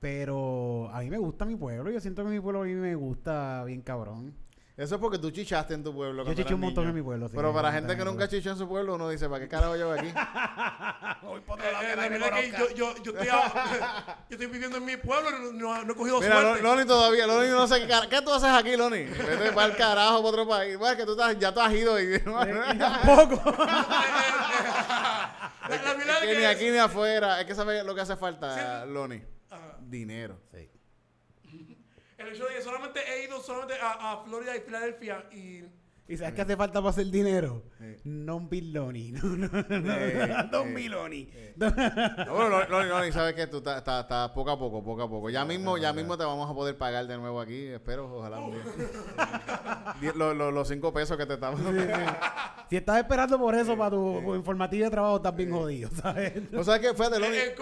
Pero 0.00 0.88
a 0.92 1.00
mí 1.00 1.10
me 1.10 1.18
gusta 1.18 1.44
mi 1.44 1.56
pueblo. 1.56 1.90
Yo 1.90 2.00
siento 2.00 2.22
que 2.24 2.30
mi 2.30 2.40
pueblo 2.40 2.62
a 2.62 2.64
mí 2.66 2.74
me 2.74 2.94
gusta 2.94 3.64
bien 3.64 3.82
cabrón. 3.82 4.32
Eso 4.78 4.94
es 4.94 5.00
porque 5.00 5.18
tú 5.18 5.28
chichaste 5.32 5.74
en 5.74 5.82
tu 5.82 5.92
pueblo. 5.92 6.24
Yo 6.24 6.34
chiché 6.34 6.54
un 6.54 6.60
montón 6.60 6.84
niño. 6.84 6.90
en 6.90 6.94
mi 6.96 7.02
pueblo. 7.02 7.28
sí, 7.28 7.34
Pero 7.34 7.52
para 7.52 7.72
gente 7.72 7.96
que 7.96 8.04
nunca 8.04 8.28
chichó 8.28 8.50
en 8.50 8.56
su 8.56 8.68
pueblo, 8.68 8.94
uno 8.94 9.08
dice, 9.08 9.28
¿para 9.28 9.40
qué 9.42 9.48
carajo 9.48 9.74
yo 9.76 9.88
voy 9.88 9.98
aquí? 9.98 10.08
Voy 11.22 11.40
pa' 11.40 11.54
Eh, 11.58 11.58
otro 11.58 11.72
lado 11.72 11.82
eh, 11.82 11.88
que 11.90 11.96
la 11.96 12.08
verdad 12.08 12.40
que 12.40 12.50
conozca. 12.52 12.74
yo, 12.76 12.94
yo, 12.94 13.02
yo, 13.02 13.10
estoy 13.10 13.28
a- 13.28 14.04
yo 14.30 14.34
estoy 14.36 14.46
viviendo 14.46 14.76
en 14.76 14.84
mi 14.84 14.96
pueblo, 14.96 15.30
no, 15.32 15.52
no- 15.52 15.84
no 15.84 15.92
he 15.92 15.96
cogido 15.96 16.20
Mira, 16.20 16.40
suerte. 16.40 16.62
Lo- 16.62 16.74
Loni 16.76 16.86
todavía, 16.86 17.26
Loni 17.26 17.48
no 17.48 17.66
sé 17.66 17.86
qué, 17.88 17.94
¿qué 18.08 18.22
tú 18.22 18.32
haces 18.32 18.50
aquí, 18.50 18.76
Loni? 18.76 19.02
Vete 19.02 19.50
para 19.52 19.66
el 19.66 19.76
carajo, 19.76 20.18
para 20.18 20.28
otro 20.28 20.46
país. 20.48 20.78
Bueno, 20.78 20.92
es 20.92 20.98
que 20.98 21.04
tú 21.06 21.12
estás, 21.12 21.36
ya 21.40 21.52
tú 21.52 21.60
has 21.60 21.72
ido 21.74 22.00
y... 22.00 22.14
Y 22.14 22.20
tampoco. 22.78 23.42
la, 25.68 25.82
la 25.82 25.94
verdad 25.94 26.20
que 26.22 26.30
es 26.30 26.36
ni 26.36 26.42
que 26.42 26.46
aquí 26.46 26.70
ni 26.70 26.78
afuera. 26.78 27.40
Es 27.40 27.46
que 27.46 27.54
sabes 27.56 27.84
lo 27.84 27.94
que 27.96 28.00
hace 28.00 28.16
falta, 28.16 28.84
Sí. 28.84 28.90
Loni. 28.92 29.20
Ajá. 29.50 29.76
Dinero. 29.80 30.38
El 32.18 32.28
hecho 32.28 32.46
de 32.46 32.54
que 32.54 32.62
solamente 32.62 33.00
he 33.08 33.24
ido 33.24 33.40
solamente 33.40 33.74
a, 33.80 34.12
a 34.12 34.24
Florida 34.24 34.56
y 34.56 34.60
Filadelfia 34.60 35.24
y 35.30 35.62
¿Y 36.10 36.16
sabes 36.16 36.32
qué 36.34 36.40
hace 36.40 36.56
falta 36.56 36.80
para 36.80 36.90
hacer 36.90 37.06
dinero? 37.10 37.62
Non 38.04 38.48
biloni. 38.48 39.12
No, 39.18 39.28
no, 39.36 39.48
no. 39.48 39.92
Eh, 39.92 40.34
Don 40.50 40.68
eh, 40.68 40.74
Biloni. 40.74 41.28
No, 41.56 41.70
Bueno, 41.70 42.64
Loni, 42.68 43.12
sabes 43.12 43.34
que 43.34 43.46
tú 43.46 43.58
estás 43.58 43.78
estás- 43.78 44.02
estás 44.04 44.30
poco 44.30 44.50
a 44.50 44.58
poco, 44.58 44.82
poco 44.82 45.02
a 45.02 45.08
poco. 45.08 45.28
Ya 45.30 45.44
mismo, 45.44 45.76
ya 45.76 45.92
mismo 45.92 46.16
te 46.16 46.24
vamos 46.24 46.50
a 46.50 46.54
poder 46.54 46.78
pagar 46.78 47.06
de 47.06 47.18
nuevo 47.18 47.40
aquí. 47.40 47.66
Espero, 47.66 48.10
ojalá 48.16 48.38
lo- 50.14 50.50
los 50.50 50.68
cinco 50.68 50.92
pesos 50.92 51.16
que 51.16 51.26
te 51.26 51.34
estamos 51.34 51.60
Si 52.70 52.76
estás 52.76 52.98
esperando 52.98 53.38
por 53.38 53.54
eso 53.54 53.76
para 53.76 53.90
tu 53.90 54.34
informativo 54.34 54.84
de 54.84 54.90
trabajo, 54.90 55.16
estás 55.16 55.34
bien 55.36 55.50
jodido, 55.50 55.90
¿sabes? 55.90 56.34
¿No 56.52 56.62
sabes 56.64 56.80
qué? 56.80 56.94
Fíjate, 56.94 57.18
Loni. 57.18 57.36
eh, 57.36 57.54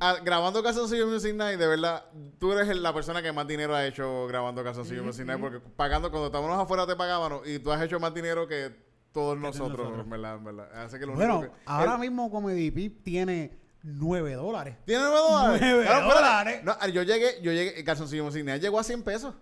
Ah, 0.00 0.16
grabando 0.24 0.62
Calzoncillo 0.62 1.06
Music 1.06 1.34
Night, 1.34 1.58
de 1.58 1.66
verdad, 1.66 2.04
tú 2.38 2.52
eres 2.52 2.74
la 2.76 2.92
persona 2.92 3.22
que 3.22 3.32
más 3.32 3.46
dinero 3.46 3.74
ha 3.74 3.86
hecho 3.86 4.26
grabando 4.26 4.62
Calzoncillo 4.64 5.04
Music 5.04 5.26
Night, 5.26 5.40
porque 5.40 5.60
pagando, 5.76 6.10
cuando 6.10 6.26
estábamos 6.26 6.58
afuera 6.58 6.86
te 6.86 6.96
pagábamos 6.96 7.46
y 7.46 7.58
tú 7.58 7.70
has 7.72 7.77
hecho 7.82 7.98
más 8.00 8.14
dinero 8.14 8.46
que 8.46 8.74
todos 9.12 9.38
nosotros, 9.38 10.08
verdad, 10.08 10.36
en 10.36 10.44
verdad. 10.44 10.82
Así 10.84 10.98
que 10.98 11.06
lo 11.06 11.14
Bueno, 11.14 11.38
único 11.40 11.54
que- 11.54 11.60
ahora 11.66 11.94
el- 11.94 11.98
mismo 12.00 12.30
Comedy 12.30 12.70
Pip 12.70 13.02
tiene 13.02 13.56
9 13.82 14.34
dólares. 14.34 14.76
¿Tiene 14.84 15.04
9 15.04 15.72
dólares? 15.72 16.60
Claro. 16.62 16.78
No, 16.82 16.88
yo 16.88 17.02
llegué, 17.04 17.40
yo 17.40 17.52
llegué, 17.52 17.82
Calzoncillo 17.84 18.24
Music 18.24 18.44
Night 18.44 18.60
llegó 18.60 18.78
a 18.78 18.84
100 18.84 19.02
pesos. 19.02 19.34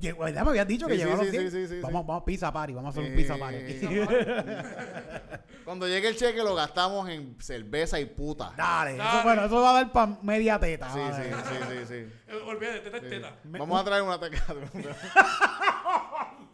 Llegó- 0.00 0.24
¿Verdad? 0.24 0.44
Me 0.44 0.50
habías 0.50 0.68
dicho 0.68 0.86
que 0.86 0.92
Sí, 0.94 1.00
sí, 1.00 1.04
llegó 1.04 1.14
a 1.14 1.24
los 1.24 1.26
sí, 1.26 1.30
100. 1.38 1.50
sí, 1.50 1.66
sí, 1.66 1.74
sí, 1.74 1.80
vamos, 1.80 2.06
vamos, 2.06 2.22
pizza 2.24 2.52
party, 2.52 2.74
vamos 2.74 2.96
a 2.96 3.00
hacer 3.00 3.10
un 3.10 3.16
pizza 3.16 3.36
party. 3.36 3.58
Cuando 5.64 5.86
llegue 5.88 6.08
el 6.08 6.16
cheque 6.16 6.42
lo 6.42 6.54
gastamos 6.54 7.08
en 7.08 7.36
cerveza 7.40 7.98
y 8.00 8.06
puta. 8.06 8.52
Dale, 8.56 8.94
eso, 8.96 9.22
bueno, 9.24 9.44
eso 9.44 9.60
va 9.60 9.70
a 9.70 9.74
dar 9.74 9.92
para 9.92 10.16
media 10.22 10.58
teta. 10.58 10.90
Sí, 10.92 11.00
a 11.00 11.12
sí, 11.16 11.22
sí, 11.22 11.54
sí, 11.68 11.86
sí. 11.86 11.94
eh, 12.28 12.40
olvídate, 12.46 12.80
teta 12.80 12.96
es 12.98 13.08
teta. 13.10 13.36
Vamos 13.44 13.80
a 13.80 13.84
traer 13.84 14.02
una 14.02 14.18
teca. 14.20 14.38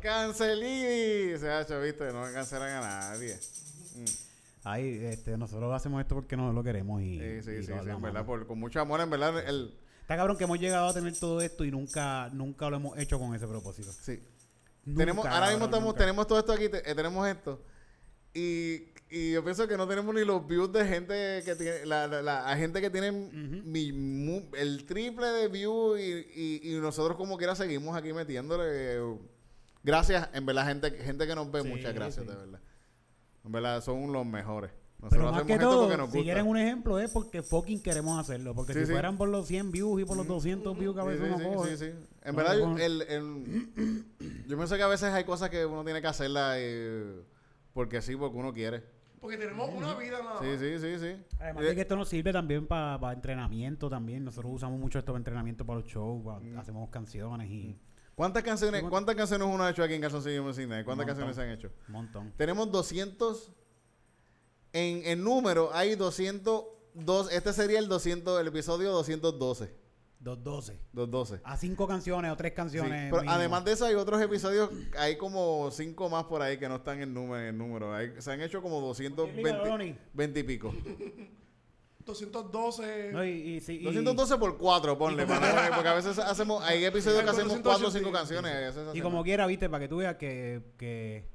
Cancelí. 0.00 1.38
Se 1.38 1.48
ha 1.48 1.62
hecho, 1.62 1.80
viste, 1.80 2.12
no 2.12 2.22
cancelan 2.32 2.70
a 2.70 2.80
nadie. 2.80 3.38
Mm. 3.96 4.04
Ahí, 4.64 4.98
este, 5.04 5.36
nosotros 5.38 5.72
hacemos 5.74 6.00
esto 6.00 6.14
porque 6.14 6.36
no 6.36 6.52
lo 6.52 6.62
queremos 6.62 7.00
y. 7.02 7.18
Sí, 7.18 7.42
sí, 7.42 7.50
y 7.52 7.62
sí, 7.62 7.72
sí, 7.82 7.90
en 7.90 8.02
verdad, 8.02 8.24
por- 8.26 8.46
con 8.46 8.58
mucho 8.58 8.80
amor, 8.80 9.00
en 9.00 9.10
verdad, 9.10 9.38
el, 9.48 9.74
Está 10.02 10.16
cabrón 10.16 10.36
que 10.36 10.44
hemos 10.44 10.58
llegado 10.58 10.88
a 10.88 10.92
tener 10.92 11.16
todo 11.18 11.40
esto 11.40 11.64
y 11.64 11.70
nunca, 11.70 12.28
nunca 12.32 12.68
lo 12.68 12.76
hemos 12.76 12.98
hecho 12.98 13.18
con 13.18 13.34
ese 13.34 13.46
propósito. 13.46 13.90
sí. 13.92 14.20
Nunca, 14.84 14.98
tenemos, 15.00 15.26
ahora 15.26 15.50
mismo 15.50 15.66
estamos, 15.66 15.86
nunca. 15.88 15.98
tenemos 15.98 16.26
todo 16.26 16.38
esto 16.38 16.52
aquí, 16.52 16.68
te- 16.68 16.90
eh, 16.90 16.94
tenemos 16.94 17.28
esto. 17.28 17.62
Y, 18.32 18.88
y 19.10 19.32
yo 19.32 19.44
pienso 19.44 19.68
que 19.68 19.76
no 19.76 19.86
tenemos 19.86 20.14
ni 20.14 20.24
los 20.24 20.46
views 20.46 20.72
de 20.72 20.86
gente 20.86 21.42
que 21.44 21.54
tiene, 21.54 21.84
la, 21.86 22.06
la, 22.08 22.22
la- 22.22 22.56
gente 22.56 22.80
que 22.80 22.88
tiene 22.90 23.12
mi- 23.12 23.92
mu- 23.92 24.48
el 24.56 24.84
triple 24.86 25.26
de 25.26 25.48
views 25.48 26.00
y, 26.00 26.02
y, 26.34 26.60
y 26.72 26.80
nosotros 26.80 27.16
como 27.16 27.36
quiera 27.36 27.54
seguimos 27.54 27.94
aquí 27.96 28.12
metiéndole. 28.12 28.98
Gracias, 29.82 30.28
en 30.34 30.44
verdad, 30.46 30.66
gente, 30.66 30.90
gente 30.92 31.26
que 31.26 31.34
nos 31.34 31.50
ve, 31.50 31.62
Sí, 31.62 31.68
muchas 31.68 31.94
gracias, 31.94 32.24
sí. 32.26 32.30
de 32.30 32.36
verdad. 32.36 32.60
En 33.44 33.52
verdad, 33.52 33.80
son 33.82 34.12
los 34.12 34.26
mejores. 34.26 34.70
Nosotros 34.98 35.10
Pero 35.12 35.22
más 35.24 35.32
hacemos 35.32 35.46
que 35.46 35.52
esto 35.54 35.66
todo, 35.70 35.80
porque 35.84 35.96
nos 35.96 36.10
si 36.10 36.18
gusta. 36.18 36.24
quieren 36.26 36.46
un 36.46 36.56
ejemplo 36.58 36.98
es 36.98 37.10
porque 37.10 37.42
fucking 37.42 37.82
queremos 37.82 38.20
hacerlo. 38.20 38.54
Porque 38.54 38.74
Sí, 38.74 38.80
si 38.80 38.86
sí. 38.86 38.92
fueran 38.92 39.16
por 39.16 39.30
los 39.30 39.46
100 39.46 39.70
views 39.72 40.02
y 40.02 40.04
por 40.04 40.18
los 40.18 40.26
200 40.26 40.78
views 40.78 40.94
que 40.94 41.00
a 41.00 41.04
Sí, 41.04 41.08
veces 41.08 41.26
sí, 41.26 41.32
uno 41.34 41.38
sí, 41.50 41.56
coge. 41.56 41.76
sí, 41.78 41.84
sí. 41.86 42.06
En 42.22 42.32
No, 42.32 42.36
verdad, 42.36 42.58
yo- 42.58 42.76
el, 42.76 43.02
el- 43.02 44.04
yo 44.46 44.56
pienso 44.58 44.76
que 44.76 44.82
a 44.82 44.86
veces 44.88 45.10
hay 45.14 45.24
cosas 45.24 45.48
que 45.48 45.64
uno 45.64 45.82
tiene 45.84 46.02
que 46.02 46.06
hacerlas 46.06 46.56
eh, 46.58 47.22
porque 47.72 48.02
sí, 48.02 48.14
porque 48.14 48.36
uno 48.36 48.52
quiere. 48.52 48.82
Porque 49.22 49.38
tenemos 49.38 49.70
una 49.74 49.94
vida 49.94 50.18
nada 50.22 50.34
más. 50.34 50.40
Sí, 50.42 50.58
sí, 50.58 50.78
sí, 50.78 50.98
sí. 50.98 51.22
Además 51.38 51.64
de 51.64 51.74
que 51.74 51.80
esto 51.80 51.96
nos 51.96 52.08
sirve 52.10 52.30
también 52.32 52.66
para 52.66 53.12
entrenamiento 53.14 53.88
también. 53.88 54.22
Nosotros 54.24 54.52
usamos 54.54 54.78
mucho 54.78 54.98
esto 54.98 55.12
para 55.12 55.18
entrenamiento 55.20 55.64
para 55.64 55.78
los 55.80 55.88
shows, 55.88 56.22
pa- 56.22 56.40
Mm. 56.40 56.58
hacemos 56.58 56.90
canciones 56.90 57.48
y 57.50 57.78
¿Cuántas 58.20 58.42
canciones. 58.42 58.82
¿Cuántas 58.82 59.14
canciones 59.16 59.48
uno 59.50 59.64
ha 59.64 59.70
hecho 59.70 59.82
aquí 59.82 59.94
en 59.94 60.02
Calzoncillo 60.02 60.42
Music 60.42 60.68
Night? 60.68 60.84
¿Cuántas 60.84 61.06
montón. 61.06 61.24
canciones 61.26 61.36
se 61.36 61.42
han 61.42 61.50
hecho? 61.50 61.70
un 61.88 61.92
montón. 61.94 62.32
Tenemos 62.36 62.70
200. 62.70 63.50
En, 64.74 65.06
en 65.06 65.24
número 65.24 65.70
hay 65.72 65.94
202. 65.96 67.32
Este 67.32 67.54
sería 67.54 67.78
el 67.78 67.88
200, 67.88 68.38
el 68.42 68.46
episodio 68.48 68.90
212. 68.92 69.74
212. 70.18 70.78
212. 70.92 71.40
A 71.44 71.56
cinco 71.56 71.88
canciones 71.88 72.30
o 72.30 72.36
tres 72.36 72.52
Sí, 72.52 72.56
canciones. 72.56 73.10
pero 73.10 73.22
mínimo. 73.22 73.32
además 73.32 73.64
de 73.64 73.72
eso 73.72 73.86
hay 73.86 73.94
otros 73.94 74.20
episodios, 74.20 74.68
hay 74.98 75.16
como 75.16 75.70
cinco 75.70 76.10
más 76.10 76.24
por 76.24 76.42
ahí 76.42 76.58
que 76.58 76.68
no 76.68 76.76
están 76.76 77.00
en 77.00 77.14
número. 77.14 77.42
En 77.48 77.56
número. 77.56 77.94
Hay- 77.94 78.12
se 78.20 78.30
han 78.30 78.42
hecho 78.42 78.60
como 78.60 78.76
Dímelo, 78.76 78.88
220 78.88 79.64
Ronnie. 79.64 79.98
20 80.12 80.40
y 80.40 80.42
pico. 80.42 80.74
212. 82.04 83.12
No, 83.12 83.24
y, 83.24 83.28
y, 83.30 83.60
sí, 83.60 83.78
y- 83.80 83.84
212 83.84 84.36
por 84.38 84.56
4, 84.58 84.96
ponle. 84.98 85.26
para- 85.26 85.70
porque 85.74 85.88
a 85.88 85.94
veces 85.94 86.18
hacemos, 86.18 86.62
hay 86.64 86.84
episodios 86.84 87.22
que 87.22 87.30
hacemos 87.30 87.52
4 87.62 87.88
o 87.88 87.90
5 87.90 88.10
280, 88.10 88.18
canciones. 88.18 88.52
a 88.52 88.58
veces 88.60 88.76
Y 88.76 88.88
hacemos- 88.90 89.02
como 89.02 89.22
quiera, 89.24 89.46
viste, 89.46 89.68
para 89.68 89.82
que 89.84 89.88
tú 89.88 89.96
veas 89.98 90.16
que, 90.16 90.62
que 90.76 91.28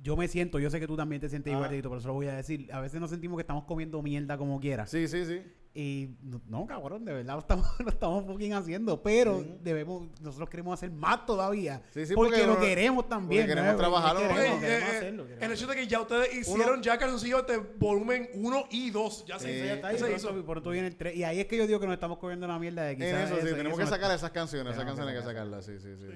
yo 0.00 0.16
me 0.16 0.28
siento, 0.28 0.58
yo 0.58 0.68
sé 0.70 0.80
que 0.80 0.86
tú 0.86 0.96
también 0.96 1.20
te 1.20 1.28
sientes 1.28 1.52
Ah. 1.52 1.56
igual, 1.56 1.70
Tito, 1.70 1.88
pero 1.88 1.98
eso 1.98 2.08
lo 2.08 2.14
voy 2.14 2.26
a 2.26 2.34
decir. 2.36 2.70
A 2.72 2.80
veces 2.80 3.00
nos 3.00 3.10
sentimos 3.10 3.36
que 3.36 3.42
estamos 3.42 3.64
comiendo 3.64 4.02
mierda 4.02 4.36
como 4.36 4.60
quiera. 4.60 4.86
Sí, 4.86 5.08
sí, 5.08 5.24
sí. 5.24 5.42
Y 5.76 6.10
no, 6.22 6.40
no, 6.46 6.66
cabrón, 6.68 7.04
de 7.04 7.12
verdad 7.12 7.34
lo 7.34 7.40
estamos, 7.40 7.66
lo 7.80 7.88
estamos 7.88 8.24
fucking 8.26 8.52
haciendo, 8.52 9.02
pero 9.02 9.38
Ujú. 9.38 9.58
debemos, 9.60 10.06
nosotros 10.20 10.48
queremos 10.48 10.74
hacer 10.74 10.92
más 10.92 11.26
todavía. 11.26 11.82
Sí, 11.92 12.06
sí, 12.06 12.14
porque, 12.14 12.30
porque 12.36 12.46
lo 12.46 12.52
uno- 12.52 12.60
queremos 12.60 13.08
también. 13.08 13.42
porque 13.42 13.48
queremos 13.54 13.72
¿no? 13.72 13.78
trabajarlo, 13.78 14.20
Queremos, 14.20 14.38
¿no? 14.38 14.52
Oye, 14.54 14.60
queremos 14.60 14.88
hacerlo, 14.90 15.24
queremos 15.24 15.44
el 15.44 15.52
hecho 15.52 15.66
de 15.66 15.74
que 15.74 15.86
ya 15.88 16.00
ustedes 16.00 16.32
hicieron 16.34 16.80
ya 16.80 16.96
calzoncillos 16.96 17.44
de 17.48 17.56
volumen 17.58 18.28
1 18.34 18.66
y 18.70 18.90
2. 18.90 19.24
Ya 19.26 19.38
se 19.40 19.46
Sí, 19.48 19.50
Eso 19.54 19.64
ya 19.64 19.74
está 19.74 19.88
ahí, 19.88 19.98
se 19.98 20.04
pronto, 20.04 20.16
hizo. 20.30 20.44
pronto 20.46 20.70
viene 20.70 20.86
el 20.86 20.96
3. 20.96 21.16
Y 21.16 21.24
ahí 21.24 21.40
es 21.40 21.46
que 21.46 21.56
yo 21.56 21.66
digo 21.66 21.80
que 21.80 21.86
nos 21.86 21.94
estamos 21.94 22.18
comiendo 22.18 22.46
la 22.46 22.58
mierda 22.60 22.82
de 22.84 22.92
En 22.92 22.96
quizás 22.98 23.24
eso 23.30 23.34
sí, 23.40 23.46
eso- 23.48 23.56
tenemos 23.56 23.78
eso 23.78 23.88
que 23.90 23.94
sacar 23.96 24.14
esas 24.14 24.30
canciones, 24.30 24.74
esas 24.74 24.84
canciones 24.84 25.12
hay 25.12 25.20
que 25.20 25.26
sacar. 25.26 25.34
sacarlas, 25.46 25.64
sí, 25.66 25.78
sí, 25.80 25.96
sí. 25.98 26.06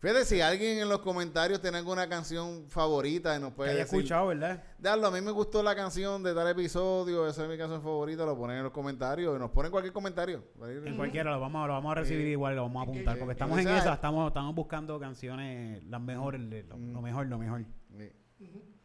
Fíjate, 0.00 0.24
si 0.26 0.40
alguien 0.40 0.78
en 0.78 0.88
los 0.88 1.00
comentarios 1.00 1.60
tiene 1.60 1.78
alguna 1.78 2.08
canción 2.08 2.66
favorita 2.68 3.36
y 3.36 3.40
nos 3.40 3.50
Que 3.50 3.56
puede 3.56 3.70
haya 3.70 3.80
decir, 3.80 3.98
escuchado, 3.98 4.28
¿verdad? 4.28 4.62
Darlo, 4.78 5.08
a 5.08 5.10
mí 5.10 5.20
me 5.20 5.32
gustó 5.32 5.60
la 5.60 5.74
canción 5.74 6.22
de 6.22 6.34
tal 6.34 6.46
episodio, 6.48 7.26
esa 7.26 7.42
es 7.42 7.50
mi 7.50 7.58
canción 7.58 7.82
favorita, 7.82 8.24
lo 8.24 8.36
ponen 8.38 8.58
en 8.58 8.62
los 8.62 8.72
comentarios 8.72 9.34
y 9.34 9.40
nos 9.40 9.50
ponen 9.50 9.72
cualquier 9.72 9.92
comentario. 9.92 10.44
En 10.84 10.96
cualquiera 10.96 11.32
lo 11.32 11.40
vamos, 11.40 11.64
a- 11.64 11.66
lo 11.66 11.72
vamos 11.72 11.90
a 11.92 11.94
recibir 11.96 12.28
igual, 12.28 12.54
lo 12.54 12.62
vamos 12.62 12.82
a 12.82 12.84
que- 12.86 12.92
apuntar, 12.92 13.14
que- 13.14 13.18
porque 13.20 13.30
que 13.30 13.32
estamos 13.42 13.58
en 13.58 13.64
sea- 13.64 13.78
esa, 13.78 13.94
estamos, 13.94 14.28
estamos 14.28 14.54
buscando 14.54 15.00
canciones 15.00 15.82
las 15.82 16.00
mejores, 16.00 16.40
lo, 16.68 16.76
Mm. 16.76 16.92
lo 16.92 17.02
mejor, 17.02 17.26
lo 17.26 17.38
mejor. 17.38 17.64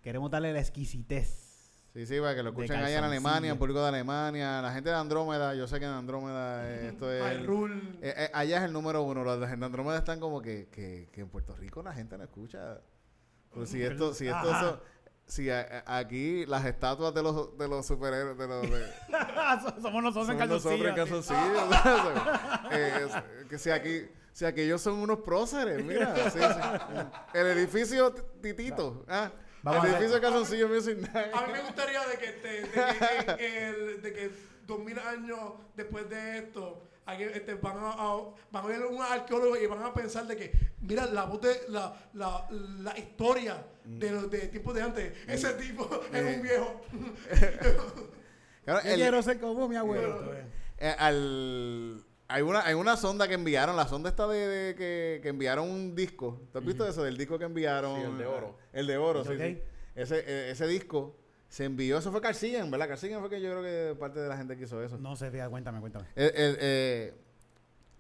Queremos 0.02 0.32
darle 0.32 0.52
la 0.52 0.60
exquisitez. 0.62 1.53
Sí, 1.94 2.08
sí, 2.08 2.20
para 2.20 2.34
que 2.36 2.42
lo 2.42 2.50
escuchen 2.50 2.78
allá 2.78 2.98
en. 2.98 3.04
Alemania, 3.04 3.52
en 3.52 3.58
público 3.60 3.80
de 3.82 3.88
Alemania, 3.90 4.62
la 4.64 4.72
gente 4.74 4.90
de 4.90 4.96
Andrómeda, 4.96 5.54
yo 5.54 5.68
sé 5.68 5.80
que 5.80 5.86
en 5.86 5.92
Andrómeda 5.92 6.68
eh, 6.68 6.88
esto 6.90 7.12
es... 7.12 7.42
Hyrule. 7.42 7.76
eh, 8.02 8.14
eh, 8.18 8.30
allá 8.34 8.58
es 8.58 8.64
el 8.64 8.74
número 8.74 9.04
uno, 9.04 9.24
los 9.24 9.40
de 9.40 9.46
Andrómeda 9.46 10.00
están 10.00 10.20
como 10.20 10.42
que, 10.42 10.70
que, 10.72 11.08
que 11.12 11.22
en 11.22 11.30
Puerto 11.30 11.56
Rico 11.56 11.84
la 11.84 11.94
gente 11.94 12.18
no 12.18 12.24
escucha. 12.24 12.82
Pues 13.54 13.70
si 13.70 13.84
esto, 13.84 14.16
si 14.16 14.28
esto 14.28 14.82
si 15.28 15.52
a- 15.52 15.84
a- 15.86 15.98
aquí 16.00 16.46
las 16.48 16.66
estatuas 16.66 17.14
de 17.14 17.22
los, 17.22 17.56
de 17.60 17.68
los 17.68 17.86
superhéroes, 17.86 18.38
de 18.40 18.48
los... 18.48 18.62
De, 18.64 18.86
Somos 19.82 20.02
nosotros 20.04 20.30
en 20.30 20.40
Son 20.40 20.50
nosotros 20.50 20.86
en 20.88 20.96
calzoncillos. 20.96 21.70
Eh, 22.72 23.08
es- 23.08 23.48
que 23.48 23.60
si 23.60 23.70
aquí, 23.70 24.08
si 24.32 24.46
aquellos 24.46 24.82
son 24.82 24.96
unos 24.96 25.20
próceres, 25.20 25.86
mira. 25.86 26.16
sí, 26.32 26.40
sí. 26.40 27.38
El 27.38 27.48
edificio 27.48 28.12
Titito. 28.42 29.06
Ah, 29.08 29.32
Vamos 29.64 29.84
el 29.86 29.90
a 29.90 29.94
ver. 29.94 30.02
edificio 30.04 30.22
calzoncillos 30.22 30.70
Music 30.70 30.98
Night. 31.14 31.34
A 31.34 31.48
mí 31.48 31.54
me 31.54 31.62
gustaría 31.62 32.06
de 32.08 32.18
que, 32.18 32.28
te- 32.34 32.62
de 32.62 33.38
que, 33.38 33.68
el- 33.68 34.02
de 34.02 34.14
que 34.14 34.32
2000 34.68 35.00
años 35.00 35.40
después 35.76 36.10
de 36.10 36.38
esto 36.40 36.84
este, 37.08 37.56
van, 37.56 37.78
a, 37.78 37.92
a- 37.92 38.22
van 38.52 38.64
a 38.64 38.68
ver 38.68 38.86
un 38.86 39.02
arqueólogo 39.02 39.58
y 39.58 39.66
van 39.66 39.84
a 39.84 39.94
pensar 39.94 40.26
de 40.28 40.36
que, 40.38 40.52
mira, 40.82 41.06
la 41.08 41.26
voz 41.26 41.42
de 41.42 41.62
la, 41.70 41.94
la, 42.14 42.48
la 42.52 42.98
historia 42.98 43.66
de 43.84 44.12
los 44.12 44.30
de 44.32 44.48
tiempos 44.48 44.74
de 44.76 44.82
antes, 44.82 45.14
ese 45.28 45.54
tipo 45.54 45.90
es 46.14 46.36
un 46.36 46.42
viejo. 46.42 46.82
Claro, 48.66 48.82
Yo 48.84 48.90
el- 48.92 48.96
quiero 48.96 49.22
ser 49.22 49.40
como 49.42 49.68
mi 49.68 49.76
abuelo. 49.76 50.34
eh, 50.78 50.96
al- 50.98 52.02
hay 52.28 52.42
una 52.42 52.62
hay 52.66 52.74
una 52.74 52.98
sonda 52.98 53.28
que 53.28 53.34
enviaron, 53.36 53.76
la 53.76 53.88
sonda 53.88 54.10
esta 54.10 54.28
de, 54.28 54.48
de 54.48 54.76
que, 54.76 55.20
que 55.22 55.30
enviaron 55.30 55.70
un 55.70 55.96
disco. 55.96 56.42
¿Tú 56.52 56.60
has 56.60 56.66
visto 56.66 56.88
eso 56.88 57.04
del 57.04 57.18
disco 57.18 57.38
que 57.38 57.46
enviaron? 57.46 57.96
Sí, 58.00 58.08
el 58.08 58.18
de 58.18 58.26
oro. 58.26 58.58
El 58.72 58.88
de 58.88 58.98
oro, 58.98 59.24
sí, 59.24 59.34
Ok. 59.34 59.40
sí. 59.40 59.62
Ese, 59.96 60.20
eh, 60.26 60.52
ese 60.52 60.66
disco 60.68 61.16
se 61.50 61.66
envió, 61.66 62.00
eso 62.00 62.12
fue 62.12 62.20
Carcillan, 62.22 62.72
¿verdad? 62.72 62.88
Carcillan 62.88 63.20
fue 63.20 63.30
que 63.30 63.40
yo 63.40 63.52
creo 63.52 63.62
que 63.62 63.96
parte 64.00 64.20
de 64.20 64.28
la 64.28 64.38
gente 64.38 64.58
que 64.58 64.64
hizo 64.64 64.82
eso. 64.82 64.98
No 64.98 65.16
sé, 65.16 65.30
fíjate, 65.30 65.52
cuéntame, 65.52 65.80
cuéntame. 65.80 66.06
El- 66.16 66.32
el, 66.36 66.58
eh, 66.60 67.14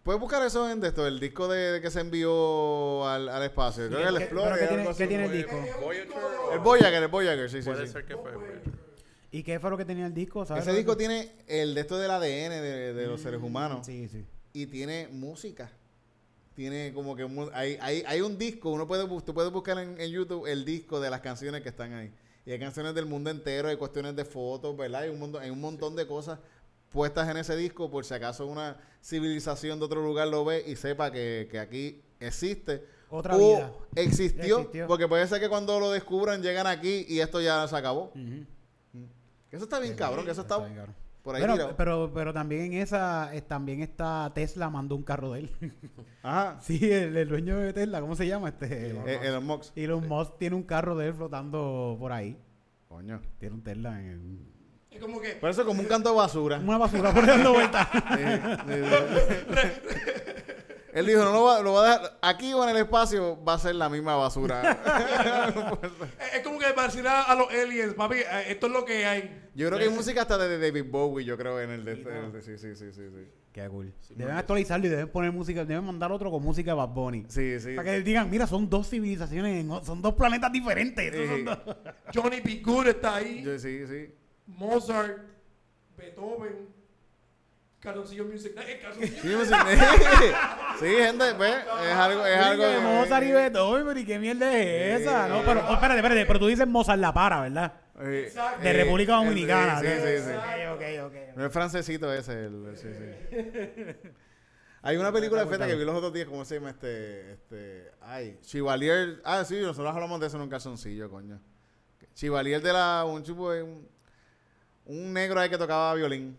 Puedes 0.02 0.20
buscar 0.20 0.46
eso 0.46 0.70
en 0.70 0.82
de 0.82 0.90
esto, 0.90 1.08
el 1.08 1.18
disco 1.18 1.48
de, 1.48 1.72
de 1.74 1.82
que 1.82 1.90
se 1.90 2.02
envió 2.02 3.08
al, 3.08 3.30
al 3.30 3.42
espacio. 3.44 3.88
Creo 3.88 4.02
que 4.02 4.08
el 4.10 4.18
¿Qué- 4.18 4.24
Explorer. 4.26 4.60
qué 4.60 4.68
tiene- 4.68 4.84
así. 4.90 4.98
qué 4.98 5.08
tiene 5.08 5.26
el 5.28 5.32
disco? 5.32 5.56
Voyager 5.80 6.08
El 6.52 6.60
Voyager, 6.60 7.04
el 7.04 7.08
Voyager, 7.08 7.50
sí, 7.50 7.62
sí. 7.62 7.70
Puede 7.70 7.88
sí. 7.88 7.94
ser 7.94 8.06
que 8.06 8.18
fue. 8.18 8.32
¿Y 9.34 9.44
qué 9.44 9.60
fue 9.60 9.70
lo 9.70 9.78
que 9.78 9.84
tenía 9.84 10.06
el 10.06 10.14
disco? 10.14 10.46
¿Sabes 10.46 10.66
Ese 10.66 10.78
disco 10.78 10.96
tiene 10.96 11.32
el 11.48 11.74
de 11.76 11.82
esto 11.82 11.98
del 11.98 12.12
ADN 12.12 12.52
de, 12.62 12.94
de 12.94 13.08
los 13.08 13.20
seres 13.20 13.42
Mm, 13.42 13.44
humanos 13.46 13.86
Sí, 13.86 14.08
sí. 14.08 14.24
y 14.54 14.68
tiene 14.68 15.10
música. 15.12 15.70
Tiene 16.56 16.92
como 16.94 17.16
que 17.16 17.26
mu- 17.26 17.50
hay, 17.54 17.78
hay, 17.82 18.04
hay 18.06 18.22
un 18.22 18.38
disco, 18.38 18.70
uno 18.70 18.88
puede, 18.88 19.04
bus- 19.06 19.26
tú 19.26 19.34
puedes 19.34 19.52
buscar 19.52 19.80
en, 19.80 20.00
en 20.00 20.12
YouTube 20.12 20.46
el 20.46 20.64
disco 20.66 21.00
de 21.00 21.10
las 21.10 21.22
canciones 21.22 21.62
que 21.64 21.70
están 21.70 21.94
ahí. 21.94 22.12
Y 22.46 22.52
hay 22.52 22.60
canciones 22.60 22.94
del 22.94 23.08
mundo 23.08 23.32
entero, 23.32 23.70
hay 23.70 23.78
cuestiones 23.78 24.16
de 24.16 24.24
fotos, 24.24 24.78
¿verdad? 24.78 25.02
Hay 25.02 25.10
un, 25.10 25.18
mundo, 25.18 25.40
hay 25.40 25.50
un 25.50 25.60
montón 25.60 25.96
de 25.96 26.06
cosas 26.06 26.38
puestas 26.92 27.28
en 27.28 27.38
ese 27.38 27.56
disco 27.56 27.90
por 27.90 28.06
si 28.06 28.14
acaso 28.14 28.46
una 28.46 28.78
civilización 29.02 29.80
de 29.80 29.86
otro 29.86 30.04
lugar 30.04 30.28
lo 30.28 30.46
ve 30.46 30.64
y 30.68 30.76
sepa 30.76 31.12
que, 31.12 31.48
que 31.50 31.58
aquí 31.58 32.04
existe. 32.20 32.86
Otra 33.10 33.36
o 33.36 33.40
vida. 33.40 33.74
Existió, 33.96 34.60
Existió. 34.60 34.86
porque 34.88 35.08
puede 35.08 35.28
ser 35.28 35.40
que 35.40 35.50
cuando 35.50 35.80
lo 35.80 35.90
descubran 35.90 36.44
llegan 36.44 36.68
aquí 36.68 37.06
y 37.10 37.20
esto 37.20 37.42
ya 37.42 37.68
se 37.68 37.76
acabó. 37.76 38.12
Ujú. 38.14 38.46
Que 39.54 39.58
Eso 39.58 39.66
está 39.66 39.78
bien 39.78 39.94
cabrón, 39.94 40.26
que 40.26 40.32
eso 40.32 40.42
está 40.42 40.58
bien, 40.58 40.74
cabrón. 40.74 40.96
por 41.22 41.36
ahí 41.36 41.42
Pero, 41.44 41.76
pero, 41.78 42.12
pero 42.12 42.34
también 42.34 42.74
en 42.74 42.82
esa, 42.82 43.30
eh, 43.36 43.42
también 43.44 43.84
está 43.84 44.32
Tesla 44.34 44.68
mandó 44.72 44.96
un 44.96 45.04
carro 45.04 45.32
de 45.34 45.42
él. 45.42 45.52
Ajá. 46.24 46.58
sí, 46.60 46.80
el, 46.92 47.16
el 47.16 47.30
dueño 47.30 47.60
de 47.60 47.72
Tesla, 47.72 48.02
¿cómo 48.02 48.16
se 48.16 48.26
llama? 48.26 48.50
Este 48.50 48.88
Eh, 49.06 49.20
Elon 49.22 49.46
Musk. 49.46 49.78
Elon 49.78 50.08
Musk 50.08 50.40
tiene 50.40 50.56
un 50.56 50.64
carro 50.64 50.98
de 50.98 51.10
él 51.10 51.14
flotando 51.14 51.96
por 52.00 52.12
ahí. 52.12 52.36
Coño. 52.88 53.22
Tiene 53.38 53.54
un 53.54 53.62
Tesla 53.62 54.02
en 54.02 54.40
Es 54.90 55.00
como 55.00 55.22
que 55.22 55.34
Por 55.34 55.52
eso 55.52 55.64
como 55.68 55.82
un 55.82 55.88
canto 55.88 56.10
de 56.10 56.16
basura. 56.16 56.58
una 56.58 56.80
basura 56.80 57.14
por 57.14 57.24
dando 57.24 57.54
vueltas. 57.54 57.88
Él 60.94 61.08
dijo, 61.08 61.24
no 61.24 61.32
lo 61.32 61.44
va, 61.44 61.62
lo 61.62 61.74
va 61.74 61.86
a 61.86 61.98
dejar, 61.98 62.20
aquí 62.22 62.54
o 62.54 62.64
en 62.64 62.70
el 62.70 62.78
espacio 62.78 63.44
va 63.44 63.56
a 63.56 63.60
ser 63.60 63.74
la 63.76 63.90
misma 63.90 64.16
basura. 64.16 64.62
es, 66.36 66.42
como 66.42 66.60
que 66.60 66.68
parecerá 66.76 67.24
a 67.24 67.36
los 67.36 67.50
aliens, 67.50 67.96
papi, 67.96 68.18
eh, 68.18 68.52
esto 68.52 68.68
es 68.68 68.74
lo 68.74 68.86
que 68.86 69.06
hay. 69.06 69.50
yo 69.56 69.68
creo 69.68 69.80
que 69.80 69.86
hay 69.86 69.90
música 69.90 70.22
hasta 70.22 70.38
de 70.38 70.60
David 70.60 70.86
Bowie, 70.90 71.26
yo 71.26 71.36
creo, 71.36 71.60
en 71.60 71.72
el 71.72 71.84
de, 71.84 71.94
el 71.94 72.32
de- 72.32 72.42
sí, 72.42 72.58
sí, 72.58 72.76
sí, 72.76 72.92
sí, 72.92 73.10
sí. 73.10 73.28
Qué 73.52 73.68
cool. 73.70 73.94
Sí, 74.00 74.16
deben 74.16 74.36
actualizarlo 74.36 74.88
y 74.88 74.90
deben 74.90 75.10
poner 75.10 75.32
música, 75.32 75.64
deben 75.64 75.84
mandar 75.84 76.12
otro 76.12 76.32
con 76.32 76.42
música 76.42 76.72
de 76.72 76.78
Bad 76.78 76.90
Bunny. 76.90 77.26
Sí, 77.28 77.60
sí. 77.60 77.76
Para 77.76 77.92
que 77.92 78.02
digan, 78.02 78.30
mira, 78.30 78.48
son 78.48 78.70
dos 78.70 78.90
civilizaciones, 78.90 79.66
son 79.86 80.02
dos 80.02 80.14
planetas 80.16 80.52
diferentes. 80.52 81.14
Johnny 82.14 82.40
B. 82.40 82.62
Good 82.64 82.88
está 82.88 83.16
ahí, 83.16 83.44
sí, 83.60 83.86
sí. 83.88 84.14
Mozart, 84.48 85.20
Beethoven, 85.96 86.68
Calzoncillo 87.84 88.26
Music 88.26 88.56
Night, 88.56 88.70
eh, 88.70 88.80
Calzoncillo 88.82 89.22
Sí, 89.22 89.34
pues, 89.36 89.50
sí, 90.80 90.86
gente, 90.86 91.36
pues, 91.36 91.54
es 91.54 91.94
algo, 91.94 92.26
es 92.26 92.34
Sí, 92.34 92.40
algo. 92.40 92.82
Mozart 92.82 93.26
y 93.26 93.32
Beethoven, 93.34 93.86
pero 93.86 94.00
¿y 94.00 94.06
qué 94.06 94.20
mierda 94.20 94.58
es 94.58 95.02
esa? 95.02 95.28
No, 95.28 95.42
pero, 95.44 95.66
oh, 95.68 95.74
espérate, 95.74 95.98
espérate, 95.98 96.26
pero 96.26 96.40
tú 96.40 96.48
dices 96.48 96.66
Mozart 96.66 97.00
La 97.00 97.14
Para, 97.14 97.42
¿verdad? 97.42 97.74
Exacto. 98.02 98.64
De 98.64 98.74
República 98.74 99.16
Dominicana. 99.16 99.82
Sí, 99.82 99.88
sí, 99.88 100.24
sí. 100.24 100.32
Ok, 100.32 100.76
ok, 100.76 101.08
ok. 101.08 101.36
No 101.36 101.46
es 101.46 101.52
francesito 101.52 102.14
ese, 102.14 102.46
el, 102.46 102.78
sí, 102.78 102.88
sí. 102.94 103.98
Hay 104.82 104.98
una 104.98 105.12
película 105.12 105.44
de 105.44 105.50
feta 105.50 105.68
que 105.68 105.76
vi 105.76 105.84
los 105.86 105.96
otros 105.96 106.14
días, 106.14 106.28
¿cómo 106.28 106.44
se 106.46 106.56
llama 106.56 106.70
este? 106.70 107.34
este 107.34 107.92
ay, 108.02 108.38
Chivalier. 108.42 109.22
Ah, 109.24 109.44
sí, 109.46 109.60
nosotros 109.62 109.94
hablamos 109.94 110.20
de 110.22 110.28
eso 110.28 110.38
en 110.38 110.44
un 110.44 110.50
calzoncillo, 110.50 111.10
coño. 111.10 111.40
Chivalier 112.14 112.62
de 112.62 112.74
la. 112.74 113.06
Un 113.06 113.24
de. 113.24 113.64
Un, 113.64 113.88
un 114.86 115.14
negro 115.14 115.40
ahí 115.40 115.50
que 115.50 115.58
tocaba 115.58 115.94
violín. 115.96 116.38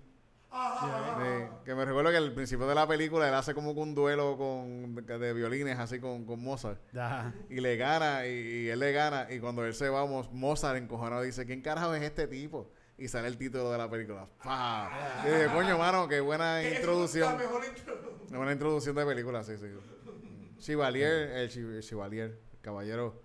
Sí, 0.80 1.48
que 1.64 1.74
me 1.74 1.84
recuerdo 1.84 2.10
que 2.10 2.16
al 2.16 2.32
principio 2.32 2.66
de 2.66 2.74
la 2.74 2.86
película 2.86 3.28
él 3.28 3.34
hace 3.34 3.54
como 3.54 3.74
que 3.74 3.80
un 3.80 3.94
duelo 3.94 4.36
con, 4.36 4.94
de 4.94 5.32
violines, 5.32 5.78
así 5.78 5.98
con, 5.98 6.24
con 6.24 6.40
Mozart. 6.40 6.80
Ajá. 6.96 7.32
Y 7.50 7.60
le 7.60 7.76
gana, 7.76 8.26
y, 8.26 8.30
y 8.30 8.68
él 8.68 8.78
le 8.78 8.92
gana. 8.92 9.26
Y 9.30 9.40
cuando 9.40 9.64
él 9.64 9.74
se 9.74 9.88
va, 9.88 10.06
Mo- 10.06 10.28
Mozart 10.32 10.76
encojonado 10.78 11.22
dice: 11.22 11.44
¿Quién 11.46 11.60
carajo 11.60 11.94
es 11.94 12.02
este 12.02 12.26
tipo? 12.28 12.70
Y 12.96 13.08
sale 13.08 13.26
el 13.26 13.36
título 13.36 13.72
de 13.72 13.78
la 13.78 13.90
película. 13.90 14.28
¡Pah! 14.44 15.22
Y 15.24 15.28
dije, 15.28 15.46
coño, 15.52 15.76
mano, 15.76 16.06
qué 16.06 16.20
buena 16.20 16.60
Que 16.60 16.68
es 16.72 16.76
introducción. 16.76 17.32
La 17.32 17.38
mejor 17.38 17.64
introducción. 17.64 18.14
Una 18.28 18.38
buena 18.38 18.52
introducción 18.52 18.94
de 18.94 19.04
película, 19.06 19.42
sí, 19.42 19.56
sí. 19.58 19.66
Chivalier, 20.58 21.30
el 21.32 21.48
Chi- 21.50 21.80
Chivalier, 21.80 22.38
el 22.52 22.60
caballero. 22.60 23.20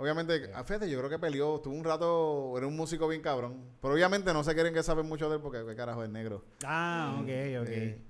Obviamente, 0.00 0.50
a 0.54 0.64
fíjate, 0.64 0.88
yo 0.88 0.98
creo 0.98 1.10
que 1.10 1.18
peleó, 1.18 1.60
tuvo 1.60 1.74
un 1.74 1.84
rato, 1.84 2.56
era 2.56 2.66
un 2.66 2.74
músico 2.74 3.06
bien 3.06 3.20
cabrón. 3.20 3.62
Pero 3.82 3.92
obviamente 3.94 4.32
no 4.32 4.42
se 4.42 4.54
quieren 4.54 4.72
que 4.72 4.82
saben 4.82 5.06
mucho 5.06 5.28
de 5.28 5.36
él 5.36 5.42
porque 5.42 5.62
qué 5.66 5.76
carajo 5.76 6.02
es 6.02 6.08
negro. 6.08 6.42
Ah, 6.64 7.16
ok, 7.18 7.28
ok. 7.62 7.68
Eh. 7.68 8.02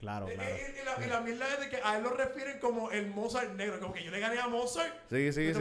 Claro, 0.00 0.28
Eh, 0.28 0.34
claro. 0.34 0.50
eh, 0.50 0.74
Y, 0.80 0.84
la, 1.00 1.06
y 1.06 1.10
la 1.10 1.20
mierda 1.20 1.46
es 1.54 1.60
de 1.60 1.68
que 1.70 1.76
a 1.82 1.96
él 1.96 2.02
lo 2.04 2.10
refieren 2.10 2.58
como 2.58 2.90
el 2.90 3.06
Mozart 3.10 3.52
negro, 3.54 3.80
como 3.80 3.92
que 3.94 4.02
yo 4.04 4.10
le 4.10 4.20
gané 4.20 4.38
a 4.40 4.48
Mozart. 4.48 4.92
Sí, 5.10 5.32
sí, 5.32 5.52
sí. 5.54 5.60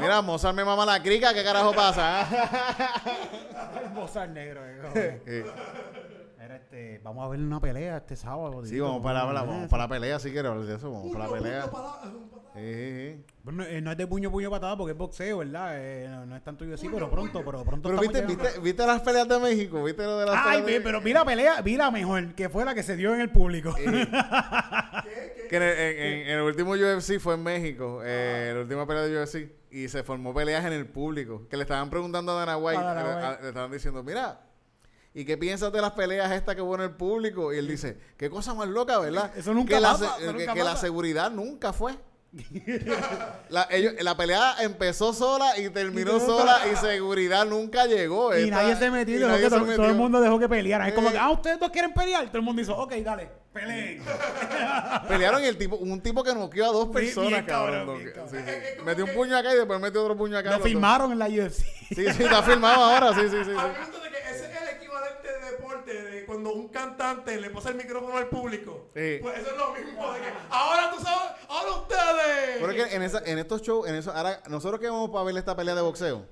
Mira, 0.00 0.22
Mozart 0.22 0.54
me 0.56 0.64
mama 0.64 0.84
la 0.86 1.02
crica, 1.02 1.34
¿qué 1.34 1.42
carajo 1.44 1.72
pasa? 1.74 2.26
Mozart 3.94 4.30
negro, 4.30 4.60
eh, 4.64 5.20
Eh, 5.26 5.44
Era 6.40 6.56
este, 6.56 7.00
vamos 7.04 7.24
a 7.24 7.28
ver 7.28 7.40
una 7.40 7.60
pelea 7.60 7.96
este 7.98 8.16
sábado. 8.16 8.64
sí, 8.64 8.78
vamos 8.80 9.02
para 9.02 9.24
la, 9.32 9.42
vamos 9.42 9.68
para 9.70 9.84
la 9.84 9.88
pelea, 9.88 10.18
si 10.18 10.30
quieres 10.30 10.50
hablar 10.50 10.66
de 10.66 10.74
eso, 10.76 10.90
vamos 10.90 11.12
para 11.12 11.24
la 11.26 11.30
Uno, 11.32 11.42
pelea. 11.42 11.70
Eh. 12.56 13.20
Bueno, 13.42 13.64
no 13.82 13.90
es 13.90 13.96
de 13.98 14.06
puño, 14.06 14.30
puño, 14.30 14.48
patada 14.48 14.76
porque 14.76 14.92
es 14.92 14.96
boxeo, 14.98 15.38
¿verdad? 15.38 15.72
Eh, 15.76 16.06
no, 16.08 16.24
no 16.24 16.36
es 16.36 16.42
tanto 16.44 16.64
UFC, 16.64 16.88
pero 16.92 17.10
pronto, 17.10 17.42
pero 17.44 17.64
pronto 17.64 17.88
Pero 17.88 18.00
viste, 18.00 18.22
viste, 18.22 18.60
viste 18.60 18.86
las 18.86 19.00
peleas 19.02 19.28
de 19.28 19.38
México, 19.40 19.82
viste 19.82 20.04
lo 20.04 20.18
de 20.20 20.26
las 20.26 20.36
Ay, 20.46 20.62
de- 20.62 20.80
pero 20.80 21.00
vi 21.00 21.12
la 21.12 21.24
pelea, 21.24 21.60
vi 21.62 21.76
la 21.76 21.90
mejor, 21.90 22.34
que 22.34 22.48
fue 22.48 22.64
la 22.64 22.72
que 22.74 22.84
se 22.84 22.96
dio 22.96 23.12
en 23.12 23.20
el 23.20 23.30
público. 23.30 23.74
Eh, 23.76 24.06
que 25.50 25.56
en 25.56 25.62
el, 25.62 25.78
en- 25.78 25.98
en- 25.98 26.28
en 26.28 26.38
el 26.38 26.42
último 26.42 26.72
UFC 26.72 27.18
fue 27.18 27.34
en 27.34 27.42
México, 27.42 28.00
eh, 28.04 28.52
la 28.54 28.60
última 28.60 28.86
pelea 28.86 29.02
de 29.02 29.20
UFC, 29.20 29.50
y 29.72 29.88
se 29.88 30.04
formó 30.04 30.32
peleas 30.32 30.64
en 30.64 30.72
el 30.72 30.86
público, 30.86 31.48
que 31.48 31.56
le 31.56 31.62
estaban 31.64 31.90
preguntando 31.90 32.32
a 32.32 32.36
Dana 32.36 32.56
White, 32.56 32.78
A 32.80 32.84
Dana 32.84 33.02
le- 33.02 33.08
White. 33.16 33.26
a- 33.26 33.40
le 33.42 33.48
estaban 33.48 33.70
diciendo, 33.72 34.02
mira, 34.04 34.40
¿y 35.12 35.24
qué 35.24 35.36
piensas 35.36 35.72
de 35.72 35.80
las 35.80 35.90
peleas 35.90 36.30
estas 36.30 36.54
que 36.54 36.62
hubo 36.62 36.76
en 36.76 36.82
el 36.82 36.90
público? 36.92 37.52
Y 37.52 37.58
él 37.58 37.66
dice, 37.66 37.98
qué 38.16 38.30
cosa 38.30 38.54
más 38.54 38.68
loca, 38.68 38.98
¿verdad? 39.00 39.32
Eso 39.36 39.52
nunca 39.52 39.74
que 39.74 39.80
la, 39.80 39.90
pasa, 39.90 40.14
se- 40.16 40.22
eso 40.22 40.32
que- 40.32 40.38
nunca 40.38 40.52
que 40.54 40.58
la 40.64 40.70
pasa. 40.70 40.80
seguridad 40.82 41.30
nunca 41.32 41.72
fue. 41.72 41.94
la, 43.48 43.66
ellos- 43.70 43.94
la 44.00 44.16
pelea 44.16 44.56
empezó 44.60 45.12
sola 45.12 45.58
y 45.58 45.68
terminó 45.70 46.18
sola 46.20 46.58
y 46.72 46.76
seguridad 46.76 47.44
nunca 47.46 47.86
llegó. 47.86 48.36
y 48.36 48.44
Esta- 48.44 48.56
nadie 48.62 48.76
se 48.76 48.90
metió, 48.90 49.14
y 49.16 49.18
dejó 49.18 49.28
nadie 49.30 49.42
que 49.44 49.50
se 49.50 49.56
to- 49.56 49.56
todo, 49.60 49.66
metió. 49.70 49.84
el 49.86 49.94
mundo 49.94 50.20
dejó 50.20 50.38
que 50.38 50.48
pelearan. 50.48 50.88
Es 50.88 50.94
como 50.94 51.10
que, 51.12 51.18
ah, 51.18 51.30
ustedes 51.30 51.58
dos 51.60 51.70
quieren 51.70 51.92
pelear. 51.94 52.26
Todo 52.26 52.38
el 52.38 52.42
mundo 52.42 52.60
hizo, 52.62 52.76
ok, 52.76 52.92
dale, 52.96 53.28
peleen. 53.52 54.02
Pelearon 55.08 55.42
y 55.42 55.46
el 55.46 55.56
tipo, 55.56 55.76
un 55.76 56.00
tipo 56.00 56.22
que 56.24 56.34
noqueó 56.34 56.64
a 56.66 56.72
dos 56.72 56.88
personas, 56.88 57.30
bien 57.30 57.44
cabrón. 57.46 57.72
cabrón, 57.74 57.86
no, 57.86 57.92
bien 57.94 58.06
que- 58.08 58.12
cabrón. 58.14 58.30
sí, 58.30 58.36
sí. 58.44 58.50
Es- 58.50 58.64
es 58.64 58.74
como 58.76 58.86
Metió 58.86 59.04
un 59.04 59.14
puño 59.14 59.36
acá 59.36 59.52
y 59.54 59.56
después 59.56 59.80
metió 59.80 60.02
otro 60.02 60.16
puño 60.16 60.38
acá. 60.38 60.56
Lo 60.58 60.60
filmaron 60.64 61.12
en 61.12 61.18
la 61.18 61.26
UFC. 61.26 61.62
Sí, 61.94 61.94
sí, 62.12 62.22
está 62.24 62.42
filmado 62.42 62.82
ahora, 62.84 63.14
sí, 63.14 63.20
sí, 63.22 63.28
sí. 63.30 63.44
sí. 63.44 63.50
A 63.56 63.66
mí 63.68 63.72
me 63.78 63.86
gusta 63.86 64.00
de 64.02 64.10
que 64.10 64.18
ese 64.30 64.44
es 64.52 64.62
el 64.62 64.68
equivalente 64.76 65.28
de 65.92 66.24
cuando 66.26 66.52
un 66.52 66.68
cantante 66.68 67.40
le 67.40 67.50
pasa 67.50 67.70
el 67.70 67.76
micrófono 67.76 68.16
al 68.16 68.28
público. 68.28 68.88
Sí. 68.94 69.18
Pues 69.20 69.38
eso 69.38 69.50
es 69.50 69.56
lo 69.56 69.72
mismo 69.74 70.12
de 70.12 70.20
que 70.20 70.26
ahora 70.50 70.90
tú 70.94 71.02
sabes, 71.02 71.32
ahora 71.48 71.70
ustedes. 71.82 72.56
Pero 72.60 72.70
es 72.70 72.84
que 72.88 72.96
en, 72.96 73.02
esa, 73.02 73.22
en 73.24 73.38
estos 73.38 73.62
shows, 73.62 73.88
en 73.88 73.94
eso, 73.96 74.12
ahora, 74.12 74.40
nosotros 74.48 74.80
que 74.80 74.88
vamos 74.88 75.10
para 75.10 75.24
ver 75.24 75.36
esta 75.36 75.54
pelea 75.56 75.74
de 75.74 75.82
boxeo, 75.82 76.26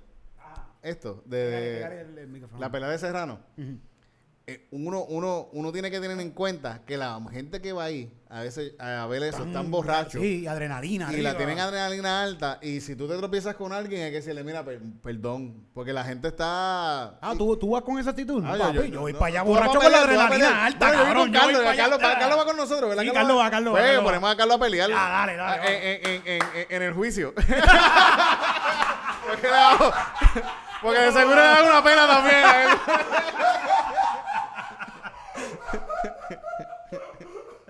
esto, 0.82 1.22
de, 1.26 1.36
de- 1.36 2.00
el- 2.00 2.48
la 2.58 2.70
pelea 2.70 2.88
de 2.88 2.98
Serrano. 2.98 3.40
Eh, 4.46 4.66
uno, 4.72 5.04
uno, 5.04 5.48
uno 5.52 5.70
tiene 5.72 5.90
que 5.90 6.00
tener 6.00 6.18
en 6.20 6.30
cuenta 6.32 6.80
que 6.84 6.96
la 6.96 7.20
gente 7.30 7.60
que 7.60 7.72
va 7.72 7.84
ahí, 7.84 8.12
a 8.28 8.40
veces, 8.40 8.72
a 8.80 9.06
ver 9.06 9.22
eso, 9.22 9.44
están 9.44 9.70
borrachos. 9.70 10.20
Sí, 10.20 10.46
adrenalina. 10.48 11.12
Y 11.12 11.20
la 11.22 11.36
tienen 11.36 11.60
adrenalina 11.60 12.22
alta. 12.22 12.58
Y 12.60 12.80
si 12.80 12.96
tú 12.96 13.06
te 13.06 13.16
tropiezas 13.18 13.54
con 13.54 13.72
alguien, 13.72 14.02
hay 14.02 14.10
que 14.10 14.16
decirle, 14.16 14.42
mira, 14.42 14.64
per- 14.64 14.80
perdón. 15.02 15.66
Porque 15.74 15.92
la 15.92 16.02
gente 16.02 16.28
está. 16.28 17.18
Ah, 17.20 17.34
¿tú, 17.38 17.56
tú 17.56 17.70
vas 17.70 17.82
con 17.82 17.98
esa 18.00 18.10
actitud. 18.10 18.42
Ah, 18.44 18.56
papi, 18.58 18.90
yo, 18.90 19.00
voy 19.02 19.12
no, 19.12 19.18
para 19.18 19.28
allá 19.28 19.42
borracho 19.42 19.78
con 19.78 19.92
la 19.92 19.98
adrenalina 20.00 20.64
alta, 20.66 20.86
No, 20.86 20.92
yo 20.92 20.98
voy 20.98 21.06
cabrón. 21.06 21.22
con 21.24 21.32
yo 21.32 21.40
voy 21.62 21.76
Carlos, 21.76 21.98
Carlos, 22.00 22.38
va 22.38 22.44
con 22.44 22.56
nosotros, 22.56 22.88
¿verdad? 22.88 23.02
Sí, 23.04 23.10
Carlos 23.12 23.38
va, 23.38 23.50
Carlos 23.50 23.74
va, 23.74 23.78
Pues, 23.78 23.84
Carlos 23.86 24.00
va. 24.00 24.04
ponemos 24.06 24.30
a 24.32 24.36
Carlos 24.36 24.56
a 24.56 24.60
pelear. 24.60 24.90
Ah, 24.92 25.08
dale, 25.26 25.36
dale. 25.36 25.62
En, 25.68 26.06
en, 26.10 26.22
en, 26.26 26.42
en, 26.42 26.66
en 26.70 26.82
el 26.82 26.92
juicio. 26.94 27.32
porque, 29.28 29.48
porque 30.82 30.98
de 31.00 31.12
seguro 31.12 31.36
le 31.36 31.42
dan 31.42 31.64
una 31.66 31.84
pena 31.84 32.06
también. 32.08 32.44
a 32.44 32.62
él. 32.64 32.68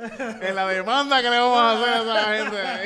en 0.41 0.55
la 0.55 0.69
demanda 0.69 1.23
que 1.23 1.31
le 1.31 1.39
vamos 1.39 1.59
a 1.59 1.73
hacer 1.73 1.89
a 1.89 2.03
esa 2.03 2.35
gente. 2.35 2.85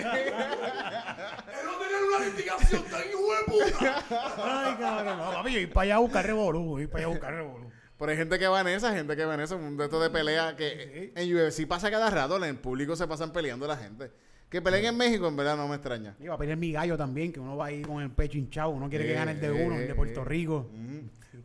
Él 1.49 1.67
no 1.67 1.79
tenía 1.79 2.17
una 2.17 2.27
litigación 2.27 2.85
tan 2.85 3.01
hijo 3.09 3.33
de 3.33 3.71
puta. 3.71 4.05
Ay, 4.37 4.77
cabrón. 4.79 5.19
No, 5.19 5.33
papi, 5.33 5.53
yo 5.53 5.59
voy 5.59 5.67
para 5.67 5.85
allá 5.85 5.95
a 5.97 5.99
buscar 5.99 6.27
revolú. 6.27 6.64
Voy 6.64 6.87
para 6.87 6.99
allá 6.99 7.07
a 7.07 7.11
buscar 7.11 7.35
revolú. 7.35 7.71
Pero 7.99 8.11
hay 8.11 8.17
gente 8.19 8.39
que 8.39 8.47
va 8.47 8.61
en 8.61 8.69
esa, 8.69 8.95
gente 8.95 9.17
que 9.17 9.25
va 9.25 9.35
en 9.35 9.41
eso, 9.41 9.57
un 9.57 9.77
de 9.77 9.85
estos 9.85 10.03
de 10.03 10.11
pelea 10.11 10.55
que 10.55 11.12
en 11.14 11.35
UFC 11.35 11.67
pasa 11.67 11.91
cada 11.91 12.11
rato, 12.11 12.37
en 12.37 12.45
el 12.45 12.57
público 12.57 12.95
se 12.95 13.07
pasan 13.07 13.33
peleando 13.33 13.67
la 13.67 13.77
gente. 13.77 14.11
Que 14.51 14.62
peleen 14.62 14.85
en 14.85 14.97
México, 14.97 15.27
en 15.27 15.37
verdad, 15.37 15.57
no 15.57 15.67
me 15.67 15.75
extraña. 15.77 16.14
Iba 16.21 16.35
a 16.35 16.39
pedir 16.39 16.57
mi 16.57 16.71
gallo 16.71 16.97
también, 16.97 17.33
que 17.33 17.41
uno 17.41 17.57
va 17.57 17.67
ahí 17.67 17.83
con 17.83 18.03
el 18.03 18.11
pecho 18.11 18.39
hinchado. 18.39 18.71
Uno 18.71 18.89
quiere 18.89 19.07
que 19.07 19.14
gane 19.14 19.33
el 19.33 19.41
de 19.41 19.51
uno, 19.51 19.77
el 19.77 19.89
de 19.89 19.95
Puerto 19.95 20.25
Rico. 20.25 20.71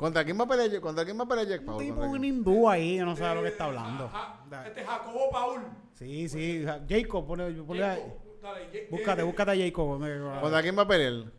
¿Contra 0.02 0.26
quién 0.26 0.36
va 0.39 0.45
a 0.45 0.47
pelear, 0.47 0.82
contra 0.82 1.06
quién 1.06 1.20
va 1.20 1.24
a 1.26 1.28
pelear 1.28 1.47
Jack 1.47 1.60
Un 1.62 1.66
Paul? 1.68 1.78
tipo, 1.84 1.95
¿Contra 1.97 2.10
un 2.10 2.24
hindú 2.26 2.68
ahí, 2.68 2.97
que 2.97 3.06
no 3.06 3.16
sabe 3.16 3.36
lo 3.36 3.41
que 3.43 3.49
está 3.49 3.66
hablando. 3.66 4.10
Ja- 4.10 4.43
Da- 4.49 4.66
Este 4.68 4.84
Jacobo 4.84 5.30
Paul. 5.32 5.62
Sí, 5.93 6.28
sí. 6.28 6.64
ja- 6.66 6.82
Jacob, 6.89 7.28
ponle, 7.28 7.52
ponle 7.62 7.84
ahí. 7.84 7.99
Jacob, 7.99 8.41
dale, 8.41 8.88
Búscate, 8.89 9.22
eh, 9.22 9.24
búscate 9.26 9.52
a 9.52 9.56
Jacob. 9.66 9.99
¿Contra 10.41 10.62
quién 10.64 10.76
va 10.76 10.82
a 10.82 10.88
pelear? 10.88 11.32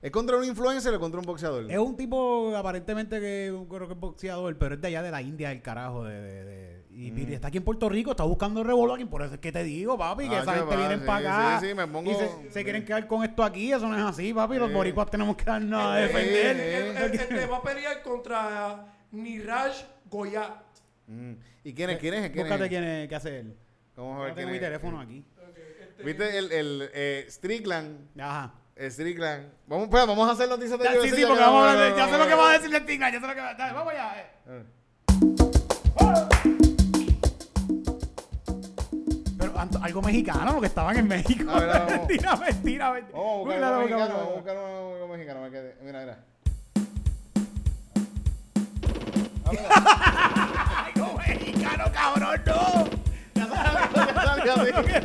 ¿Es 0.00 0.10
contra 0.10 0.38
un 0.38 0.44
influencer 0.46 0.94
o 0.94 0.98
contra 0.98 1.20
un 1.20 1.26
boxeador? 1.26 1.70
Es 1.70 1.76
un 1.78 1.94
tipo 1.94 2.56
aparentemente 2.56 3.20
que 3.20 3.54
creo 3.68 3.86
que 3.86 3.92
es 3.92 4.00
boxeador, 4.00 4.56
pero 4.56 4.76
es 4.76 4.80
de 4.80 4.88
allá 4.88 5.02
de 5.02 5.10
la 5.10 5.20
India, 5.20 5.50
del 5.50 5.60
carajo. 5.60 6.04
De, 6.04 6.14
de- 6.18 6.44
de- 6.46 6.79
y 7.06 7.10
Mm. 7.12 7.30
y 7.30 7.34
está 7.34 7.48
aquí 7.48 7.58
en 7.58 7.64
Puerto 7.64 7.88
Rico, 7.88 8.10
está 8.10 8.24
buscando 8.24 8.62
revolver. 8.62 9.06
Por 9.08 9.22
eso 9.22 9.34
es 9.34 9.40
que 9.40 9.50
te 9.52 9.62
digo, 9.64 9.96
papi, 9.96 10.28
que 10.28 10.36
Ah, 10.36 10.42
esa 10.42 10.52
qué 10.52 10.58
gente 10.60 10.76
va, 10.76 10.80
viene 10.88 10.98
sí, 11.00 11.06
para 11.06 11.18
acá. 11.50 11.60
sí, 11.60 11.66
sí, 11.68 11.74
me 11.74 11.86
pongo- 11.86 12.10
Y 12.10 12.14
se, 12.14 12.52
se 12.52 12.64
quieren 12.64 12.84
quedar 12.84 13.06
con 13.06 13.24
esto 13.24 13.42
aquí. 13.42 13.72
Eso 13.72 13.86
no 13.88 13.96
es 13.96 14.02
así, 14.04 14.34
papi. 14.34 14.56
Los 14.56 14.72
boricuas 14.72 15.10
tenemos 15.10 15.36
que 15.36 15.44
darnos 15.44 15.80
a 15.82 15.98
eh, 15.98 16.02
defender. 16.08 16.56
eh, 16.58 16.90
eh, 16.98 17.10
Este 17.14 17.46
va 17.46 17.56
a 17.58 17.62
pelear 17.62 18.02
contra 18.02 18.86
Niraj 19.12 19.72
Goyat. 20.10 20.62
Mm. 21.06 21.32
¿Y 21.64 21.72
quién 21.74 21.90
es? 21.90 21.98
¿Quién 21.98 22.14
es? 22.14 22.30
¿Quién 22.30 22.44
Búscate 22.44 22.64
es? 22.64 22.68
quién 22.68 22.84
es, 22.84 23.08
qué 23.08 23.14
hace 23.14 23.38
él. 23.40 23.56
Vamos 23.96 24.14
a 24.14 24.18
Yo 24.18 24.24
ver 24.24 24.34
tengo 24.34 24.48
quién 24.48 24.50
mi 24.50 24.56
es. 24.56 24.62
teléfono 24.62 25.00
aquí. 25.00 25.24
Este, 25.80 26.02
¿Viste 26.04 26.38
el, 26.38 26.52
el 26.52 26.90
eh, 26.94 27.26
Strickland? 27.28 28.20
Ajá. 28.20 28.54
El 28.76 28.90
Strickland. 28.92 29.46
Vamos, 29.66 29.88
pues, 29.90 30.06
vamos 30.06 30.28
a 30.28 30.32
hacer 30.32 30.48
noticias 30.48 30.78
de 30.78 30.84
Ya, 30.84 30.92
sí, 30.92 30.98
UFC, 30.98 31.14
sí, 31.14 31.20
ya 31.22 31.26
porque 31.28 31.38
que 31.42 31.46
vamos 31.46 31.66
a 31.66 31.70
hablar 31.72 31.84
de- 31.84 31.90
no, 31.90 31.96
Ya 31.96 32.06
no, 32.06 32.12
sé 32.12 32.18
lo 32.18 32.26
que 32.28 32.34
va 32.34 32.50
a 32.50 32.52
decir 32.58 32.74
el 32.74 32.86
Tinga, 32.86 33.10
ya 33.10 33.20
sé 33.20 33.26
lo 33.26 33.34
que 33.34 33.40
va 33.40 33.48
a 33.50 33.54
Dale, 33.54 33.72
vamos 33.74 33.92
allá. 33.92 34.20
eh. 34.20 34.64
Ah. 35.98 36.28
Algo 39.82 40.02
mexicano, 40.02 40.52
porque 40.52 40.66
estaban 40.68 40.96
en 40.96 41.08
México. 41.08 41.50
A 41.50 41.60
ver, 41.60 41.68
vamos. 41.68 41.90
mentira, 42.08 42.36
mentira, 42.36 42.92
mentira. 42.92 43.18
Vamos 43.18 43.54
a 43.54 43.58
buscar 43.58 43.60
Búscalo, 43.60 43.76
un 43.76 43.80
búscalo, 43.80 43.80
mexicano, 43.80 44.14
vamos 44.14 44.22
a 44.22 44.34
búscalo. 44.34 44.60
buscar 44.90 45.04
un 45.04 45.10
mexicano. 45.10 45.40
me 45.42 45.50
quede- 45.50 45.76
Mira, 45.82 46.00
mira. 46.00 46.18
Algo 50.84 51.18
mexicano, 51.18 51.84
cabrón, 51.92 52.40
no. 52.46 52.88
Ya 53.34 53.46
sabes. 53.46 55.04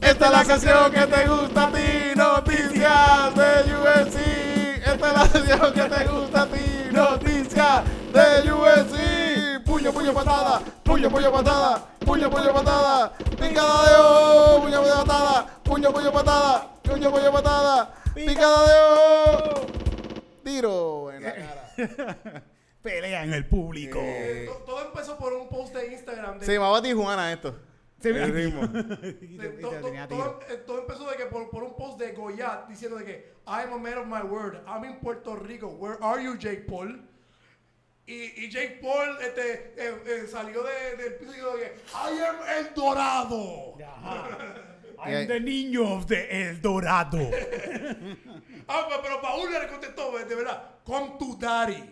Esta 0.00 0.26
es 0.26 0.32
la 0.32 0.44
sesión 0.44 0.92
que 0.92 1.06
te 1.06 1.28
gusta 1.28 1.64
a 1.64 1.72
ti, 1.72 2.16
noticias 2.16 3.34
de 3.34 3.74
UFC. 3.74 4.16
Esta 4.86 5.06
es 5.08 5.12
la 5.14 5.26
sesión 5.26 5.72
que 5.74 5.82
te 5.82 6.04
gusta 6.06 6.42
a 6.42 6.46
ti, 6.46 6.60
noticias 6.92 7.82
de 8.12 8.52
UFC. 8.52 9.29
Puño, 9.90 10.12
puño, 10.12 10.14
patada, 10.14 10.60
puño, 10.84 11.10
puño, 11.10 11.32
patada, 11.32 11.84
puño, 12.06 12.30
puño, 12.30 12.52
patada, 12.52 13.12
picada 13.18 13.88
de 13.90 13.96
ojo, 13.96 14.62
puño, 14.62 14.82
puño, 14.82 14.94
patada, 15.04 15.46
puño, 15.64 15.92
puño, 15.92 16.12
patada, 16.12 16.68
puño, 16.82 17.10
puño, 17.10 17.32
patada, 17.32 17.94
picada 18.14 18.66
de 18.68 18.80
ojo. 18.92 19.66
Tiro 20.44 21.10
en 21.12 21.22
la 21.24 21.34
cara. 21.34 22.42
Pelea 22.82 23.24
en 23.24 23.34
el 23.34 23.46
público. 23.48 23.98
Eh, 24.00 24.46
to- 24.46 24.62
todo 24.64 24.80
empezó 24.86 25.16
por 25.18 25.32
un 25.32 25.48
post 25.48 25.74
de 25.74 25.92
Instagram. 25.92 26.38
De, 26.38 26.46
Se 26.46 26.54
llamaba 26.54 26.80
Tijuana 26.80 27.32
esto. 27.32 27.56
El 28.04 28.32
ritmo. 28.32 28.60
Tiro. 30.08 30.40
eh, 30.48 30.62
todo 30.66 30.78
empezó 30.78 31.10
de 31.10 31.16
que 31.16 31.26
por, 31.26 31.50
por 31.50 31.64
un 31.64 31.74
post 31.76 31.98
de 31.98 32.12
Goyat 32.12 32.68
diciendo 32.68 32.96
de 32.96 33.04
que 33.04 33.32
I'm 33.46 33.72
a 33.72 33.76
man 33.78 33.98
of 33.98 34.06
my 34.06 34.22
word. 34.22 34.58
I'm 34.68 34.84
in 34.84 35.00
Puerto 35.00 35.34
Rico. 35.34 35.66
Where 35.68 35.98
are 36.00 36.22
you, 36.22 36.36
Jake 36.38 36.66
Paul? 36.68 37.00
Y, 38.12 38.44
y 38.44 38.50
Jake 38.50 38.80
Paul 38.82 39.16
este, 39.20 39.72
eh, 39.76 40.02
eh, 40.04 40.26
salió 40.28 40.62
de- 40.64 40.96
del 41.02 41.14
piso 41.14 41.32
y 41.32 41.36
dijo 41.36 41.52
I 41.58 42.20
am 42.22 42.36
el 42.58 42.74
dorado. 42.74 43.74
Ajá. 43.86 44.28
I'm 45.06 45.26
the 45.28 45.40
niño 45.40 45.94
of 45.96 46.06
the 46.06 46.28
El 46.50 46.60
Dorado. 46.60 47.18
Ah, 48.72 48.86
pero, 48.88 49.02
pero 49.02 49.20
Paul 49.20 49.50
le 49.50 49.66
contestó, 49.66 50.12
de 50.16 50.32
verdad, 50.34 50.62
come 50.84 51.14
to 51.18 51.36
daddy. 51.40 51.82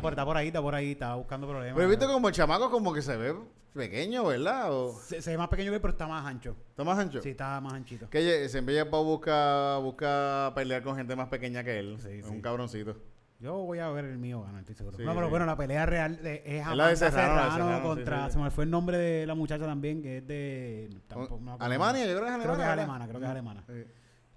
Por, 0.00 0.12
está 0.12 0.24
por 0.24 0.36
ahí, 0.36 0.46
está 0.48 0.62
por 0.62 0.72
ahí, 0.74 0.92
está 0.92 1.14
buscando 1.16 1.48
problemas. 1.48 1.74
Pero 1.76 1.88
viste 1.88 2.06
como 2.06 2.28
el 2.28 2.34
chamaco 2.34 2.70
como 2.70 2.92
que 2.94 3.02
se 3.02 3.16
ve 3.16 3.34
pequeño, 3.74 4.24
¿verdad? 4.24 4.72
¿O 4.72 4.92
se, 5.00 5.20
se 5.20 5.30
ve 5.32 5.38
más 5.38 5.48
pequeño 5.48 5.70
que 5.72 5.76
él, 5.76 5.80
pero 5.80 5.92
está 5.92 6.06
más 6.06 6.24
ancho. 6.26 6.54
está 6.70 6.84
más 6.84 6.96
ancho? 6.96 7.20
Sí, 7.22 7.30
está 7.30 7.60
más 7.60 7.72
anchito. 7.72 8.08
Que 8.08 8.48
siempre 8.48 8.74
ella 8.74 8.84
busca, 8.84 9.78
busca 9.78 10.52
pelear 10.54 10.82
con 10.84 10.94
gente 10.96 11.16
más 11.16 11.28
pequeña 11.28 11.64
que 11.64 11.76
él. 11.80 11.98
Sí, 12.00 12.08
Es 12.20 12.26
sí. 12.26 12.30
un 12.30 12.40
cabroncito. 12.40 12.96
Yo 13.40 13.54
voy 13.58 13.78
a 13.78 13.88
ver 13.90 14.06
el 14.06 14.16
mío 14.18 14.42
ganar, 14.42 14.60
estoy 14.60 14.74
seguro. 14.74 14.96
Sí, 14.96 15.02
no, 15.04 15.12
pero 15.14 15.26
sí. 15.26 15.30
bueno, 15.30 15.44
la 15.46 15.56
pelea 15.56 15.84
real 15.84 16.22
de- 16.22 16.42
es 16.46 16.60
Es 16.60 16.66
la 16.76 16.88
de 16.88 16.94
Amanda 16.94 16.96
Serrano, 16.96 17.04
de 17.04 17.10
Serrano 17.10 17.52
Serrano, 17.52 17.76
sí, 17.76 17.82
contra... 17.82 18.26
sí. 18.26 18.32
Se 18.32 18.38
me 18.38 18.50
fue 18.50 18.64
el 18.64 18.70
nombre 18.70 18.96
de 18.98 19.26
la 19.26 19.34
muchacha 19.34 19.64
también, 19.66 20.02
que 20.02 20.18
es 20.18 20.26
de... 20.26 20.90
tampoco- 21.08 21.38
no. 21.42 21.56
Alemania, 21.60 22.06
yo 22.06 22.12
creo 22.16 22.24
que 22.24 22.28
es 22.28 22.34
alemana. 22.34 22.44
Creo 22.44 22.56
que 22.56 22.62
es 22.62 22.68
alemana, 22.68 23.06
creo 23.08 23.20
que 23.20 23.24
es 23.26 23.30
alemana. 23.30 23.64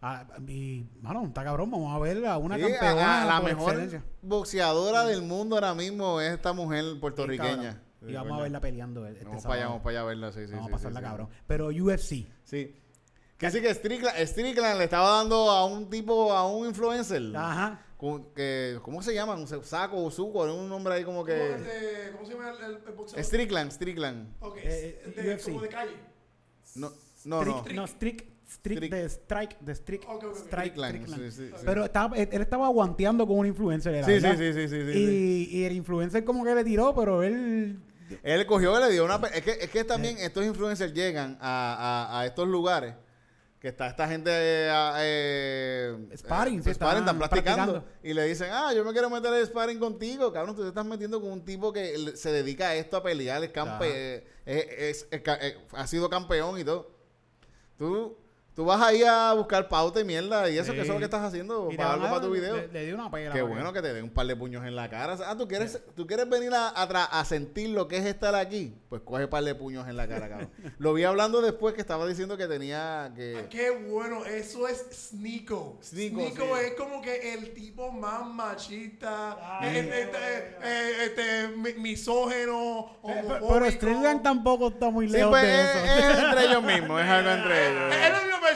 Ah, 0.01 0.25
y, 0.47 0.85
mano, 1.01 1.25
está 1.25 1.43
cabrón, 1.43 1.71
vamos 1.71 1.95
a 1.95 1.99
ver 1.99 2.23
a 2.27 2.37
una 2.37 2.55
Sí, 2.55 2.61
campeona 2.61 3.19
a- 3.19 3.23
a 3.23 3.25
la 3.25 3.41
mejor 3.41 3.69
excelencia. 3.73 4.03
boxeadora 4.21 5.05
del 5.05 5.21
mundo 5.23 5.55
ahora 5.55 5.73
mismo 5.73 6.21
es 6.21 6.33
esta 6.33 6.53
mujer 6.53 6.83
puertorriqueña. 6.99 7.81
Sí, 8.01 8.11
Y 8.11 8.13
vamos 8.13 8.39
a 8.39 8.43
verla 8.43 8.59
peleando 8.61 9.07
este 9.07 9.25
Vamos 9.25 9.41
sábado. 9.41 9.49
para 9.49 9.59
allá, 9.61 9.67
vamos 9.69 9.81
para 9.83 9.91
allá 9.91 10.01
a 10.01 10.05
verla, 10.05 10.31
sí, 10.31 10.45
sí. 10.47 10.51
Vamos 10.53 10.67
sí, 10.67 10.71
a 10.71 10.75
pasarla 10.75 11.01
cabrón. 11.01 11.29
Pero 11.47 11.67
UFC. 11.69 12.27
Sí. 12.43 12.79
Que 13.37 13.49
sí 13.51 13.59
que 13.61 13.73
Strickland, 13.73 14.17
Strickland 14.27 14.77
le 14.77 14.83
estaba 14.83 15.17
dando 15.17 15.49
a 15.49 15.65
un 15.65 15.89
tipo, 15.89 16.31
a 16.33 16.47
un 16.47 16.67
influencer. 16.67 17.21
Ajá. 17.35 17.79
Que, 18.35 18.79
¿Cómo 18.83 19.01
se 19.01 19.13
llama? 19.13 19.35
Un 19.35 19.47
saco 19.47 20.03
o 20.03 20.11
suco, 20.11 20.43
un 20.43 20.69
nombre 20.69 20.93
ahí 20.93 21.03
como 21.03 21.17
¿Cómo, 21.21 21.25
que... 21.25 22.11
¿Cómo 22.13 22.25
se 22.25 22.33
llama 22.33 22.51
el, 22.51 22.63
el, 22.63 22.71
el 22.87 22.93
boxeador? 22.93 23.23
Strickland, 23.25 23.71
Strickland. 23.71 24.33
Ok, 24.39 24.57
Eh, 24.63 25.13
de- 25.15 25.33
UFC. 25.35 25.45
como 25.49 25.61
de 25.61 25.69
calle. 25.69 25.91
No, 26.75 26.91
no, 27.25 27.43
no. 27.43 27.63
Strick- 27.63 27.73
no, 27.73 27.87
Strick, 27.87 28.25
Strick, 28.47 28.79
de 28.91 29.05
Strike, 29.09 29.59
de 29.59 29.75
Strick. 29.75 30.03
Strike, 30.35 30.73
Strickland, 30.77 31.31
sí, 31.31 31.31
sí. 31.31 31.51
Pero 31.65 31.85
estaba, 31.85 32.15
él, 32.15 32.29
él 32.31 32.41
estaba 32.41 32.67
aguanteando 32.67 33.25
con 33.25 33.39
un 33.39 33.47
influencer, 33.47 33.95
era, 33.95 34.05
Sí, 34.05 34.15
sí, 34.15 34.21
¿verdad? 34.21 34.37
sí, 34.37 34.53
sí, 34.53 34.67
sí, 34.67 34.91
sí, 34.93 34.99
y, 34.99 35.05
sí. 35.05 35.49
y 35.57 35.63
el 35.65 35.73
influencer 35.73 36.23
como 36.23 36.45
que 36.45 36.53
le 36.55 36.63
tiró, 36.63 36.93
pero 36.95 37.23
él... 37.23 37.79
Él 38.23 38.45
cogió 38.45 38.77
y 38.79 38.83
le 38.83 38.89
dio 38.91 39.03
una... 39.03 39.15
Es 39.33 39.41
que, 39.41 39.51
es 39.51 39.69
que 39.69 39.83
también 39.83 40.17
estos 40.19 40.45
influencers 40.45 40.93
llegan 40.93 41.37
a, 41.41 42.07
a, 42.13 42.19
a 42.21 42.25
estos 42.25 42.47
lugares 42.47 42.93
que 43.59 43.67
está 43.69 43.87
esta 43.87 44.07
gente... 44.07 44.29
Eh, 44.31 44.71
eh, 44.99 46.07
Sparring, 46.15 46.59
eh, 46.65 46.73
sparring, 46.73 46.99
están 47.03 47.17
practicando. 47.17 47.73
practicando. 47.73 47.99
Y 48.03 48.13
le 48.13 48.25
dicen, 48.25 48.49
ah, 48.51 48.73
yo 48.73 48.83
me 48.85 48.91
quiero 48.91 49.09
meter 49.09 49.33
el 49.33 49.45
sparring 49.47 49.79
contigo. 49.79 50.31
Cabrón, 50.31 50.55
tú 50.55 50.61
te 50.61 50.67
estás 50.69 50.85
metiendo 50.85 51.19
con 51.19 51.31
un 51.31 51.43
tipo 51.43 51.73
que 51.73 52.13
se 52.15 52.31
dedica 52.31 52.67
a 52.69 52.75
esto, 52.75 52.97
a 52.97 53.03
pelear, 53.03 53.43
es 53.43 53.51
campe... 53.51 54.27
es- 54.45 54.67
es- 54.71 55.07
eh, 55.11 55.57
ha 55.71 55.87
sido 55.87 56.09
campeón 56.09 56.59
y 56.59 56.63
todo. 56.63 56.91
Tú... 57.77 58.17
Tú 58.57 58.65
vas 58.65 58.81
ahí 58.81 59.03
a 59.03 59.33
buscar 59.33 59.69
pauta 59.69 60.01
y 60.01 60.03
mierda 60.03 60.49
y 60.49 60.57
eso 60.57 60.71
que 60.73 60.79
eso 60.81 60.87
es 60.87 60.93
lo 60.95 60.97
que 60.97 61.03
estás 61.05 61.21
haciendo 61.21 61.69
para 61.77 61.93
algo 61.93 62.07
para 62.09 62.21
tu 62.21 62.31
video. 62.31 62.55
Le, 62.57 62.67
le 62.69 62.85
dio 62.87 62.95
una 62.95 63.11
pela. 63.11 63.31
Qué 63.31 63.43
bueno 63.43 63.71
que- 63.71 63.83
te 63.83 63.93
den 63.93 64.05
un 64.05 64.09
par 64.09 64.25
de 64.25 64.35
puños 64.35 64.65
en 64.65 64.75
la 64.75 64.89
cara. 64.89 65.15
Ah, 65.27 65.37
¿tú 65.37 65.47
quieres, 65.47 65.79
¿tú 65.95 66.07
quieres 66.07 66.27
venir 66.27 66.51
a, 66.55 66.69
a 66.69 67.25
sentir 67.25 67.69
lo 67.69 67.87
que 67.87 67.97
es 67.97 68.05
estar 68.07 68.33
aquí? 68.33 68.73
Pues 68.89 69.03
coge 69.03 69.25
un 69.25 69.29
par 69.29 69.43
de 69.43 69.53
puños 69.53 69.87
en 69.87 69.95
la 69.95 70.07
cara, 70.07 70.27
cabrón. 70.29 70.49
lo 70.79 70.93
vi 70.95 71.03
hablando 71.03 71.39
después 71.41 71.75
que 71.75 71.81
estaba 71.81 72.07
diciendo 72.07 72.35
que 72.35 72.47
tenía 72.47 73.11
que... 73.15 73.45
Qué 73.51 73.69
bueno, 73.69 74.25
eso 74.25 74.67
es 74.67 74.87
Sneeko. 74.91 75.77
Sneeko, 75.83 76.15
Sneeko 76.21 76.57
sí. 76.57 76.65
es 76.65 76.73
como 76.73 76.99
que 76.99 77.33
el 77.35 77.53
tipo 77.53 77.91
más 77.91 78.25
machista, 78.25 79.59
Ay, 79.59 79.77
eh, 79.77 79.79
este, 80.01 80.57
eh, 80.63 81.05
este, 81.05 81.47
mi- 81.57 81.73
misógeno, 81.73 82.97
Pero. 83.05 83.65
Strickland 83.69 84.23
tampoco 84.23 84.69
está 84.69 84.89
muy 84.89 85.05
Sí, 85.07 85.13
lejos 85.13 85.29
pues 85.29 85.43
de 85.43 85.61
es, 85.61 85.69
eso. 85.69 85.95
es 86.09 86.19
entre 86.29 86.45
ellos 86.45 86.63
mismos, 86.73 87.01
es 87.01 87.07
algo 87.07 87.29
entre 87.29 87.69
ellos. 87.69 87.95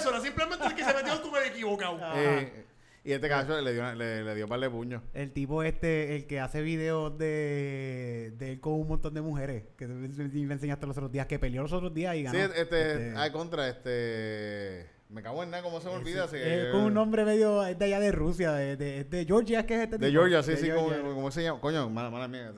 Persona, 0.04 0.22
simplemente 0.24 0.66
el 0.66 0.76
que 0.76 0.84
se 0.84 0.94
metió 0.94 1.22
con 1.22 1.42
el 1.42 1.50
equivocado. 1.50 2.00
Eh, 2.16 2.66
y 3.04 3.14
este 3.14 3.30
caso 3.30 3.60
le 3.60 3.74
dio, 3.74 3.94
le, 3.96 4.24
le 4.24 4.36
dio 4.36 4.46
un 4.46 4.50
par 4.50 4.60
de 4.60 4.70
puños. 4.70 5.02
El 5.14 5.32
tipo 5.32 5.64
este, 5.64 6.16
el 6.16 6.28
que 6.28 6.40
hace 6.40 6.62
videos 6.62 7.18
de, 7.18 8.34
de 8.38 8.52
él 8.52 8.60
con 8.60 8.74
un 8.74 8.88
montón 8.88 9.14
de 9.14 9.22
mujeres, 9.22 9.64
que 9.78 9.88
me 9.88 10.08
me 10.08 10.54
enseñaste 10.54 10.86
los 10.86 10.98
otros 10.98 11.12
días, 11.12 11.26
que 11.26 11.40
peleó 11.40 11.64
los 11.64 11.74
otros 11.74 11.94
días 11.94 12.16
y 12.16 12.24
ganó. 12.24 12.38
Sí, 12.38 12.52
este, 12.56 12.62
Este, 12.62 13.14
hay 13.18 13.32
contra 13.32 13.70
este... 13.70 14.88
Me 15.12 15.22
cago 15.22 15.44
en 15.44 15.52
nada, 15.52 15.62
¿cómo 15.62 15.82
se 15.82 15.90
me 15.90 15.96
olvida? 15.96 16.26
Sí, 16.30 16.38
es 16.38 16.42
eh, 16.46 16.70
con 16.72 16.84
un 16.84 16.94
nombre 16.94 17.26
medio 17.26 17.66
es 17.66 17.78
de 17.78 17.84
allá 17.84 18.00
de 18.00 18.14
Rusia, 18.14 18.54
de, 18.54 18.78
de, 18.78 19.04
de 19.04 19.26
Georgia, 19.26 19.66
que 19.66 19.76
es 19.76 19.82
este 19.82 19.98
De 19.98 20.08
tipo? 20.08 20.20
Georgia, 20.22 20.42
sí, 20.42 20.52
De 20.52 20.58
sí, 20.58 20.66
Georgia. 20.68 21.02
como, 21.02 21.16
como 21.16 21.32
se 21.32 21.44
llama. 21.44 21.60
Coño, 21.60 21.90
mala, 21.90 22.10
mala 22.10 22.30
mía. 22.30 22.54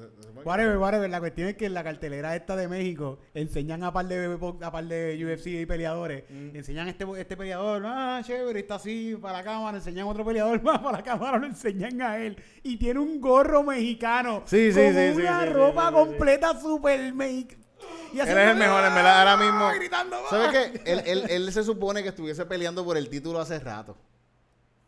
Whatever, 0.45 0.77
whatever. 0.77 1.09
La 1.09 1.19
cuestión 1.19 1.47
es 1.47 1.55
que 1.55 1.65
en 1.65 1.73
la 1.73 1.83
cartelera 1.83 2.35
esta 2.35 2.55
de 2.55 2.67
México 2.67 3.17
enseñan 3.33 3.83
a 3.83 3.91
par 3.91 4.07
de 4.07 4.37
a 4.61 4.71
par 4.71 4.85
de 4.85 5.19
UFC 5.25 5.47
y 5.47 5.65
peleadores. 5.65 6.25
Mm. 6.29 6.55
Enseñan 6.55 6.87
este, 6.89 7.05
este 7.17 7.35
peleador, 7.35 7.81
ah, 7.87 8.21
chévere, 8.23 8.59
está 8.59 8.75
así 8.75 9.17
para 9.19 9.39
la 9.39 9.43
cámara. 9.43 9.77
Enseñan 9.77 10.05
otro 10.05 10.23
peleador 10.23 10.61
más 10.61 10.77
para 10.83 10.97
la 10.99 11.03
cámara, 11.03 11.39
lo 11.39 11.47
enseñan 11.47 11.99
a 12.03 12.19
él. 12.19 12.37
Y 12.61 12.77
tiene 12.77 12.99
un 12.99 13.19
gorro 13.19 13.63
mexicano. 13.63 14.43
Sí, 14.45 14.71
sí, 14.71 14.79
con 14.79 14.93
sí, 14.93 15.21
una 15.21 15.45
ropa 15.47 15.91
completa 15.91 16.59
super 16.59 17.13
mexicana. 17.15 17.62
Él 18.13 18.19
es 18.19 18.27
el 18.29 18.55
mejor, 18.57 18.83
en 18.85 18.93
verdad, 18.95 19.19
ahora 19.19 19.37
mismo. 19.37 19.69
Gritando, 19.75 20.17
¿Sabes 20.29 20.47
¡ah! 20.49 20.51
qué? 20.51 20.81
Él, 20.91 21.01
él, 21.05 21.25
él 21.29 21.51
se 21.53 21.63
supone 21.63 22.03
que 22.03 22.09
estuviese 22.09 22.45
peleando 22.45 22.85
por 22.85 22.95
el 22.97 23.09
título 23.09 23.39
hace 23.39 23.59
rato. 23.59 23.97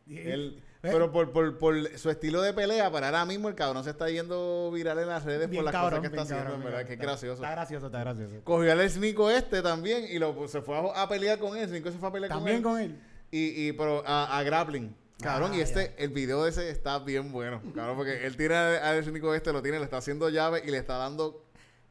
Y- 0.08 0.18
Él- 0.20 0.62
Eh, 0.84 0.90
pero 0.92 1.12
por, 1.12 1.32
por, 1.32 1.58
por 1.58 1.98
su 1.98 2.12
estilo 2.12 2.44
de 2.44 2.54
pelea, 2.54 2.92
para 2.92 3.08
ahora 3.08 3.26
mismo 3.26 3.50
el 3.50 3.56
cabrón 3.56 3.84
se 3.84 3.90
está 3.90 4.08
yendo 4.08 4.70
viral 4.72 5.00
en 5.00 5.08
las 5.08 5.24
redes 5.24 5.50
bien 5.50 5.64
por 5.64 5.66
las 5.66 5.72
cabrón, 5.82 6.02
cosas 6.02 6.12
que 6.12 6.16
está 6.22 6.36
haciendo, 6.36 6.54
en 6.54 6.64
verdad, 6.64 6.86
que 6.86 6.94
es 6.94 7.00
gracioso. 7.00 7.42
Está 7.42 7.50
gracioso, 7.56 7.86
está 7.88 8.00
gracioso. 8.02 8.36
Cogió 8.44 8.72
al 8.72 8.88
Snico 8.88 9.32
este 9.32 9.64
también 9.64 10.06
y 10.08 10.20
lo, 10.20 10.36
pues, 10.36 10.52
se 10.52 10.62
fue 10.62 10.78
a, 10.78 11.02
a 11.02 11.10
pelear 11.10 11.40
con 11.40 11.58
él. 11.58 11.68
Snico 11.68 11.92
se 11.92 11.98
fue 11.98 12.10
a 12.10 12.12
pelear 12.12 12.30
También 12.32 12.62
con 12.62 12.74
con 12.74 12.82
él. 12.82 12.92
él. 12.92 13.02
Y, 13.32 13.68
y 13.70 13.72
pero 13.72 14.04
a, 14.06 14.38
a 14.38 14.44
grappling. 14.44 14.96
Cabrón, 15.20 15.52
Ah, 15.54 15.58
y 15.58 15.62
este, 15.62 15.96
el 15.98 16.10
video 16.12 16.44
de 16.44 16.52
ese 16.52 16.70
está 16.70 17.00
bien 17.00 17.32
bueno. 17.32 17.64
Cabrón, 17.74 17.96
porque 17.98 18.24
él 18.28 18.38
tira 18.38 18.88
al 18.88 19.04
Snico 19.04 19.34
este, 19.34 19.52
lo 19.52 19.64
tiene, 19.64 19.80
le 19.80 19.86
está 19.86 19.98
haciendo 19.98 20.30
llave 20.30 20.62
y 20.64 20.70
le 20.70 20.78
está 20.78 20.98
dando 20.98 21.45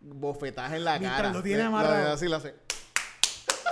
bofetaje 0.05 0.77
en 0.77 0.85
la 0.85 0.99
Mientras 0.99 1.23
cara. 1.23 1.33
lo 1.35 1.43
tiene 1.43 1.59
Le- 1.59 1.65
amarrado. 1.65 2.13
así 2.13 2.33
hace. 2.33 2.55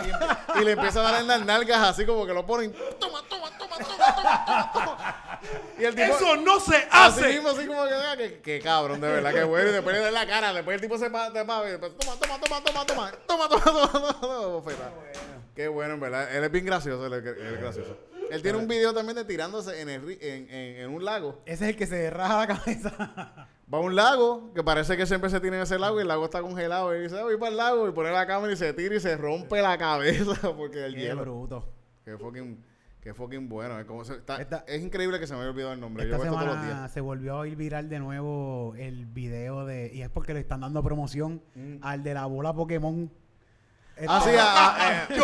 Y, 0.01 0.05
empe- 0.09 0.61
y 0.61 0.65
le 0.65 0.73
empieza 0.73 1.01
a 1.01 1.03
dar 1.13 1.21
en 1.21 1.27
las 1.29 1.45
nalgas 1.45 1.79
así 1.89 2.07
como 2.07 2.27
que 2.27 2.33
lo 2.33 2.47
ponen. 2.47 2.73
Toma, 2.99 3.23
toma, 3.29 3.51
toma, 3.59 3.77
toma, 3.79 4.15
toma, 4.15 4.71
toma. 4.73 5.41
Y 5.79 5.85
el 5.85 5.95
tipo. 5.95 6.17
Eso 6.17 6.37
no 6.37 6.59
se 6.61 6.77
Así 6.91 7.21
hace. 7.21 7.29
mismo, 7.35 7.51
así 7.51 7.67
como 7.67 7.85
que, 7.87 7.95
ah, 7.95 8.17
que, 8.17 8.41
que 8.41 8.61
cabrón, 8.61 9.01
de 9.01 9.09
verdad, 9.09 9.33
que 9.35 9.45
bueno. 9.45 9.69
Y 9.69 9.73
después 9.73 9.95
le 9.95 10.01
da 10.03 10.09
en 10.09 10.15
la 10.15 10.27
cara, 10.27 10.53
después 10.55 10.75
el 10.77 10.81
tipo 10.81 10.97
se 10.99 11.11
pa, 11.11 11.31
te 11.33 11.45
pa, 11.45 11.63
y 11.67 11.71
después, 11.73 11.93
toma, 11.99 12.17
toma, 12.19 12.41
toma, 12.41 12.63
toma, 12.65 12.87
toma, 12.87 13.13
toma, 13.27 13.49
toma, 13.49 13.61
toma, 13.61 13.93
toma, 13.93 14.21
toma, 14.21 14.47
bofeta. 14.47 14.91
Qué 15.55 15.69
bueno, 15.69 15.95
en 15.95 16.01
verdad. 16.01 16.35
Él 16.35 16.43
es 16.45 16.51
bien 16.51 16.65
gracioso, 16.65 17.07
él 17.07 17.13
es, 17.13 17.25
él 17.27 17.55
es 17.55 17.61
gracioso. 17.61 17.97
Él 18.35 18.43
tiene 18.43 18.59
un 18.59 18.69
video 18.69 18.93
también 18.95 19.17
de 19.17 19.25
tirándose 19.25 19.81
en, 19.81 19.89
el, 19.89 20.11
en, 20.21 20.49
en, 20.51 20.77
en 20.81 20.91
un 20.91 21.05
lago. 21.05 21.43
Ese 21.47 21.65
es 21.65 21.71
el 21.71 21.77
que 21.77 21.87
se 21.87 22.11
raja 22.11 22.39
la 22.39 22.47
cabeza. 22.47 23.49
Va 23.73 23.79
a 23.79 23.81
un 23.81 23.95
lago, 23.97 24.53
que 24.55 24.63
parece 24.63 24.97
que 24.99 25.07
siempre 25.07 25.31
se 25.31 25.41
tiene 25.41 25.57
en 25.57 25.63
ese 25.63 25.79
lago, 25.79 25.99
y 25.99 26.03
el 26.03 26.09
lago 26.09 26.25
está 26.27 26.43
congelado. 26.43 26.95
Y 26.95 27.03
dice, 27.05 27.19
"Ah, 27.19 27.23
voy 27.25 27.39
para 27.39 27.51
el 27.53 27.57
lago, 27.57 27.89
y 27.89 27.93
pone 27.93 28.11
la 28.11 28.27
cámara 28.27 28.53
y 28.53 28.57
se 28.57 28.73
tira 28.75 28.95
y 28.95 29.01
se 29.01 29.17
rompe 29.17 29.63
la 29.63 29.79
cabeza 29.79 30.35
porque 30.57 30.85
el 30.85 30.95
Qué 30.95 31.01
hielo. 31.01 31.23
bruto. 31.23 31.69
Qué 32.05 32.19
fucking, 32.19 32.63
qué 33.01 33.15
fucking 33.15 33.49
bueno. 33.49 33.79
Es, 33.81 33.87
como 33.87 34.05
se- 34.05 34.15
está- 34.17 34.37
Esta- 34.43 34.65
es 34.67 34.83
increíble 34.83 35.19
que 35.19 35.27
se 35.27 35.33
me 35.35 35.41
haya 35.41 35.51
olvidado 35.51 35.73
el 35.73 35.81
nombre. 35.81 36.05
Esta 36.05 36.17
Yo 36.19 36.23
veo 36.23 36.33
esto 36.33 36.39
todos 36.45 36.55
los 36.55 36.63
semana 36.65 36.81
días. 36.81 36.93
se 36.93 37.01
volvió 37.01 37.41
a 37.41 37.49
ir 37.49 37.57
viral 37.57 37.89
de 37.89 37.99
nuevo 37.99 38.75
el 38.77 39.07
video 39.07 39.65
de. 39.65 39.91
Y 39.95 40.03
es 40.03 40.11
porque 40.11 40.35
le 40.35 40.41
están 40.41 40.61
dando 40.61 40.83
promoción 40.83 41.43
al 41.81 42.03
de 42.03 42.13
la 42.13 42.27
bola 42.27 42.53
Pokémon. 42.53 43.11
Así, 44.09 44.31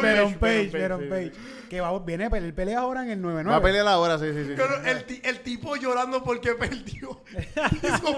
Venom 0.00 0.34
Page. 0.34 0.68
Venom 0.70 1.08
Page. 1.08 1.32
Que 1.68 1.80
va, 1.80 1.98
viene, 1.98 2.28
él 2.32 2.54
pelea 2.54 2.80
ahora 2.80 3.02
en 3.02 3.10
el 3.10 3.22
9-9. 3.22 3.48
Va 3.48 3.56
a 3.56 3.62
pelear 3.62 3.86
ahora, 3.88 4.18
sí, 4.18 4.26
sí, 4.32 4.44
sí. 4.44 4.52
Pero 4.56 4.76
el, 4.84 5.04
el 5.24 5.40
tipo 5.40 5.74
llorando 5.76 6.22
porque 6.22 6.52
perdió. 6.54 7.20
Eso 7.82 8.16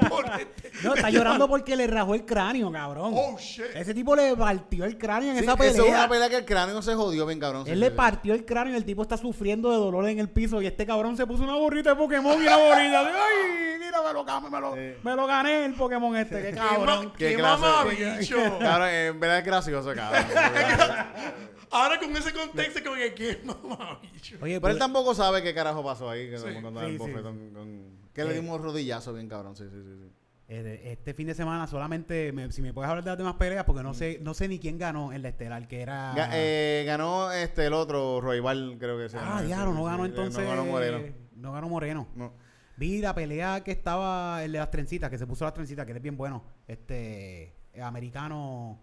No, 0.82 0.94
está 0.94 1.10
llorando 1.10 1.48
porque 1.48 1.74
le 1.76 1.86
rajó 1.86 2.14
el 2.14 2.24
cráneo, 2.24 2.70
cabrón. 2.70 3.12
Oh, 3.16 3.38
shit. 3.38 3.64
Ese 3.74 3.94
tipo 3.94 4.14
le 4.14 4.36
partió 4.36 4.84
el 4.84 4.98
cráneo 4.98 5.30
en 5.30 5.36
Sí, 5.38 5.42
esa 5.44 5.52
eso 5.52 5.58
pelea. 5.58 5.82
es 5.82 5.88
una 5.98 6.08
pelea 6.08 6.28
que 6.28 6.36
el 6.36 6.44
cráneo 6.44 6.82
se 6.82 6.94
jodió 6.94 7.26
bien 7.26 7.40
cabrón. 7.40 7.62
Él 7.66 7.74
sí, 7.74 7.80
le 7.80 7.88
sí. 7.88 7.94
partió 7.96 8.34
el 8.34 8.44
cráneo 8.44 8.74
y 8.74 8.76
el 8.76 8.84
tipo 8.84 9.02
está 9.02 9.16
sufriendo 9.16 9.70
de 9.70 9.76
dolor 9.76 10.06
en 10.08 10.18
el 10.18 10.28
piso. 10.28 10.60
Y 10.60 10.66
este 10.66 10.84
cabrón 10.86 11.16
se 11.16 11.26
puso 11.26 11.42
una 11.44 11.54
gorrita 11.54 11.90
de 11.90 11.96
Pokémon 11.96 12.34
y 12.42 12.46
una 12.46 12.56
bolita. 12.56 13.04
de, 13.04 13.10
¡Ay! 13.10 13.78
Mira, 13.78 14.02
me 14.02 14.12
lo, 14.12 14.24
gané, 14.24 14.50
me 14.50 14.60
lo, 14.60 14.74
Sí. 14.74 14.80
me 15.02 15.16
lo 15.16 15.26
gané 15.26 15.64
el 15.64 15.74
Pokémon 15.74 16.14
este. 16.16 16.42
¡Qué 16.42 16.52
cabrón! 16.52 17.12
Qué 17.16 17.28
qué 17.30 17.36
clase- 17.36 17.60
mamabicho. 17.62 18.58
Cabrón, 18.58 18.88
en 18.90 19.20
verdad 19.20 19.38
es 19.38 19.44
gracioso, 19.44 19.94
cabrón. 19.94 20.24
Ahora 21.70 21.98
con 21.98 22.16
ese 22.16 22.32
contexto, 22.32 22.80
como 22.82 22.96
que 22.96 23.14
qué 23.42 23.46
mamabicho. 23.68 24.36
Oye, 24.40 24.60
Pero 24.60 24.72
él 24.72 24.78
tampoco 24.78 25.14
sabe 25.14 25.42
qué 25.42 25.54
carajo 25.54 25.82
pasó 25.84 26.08
ahí. 26.10 26.30
Que 26.30 26.38
Sí. 26.38 26.44
con- 26.54 26.62
con 26.62 26.78
Sí, 26.78 26.84
el 26.86 26.92
sí. 26.92 26.98
bofetón, 26.98 27.50
con- 27.54 27.98
que 28.12 28.24
le 28.24 28.30
Eh. 28.32 28.40
dimos 28.40 28.60
rodillazo 28.60 29.12
bien 29.14 29.28
cabrón. 29.28 29.56
Sí, 29.56 29.64
sí, 29.70 29.76
sí. 29.82 29.94
sí. 30.04 30.12
eh, 30.50 30.80
este 30.92 31.12
fin 31.12 31.26
de 31.26 31.34
semana 31.34 31.66
solamente, 31.66 32.32
me- 32.32 32.50
si 32.52 32.62
me 32.62 32.72
puedes 32.72 32.88
hablar 32.88 33.04
de 33.04 33.10
las 33.10 33.18
demás 33.18 33.34
peleas, 33.34 33.64
porque 33.64 33.82
no 33.82 33.92
sé 33.92 34.18
no 34.22 34.32
sé 34.32 34.48
ni 34.48 34.58
quién 34.58 34.78
ganó 34.78 35.12
en 35.12 35.20
la 35.20 35.28
estelar, 35.28 35.68
que 35.68 35.82
era... 35.82 36.14
Ga- 36.14 36.30
eh, 36.32 36.84
ganó 36.86 37.30
este 37.32 37.66
el 37.66 37.74
otro, 37.74 38.22
Roybal, 38.22 38.76
creo 38.80 38.96
que 38.96 39.10
se 39.10 39.18
llama. 39.18 39.34
ah, 39.36 39.38
ese, 39.40 39.46
diablo, 39.48 39.74
no 39.74 39.80
sí, 39.80 39.84
ganó 39.84 40.04
sí, 40.04 40.08
entonces... 40.08 40.44
No 40.44 40.48
ganó 40.50 40.64
Moreno. 40.64 40.98
No 41.36 41.52
ganó 41.52 41.68
Moreno. 41.68 42.08
No. 42.14 42.32
Vi 42.78 43.02
la 43.02 43.14
pelea 43.14 43.62
que 43.62 43.72
estaba, 43.72 44.42
el 44.42 44.52
de 44.52 44.58
las 44.60 44.70
trencitas, 44.70 45.10
que 45.10 45.18
se 45.18 45.26
puso 45.26 45.44
las 45.44 45.52
trencitas, 45.52 45.84
que 45.84 45.90
él 45.92 45.98
es 45.98 46.02
bien 46.02 46.16
bueno. 46.16 46.42
Este, 46.66 47.52
eh, 47.74 47.82
americano... 47.82 48.80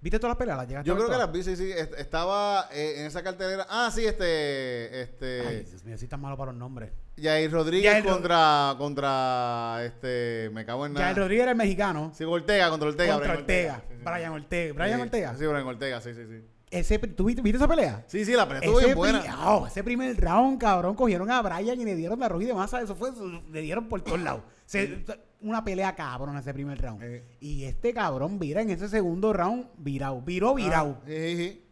¿Viste 0.00 0.18
todas 0.18 0.32
las 0.32 0.36
peleas? 0.38 0.58
¿Las 0.58 0.68
llegaste 0.68 0.86
Yo 0.88 0.94
a 0.94 0.96
creo 0.96 1.08
que 1.10 1.16
las 1.18 1.32
vi, 1.32 1.42
sí, 1.42 1.56
sí. 1.56 1.72
est- 1.72 1.94
Estaba 1.98 2.68
eh, 2.72 2.96
en 2.98 3.06
esa 3.06 3.22
cartelera. 3.22 3.66
Ah, 3.68 3.90
sí, 3.92 4.04
este. 4.04 5.00
Este. 5.02 5.40
Ay, 5.46 5.62
Dios 5.64 5.84
mío, 5.84 5.98
sí 5.98 6.06
tan 6.06 6.20
malo 6.20 6.36
para 6.36 6.52
los 6.52 6.58
nombres. 6.58 6.92
Jair 7.20 7.50
Rodríguez 7.50 7.90
Jair 7.92 8.04
Ro- 8.04 8.12
contra. 8.12 8.74
Contra. 8.78 9.78
Este. 9.84 10.50
Me 10.52 10.64
cago 10.66 10.86
en 10.86 10.92
nada. 10.92 11.06
Ya 11.06 11.10
el 11.10 11.16
Rodríguez 11.16 11.42
era 11.42 11.52
el 11.52 11.56
mexicano. 11.56 12.12
Sí, 12.14 12.24
Ortega 12.24 12.68
contra 12.70 12.88
Ortega. 12.90 13.14
contra 13.14 13.32
Brian 13.32 13.40
Ortega. 13.42 13.74
Sí, 13.80 13.86
sí, 13.88 13.96
sí. 13.96 14.02
Brian 14.04 14.32
Ortega. 14.32 14.72
Brian 14.74 14.96
Sí, 14.98 15.02
Ortega. 15.02 15.34
Sí, 15.36 15.46
Brian 15.46 15.66
Ortega, 15.66 16.00
sí, 16.00 16.14
sí, 16.14 16.26
sí. 16.28 16.44
Ese, 16.70 16.98
¿tú 16.98 17.24
viste, 17.24 17.42
viste 17.42 17.56
esa 17.58 17.68
pelea? 17.68 18.04
Sí, 18.08 18.24
sí, 18.24 18.32
la 18.32 18.44
pelea 18.46 18.60
estuvo 18.60 18.78
Ese, 18.80 18.86
bien 18.88 18.98
buena. 18.98 19.48
oh, 19.50 19.66
ese 19.66 19.82
primer 19.84 20.20
round, 20.20 20.60
cabrón, 20.60 20.94
cogieron 20.94 21.30
a 21.30 21.40
Brian 21.40 21.80
y 21.80 21.84
le 21.84 21.94
dieron 21.94 22.18
la 22.20 22.28
roja 22.28 22.44
de 22.44 22.54
masa. 22.54 22.80
Eso 22.82 22.94
fue, 22.96 23.10
le 23.50 23.60
dieron 23.62 23.88
por 23.88 24.02
todos 24.02 24.20
lados. 24.20 24.42
Se- 24.66 25.04
una 25.48 25.64
pelea 25.64 25.94
cabrón 25.94 26.36
ese 26.36 26.52
primer 26.52 26.80
round. 26.80 27.02
Eh. 27.02 27.24
Y 27.40 27.64
este 27.64 27.92
cabrón 27.94 28.38
vira 28.38 28.60
en 28.62 28.70
ese 28.70 28.88
segundo 28.88 29.32
round, 29.32 29.66
virado. 29.78 30.20
Viró. 30.22 30.56
Ah, 30.60 30.96
sí, 31.06 31.12
sí, 31.12 31.36
sí. 31.36 31.64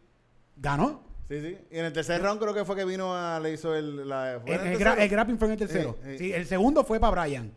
Ganó. 0.57 1.03
Sí, 1.29 1.41
sí. 1.41 1.57
Y 1.71 1.79
en 1.79 1.85
el 1.85 1.93
tercer 1.93 2.21
round 2.21 2.39
creo 2.39 2.53
que 2.53 2.65
fue 2.65 2.75
que 2.75 2.85
vino 2.85 3.15
a. 3.15 3.39
Le 3.39 3.53
hizo 3.53 3.75
el. 3.75 4.07
La, 4.07 4.39
¿fue 4.45 4.55
El, 4.55 4.61
en 4.61 4.67
el, 4.67 4.73
el 4.73 4.79
gra- 4.79 4.83
tercero? 4.83 5.01
el 5.01 5.09
grappling 5.09 5.37
fue 5.39 5.47
en 5.47 5.51
el 5.53 5.57
tercero. 5.59 5.97
Eh, 6.03 6.13
eh. 6.13 6.17
Sí, 6.19 6.33
el 6.33 6.45
segundo 6.45 6.83
fue 6.83 6.99
para 6.99 7.23
Brian. 7.23 7.51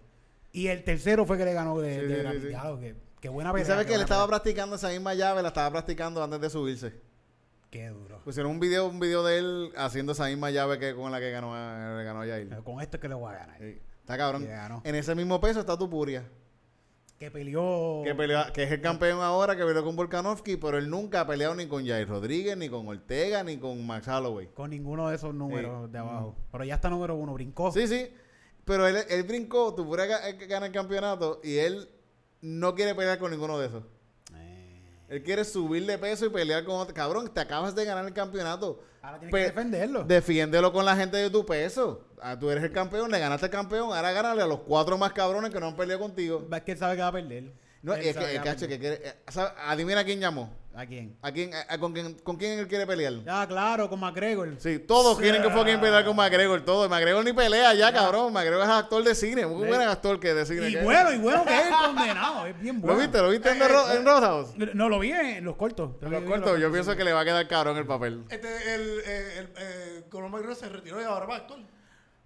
Y 0.53 0.69
el 0.69 0.83
tercero 0.85 1.25
fue 1.27 1.37
que 1.39 1.45
le 1.45 1.53
ganó 1.53 1.79
de, 1.79 1.95
Sí, 2.01 2.07
de 2.07 2.15
sí, 2.17 2.21
grappling. 2.23 2.41
sí, 2.43 2.47
sí. 2.49 2.53
Claro, 2.53 2.81
que- 2.81 2.95
qué 3.21 3.29
buena 3.29 3.51
Y 3.51 3.53
pelea. 3.53 3.67
sabes 3.67 3.85
qué 3.85 3.91
que 3.91 3.95
él 3.97 4.01
estaba 4.01 4.25
pelea. 4.25 4.39
practicando 4.41 4.77
esa 4.77 4.89
misma 4.89 5.15
llave, 5.15 5.43
la 5.43 5.49
estaba 5.49 5.71
practicando 5.71 6.23
antes 6.25 6.41
de 6.41 6.51
subirse. 6.51 6.95
Qué 7.71 7.89
duro. 7.91 8.23
Pusieron 8.25 8.51
un 8.53 8.61
video, 8.61 8.87
un 8.89 8.99
video 8.99 9.23
de 9.23 9.39
él 9.39 9.73
haciendo 9.77 10.13
esa 10.13 10.25
misma 10.27 10.51
llave 10.51 10.79
que 10.79 10.95
con 10.95 11.13
la 11.13 11.21
que 11.21 11.31
ganó, 11.31 11.53
ganó 11.53 12.23
a 12.23 12.27
Jair. 12.27 12.49
Con 12.65 12.81
esto 12.81 12.97
es 12.97 13.01
que 13.03 13.09
le 13.09 13.15
voy 13.15 13.35
a 13.35 13.39
ganar. 13.41 13.59
Está 14.09 14.17
cabrón. 14.17 14.49
En 14.85 14.95
ese 14.95 15.15
mismo 15.15 15.39
peso 15.39 15.61
está 15.61 15.77
tu 15.77 15.91
puria. 15.91 16.27
Que 17.19 17.31
peleó. 17.31 18.01
Que, 18.05 18.15
pelea- 18.15 18.51
que 18.55 18.63
es 18.63 18.73
el 18.73 18.81
campeón 18.81 19.21
ahora, 19.21 19.55
que 19.55 19.65
peleó 19.67 19.85
con 19.85 19.97
Volkanovski, 19.97 20.57
pero 20.57 20.79
él 20.79 20.89
nunca 20.89 21.21
ha 21.21 21.27
peleado 21.27 21.55
ni 21.55 21.67
con 21.67 21.87
Jair 21.87 22.09
Rodríguez, 22.09 22.57
ni 22.57 22.71
con 22.71 22.89
Ortega, 22.89 23.45
ni 23.45 23.59
con 23.59 23.87
Max 23.87 24.09
Holloway. 24.09 24.47
Con 24.55 24.71
ninguno 24.71 25.11
de 25.11 25.17
esos 25.17 25.35
números 25.35 25.87
Sí. 25.89 25.93
de 25.93 25.99
abajo. 25.99 26.37
Pero 26.51 26.65
ya 26.65 26.77
está 26.77 26.89
número 26.89 27.17
uno, 27.17 27.35
brincó. 27.35 27.71
Sí, 27.71 27.87
sí. 27.87 28.09
Pero 28.65 28.87
él, 28.89 28.97
él 29.11 29.23
brincó, 29.25 29.75
tú 29.75 29.87
puedes 29.87 30.09
ganar 30.49 30.69
el 30.71 30.73
campeonato 30.73 31.41
y 31.45 31.59
él 31.59 31.91
no 32.41 32.75
quiere 32.75 32.95
pelear 32.95 33.19
con 33.19 33.31
ninguno 33.31 33.59
de 33.59 33.67
esos. 33.67 33.83
Eh, 34.35 34.81
Él 35.11 35.23
quiere 35.23 35.45
subir 35.45 35.85
de 35.85 35.99
peso 35.99 36.25
y 36.25 36.31
pelear 36.31 36.65
con 36.65 36.77
otro. 36.77 36.95
Cabrón, 36.95 37.31
te 37.35 37.41
acabas 37.41 37.75
de 37.75 37.85
ganar 37.85 38.07
el 38.07 38.15
campeonato. 38.15 38.81
Ahora 39.03 39.19
tienes 39.19 39.33
Pe- 39.33 39.39
que 39.41 39.47
defenderlo. 39.47 40.05
Defiéndelo 40.05 40.73
con 40.73 40.85
la 40.85 40.97
gente 40.97 41.17
de 41.17 41.31
tu 41.31 41.45
peso. 41.47 42.05
Ah, 42.21 42.39
tú 42.39 42.51
eres 42.51 42.65
el 42.65 42.73
campeón, 42.73 43.11
le 43.11 43.19
ganaste 43.19 43.47
el 43.47 43.53
campeón. 43.53 43.93
Ahora 43.95 44.13
gánale 44.13 44.43
a 44.43 44.47
los 44.47 44.61
cuatro 44.61 44.99
más 44.99 45.13
cabrones 45.13 45.51
que 45.53 45.61
no 45.61 45.69
han 45.69 45.77
peleado 45.77 46.01
contigo. 46.01 46.47
Es 46.53 46.63
que 46.63 46.73
él 46.73 46.79
sabe 46.79 46.97
que 46.97 47.03
va 47.03 47.09
a 47.09 47.13
perder. 47.13 47.53
No, 47.81 47.95
Él 47.95 48.01
es 48.07 48.15
sabe 48.15 48.27
que, 48.27 48.33
el 48.33 48.39
va 48.39 48.43
a 48.43 48.45
cacho 48.45 48.67
que 48.69 48.77
perder. 48.79 48.99
quiere. 48.99 49.11
eh, 49.11 49.23
¿sabe? 49.29 49.51
Adivina 49.67 50.05
quién 50.05 50.19
llamó. 50.21 50.53
¿A 50.79 50.87
quién? 50.87 51.17
¿A 51.23 51.33
quién, 51.33 51.53
a- 51.53 51.67
a- 51.75 51.77
con, 51.79 51.93
quién, 51.93 52.15
¿Con 52.21 52.37
quién 52.37 52.57
él 52.57 52.69
quiere 52.69 52.87
pelear? 52.87 53.13
Ya, 53.25 53.45
claro, 53.49 53.89
con 53.91 53.99
McGregor. 53.99 54.55
Sí, 54.61 54.79
todos 54.79 55.19
quieren 55.19 55.43
que 55.43 55.51
fucking 55.51 55.81
pelear 55.81 56.05
con 56.05 56.15
McGregor, 56.15 56.65
todos. 56.65 56.89
McGregor 56.89 57.25
ni 57.25 57.33
pelea 57.33 57.75
ya, 57.75 57.93
cabrón. 57.93 58.33
McGregor 58.33 58.63
es 58.63 58.69
actor 58.69 59.03
de 59.03 59.15
cine, 59.17 59.45
muy 59.45 59.63
Sí. 59.63 59.69
buen 59.75 59.81
actor 59.89 60.21
que 60.21 60.33
de 60.35 60.47
cine. 60.47 60.69
Y 60.69 60.73
que 60.75 60.79
es. 60.79 60.85
bueno, 60.85 61.13
y 61.13 61.19
bueno 61.19 61.45
que 61.45 61.53
es 61.59 61.67
el 61.67 61.73
condenado. 61.75 62.47
Es 62.47 62.61
bien 62.61 62.77
¿Lo 62.77 62.83
bueno. 62.83 63.01
viste? 63.01 63.19
¿Lo 63.19 63.29
viste 63.31 63.51
en, 63.51 63.59
The 63.59 63.67
Ro- 63.69 63.91
en 63.93 64.05
Roadhouse? 64.07 64.55
No, 64.75 64.89
lo 64.89 65.01
vi 65.01 65.11
en 65.11 65.45
los 65.45 65.57
cortos. 65.57 65.91
En 66.01 66.13
los 66.13 66.23
cortos, 66.23 66.61
yo 66.61 66.71
pienso 66.71 66.95
que 66.95 67.03
le 67.03 67.13
va 67.13 67.23
a 67.23 67.25
quedar 67.25 67.49
cabrón 67.49 67.77
el 67.77 67.87
papel. 67.87 68.23
Este, 68.31 68.75
el, 68.77 69.01
eh, 69.05 69.39
el, 69.39 69.49
eh, 69.59 70.05
Conor 70.09 70.31
McGregor 70.31 70.55
se 70.55 70.69
retiró 70.69 71.01
y 71.01 71.05
ahora 71.05 71.27
va 71.27 71.35
a 71.35 71.39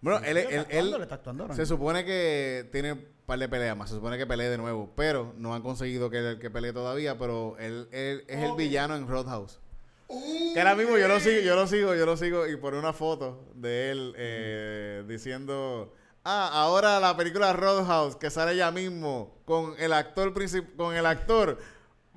Bueno, 0.03 0.21
él, 0.25 0.37
Está 0.37 0.51
él, 0.55 0.61
actuando, 0.61 0.97
él 0.97 1.03
está 1.03 1.15
actuando 1.15 1.43
ahora 1.45 1.55
se 1.55 1.63
mismo. 1.63 1.77
supone 1.77 2.05
que 2.05 2.69
tiene 2.73 2.93
un 2.93 3.07
par 3.25 3.39
de 3.39 3.49
peleas 3.49 3.77
más, 3.77 3.89
se 3.89 3.95
supone 3.97 4.19
que 4.19 4.27
pelee 4.27 4.49
de 4.51 4.59
nuevo, 4.59 4.93
pero 4.97 5.33
no 5.39 5.55
han 5.55 5.63
conseguido 5.63 6.11
que, 6.11 6.39
que 6.41 6.51
pelee 6.51 6.73
todavía, 6.73 7.17
pero 7.19 7.57
él, 7.59 7.89
él 7.93 8.25
es 8.29 8.43
el 8.43 8.53
villano 8.57 8.97
en 8.97 9.07
Roadhouse. 9.09 9.61
Que 10.09 10.59
ahora 10.61 10.75
mismo 10.75 10.99
yo 10.99 11.09
lo 11.09 11.19
sigo, 11.21 11.41
yo 11.41 11.55
lo 11.57 11.67
sigo, 11.67 11.95
yo 11.95 12.05
lo 12.05 12.17
sigo 12.19 12.47
y 12.47 12.57
pone 12.57 12.79
una 12.79 12.93
foto 12.93 13.47
de 13.55 13.91
él 13.93 14.15
eh, 14.19 15.05
diciendo, 15.09 15.95
ah, 16.25 16.51
ahora 16.53 16.99
la 17.01 17.17
película 17.17 17.53
Roadhouse 17.55 18.17
que 18.17 18.29
sale 18.29 18.55
ya 18.57 18.71
mismo 18.73 19.41
con 19.47 19.75
el 19.79 19.93
actor 19.93 20.35
princip- 20.35 20.77
con 20.77 20.95
el 20.97 21.07
actor 21.07 21.59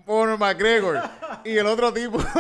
Conor 0.06 0.38
McGregor 0.38 1.02
y 1.46 1.56
el 1.58 1.66
otro 1.68 1.94
tipo. 1.94 2.18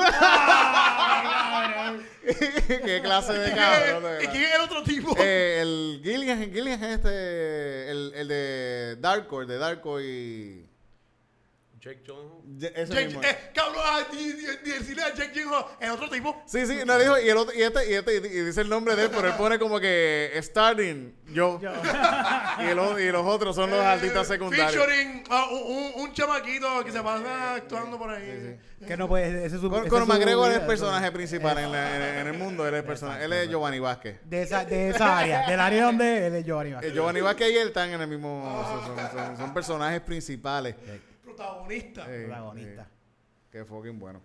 Qué 2.85 3.01
clase 3.03 3.33
de 3.33 3.55
cabrón. 3.55 4.03
¿Y 4.23 4.27
quién 4.27 4.43
es 4.43 4.55
el 4.55 4.61
otro 4.61 4.83
tipo? 4.83 5.15
Eh, 5.17 5.59
el 5.61 6.01
Gillian, 6.03 6.51
Gillian 6.51 6.83
es 6.83 6.95
este, 6.97 7.91
el, 7.91 8.11
el 8.15 8.27
de 8.27 8.95
Darko, 8.99 9.45
de 9.45 9.57
Darko 9.57 10.01
y... 10.01 10.65
Jake 11.85 12.01
Gyllenhaal. 12.03 12.71
Ese 12.75 12.93
Jake, 12.93 13.05
mismo. 13.05 13.21
eh, 13.21 13.37
cabrón, 13.53 13.83
ah, 13.85 13.99
decirle 14.65 15.03
a 15.03 15.13
Jake 15.13 15.31
Gyllenhaal, 15.33 15.65
el 15.79 15.91
otro 15.91 16.09
tipo. 16.09 16.41
Sí, 16.47 16.65
sí, 16.65 16.79
no 16.83 16.97
dijo, 16.97 17.19
y, 17.19 17.29
el 17.29 17.37
otro, 17.37 17.53
y, 17.55 17.61
este, 17.61 17.91
y, 17.91 17.93
este, 17.93 18.15
y 18.15 18.19
dice 18.41 18.61
el 18.61 18.69
nombre 18.69 18.95
de 18.95 19.03
él, 19.03 19.11
pero 19.13 19.27
él 19.27 19.35
pone 19.37 19.59
como 19.59 19.79
que 19.79 20.31
starting, 20.41 21.13
yo. 21.27 21.59
y, 22.59 22.63
el 22.65 22.79
y 23.01 23.11
los 23.11 23.25
otros 23.25 23.55
son 23.55 23.69
los 23.69 23.79
eh, 23.79 23.85
artistas 23.85 24.27
secundarios. 24.27 24.71
Featuring 24.73 25.23
a 25.29 25.45
un, 25.49 25.91
un, 26.01 26.13
chamaquito 26.13 26.83
que 26.83 26.91
se 26.91 27.01
pasa 27.03 27.53
actuando 27.55 27.97
por 27.99 28.09
ahí. 28.09 28.57
Que 28.87 28.97
no 28.97 29.07
puede. 29.07 29.45
Ese 29.45 29.55
es 29.55 29.61
su, 29.61 29.69
Con, 29.69 30.07
McGregor 30.07 30.51
es 30.51 30.57
el 30.59 30.65
personaje 30.65 31.11
principal 31.11 31.57
en, 31.59 31.71
la- 31.71 31.95
en- 31.95 32.19
en 32.19 32.27
el 32.27 32.33
mundo, 32.37 32.67
él 32.67 32.73
es 32.73 32.79
el 32.81 32.85
personaje. 32.85 33.25
Él 33.25 33.33
es 33.33 33.49
Giovanni 33.49 33.79
Vázquez. 33.79 34.19
De 34.23 34.41
esa, 34.41 34.65
de 34.65 34.89
esa 34.89 35.19
área. 35.19 35.47
Del 35.47 35.59
área 35.59 35.85
donde 35.85 36.27
él 36.27 36.35
es 36.35 36.45
Giovanni 36.45 36.73
Vázquez. 36.73 36.91
Eh, 36.91 36.93
Giovanni 36.95 37.21
Vázquez 37.21 37.51
y 37.51 37.57
él 37.57 37.67
están 37.67 37.89
en 37.91 38.01
el 38.01 38.07
mismo... 38.07 38.65
son, 38.85 38.97
son- 38.97 39.11
son- 39.11 39.37
son 39.37 39.53
personajes 39.53 40.01
principales. 40.01 40.75
Protagonista. 41.35 42.05
Eh, 42.09 42.25
Protagonista. 42.25 42.81
eh, 42.83 43.47
qué 43.51 43.65
fucking 43.65 43.99
bueno. 43.99 44.21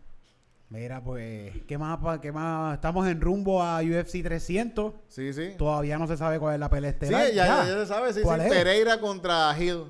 Mira, 0.69 1.03
pues, 1.03 1.53
¿qué 1.67 1.77
más, 1.77 1.99
¿qué 2.21 2.31
más? 2.31 2.75
Estamos 2.75 3.09
en 3.09 3.21
rumbo 3.21 3.61
a 3.63 3.81
UFC 3.81 4.23
300. 4.23 4.95
Sí, 5.09 5.33
sí. 5.33 5.55
Todavía 5.59 5.99
no 5.99 6.07
se 6.07 6.17
sabe 6.17 6.39
cuál 6.39 6.55
es 6.55 6.61
la 6.61 6.71
pelea 6.71 6.91
Sí, 6.93 6.95
estelar. 7.01 7.27
ya, 7.33 7.47
ya, 7.47 7.65
ya 7.67 7.75
se 7.75 7.87
sabe, 7.87 8.13
sí, 8.13 8.21
sí. 8.23 8.49
Pereira 8.49 9.01
contra 9.01 9.53
Hill. 9.59 9.87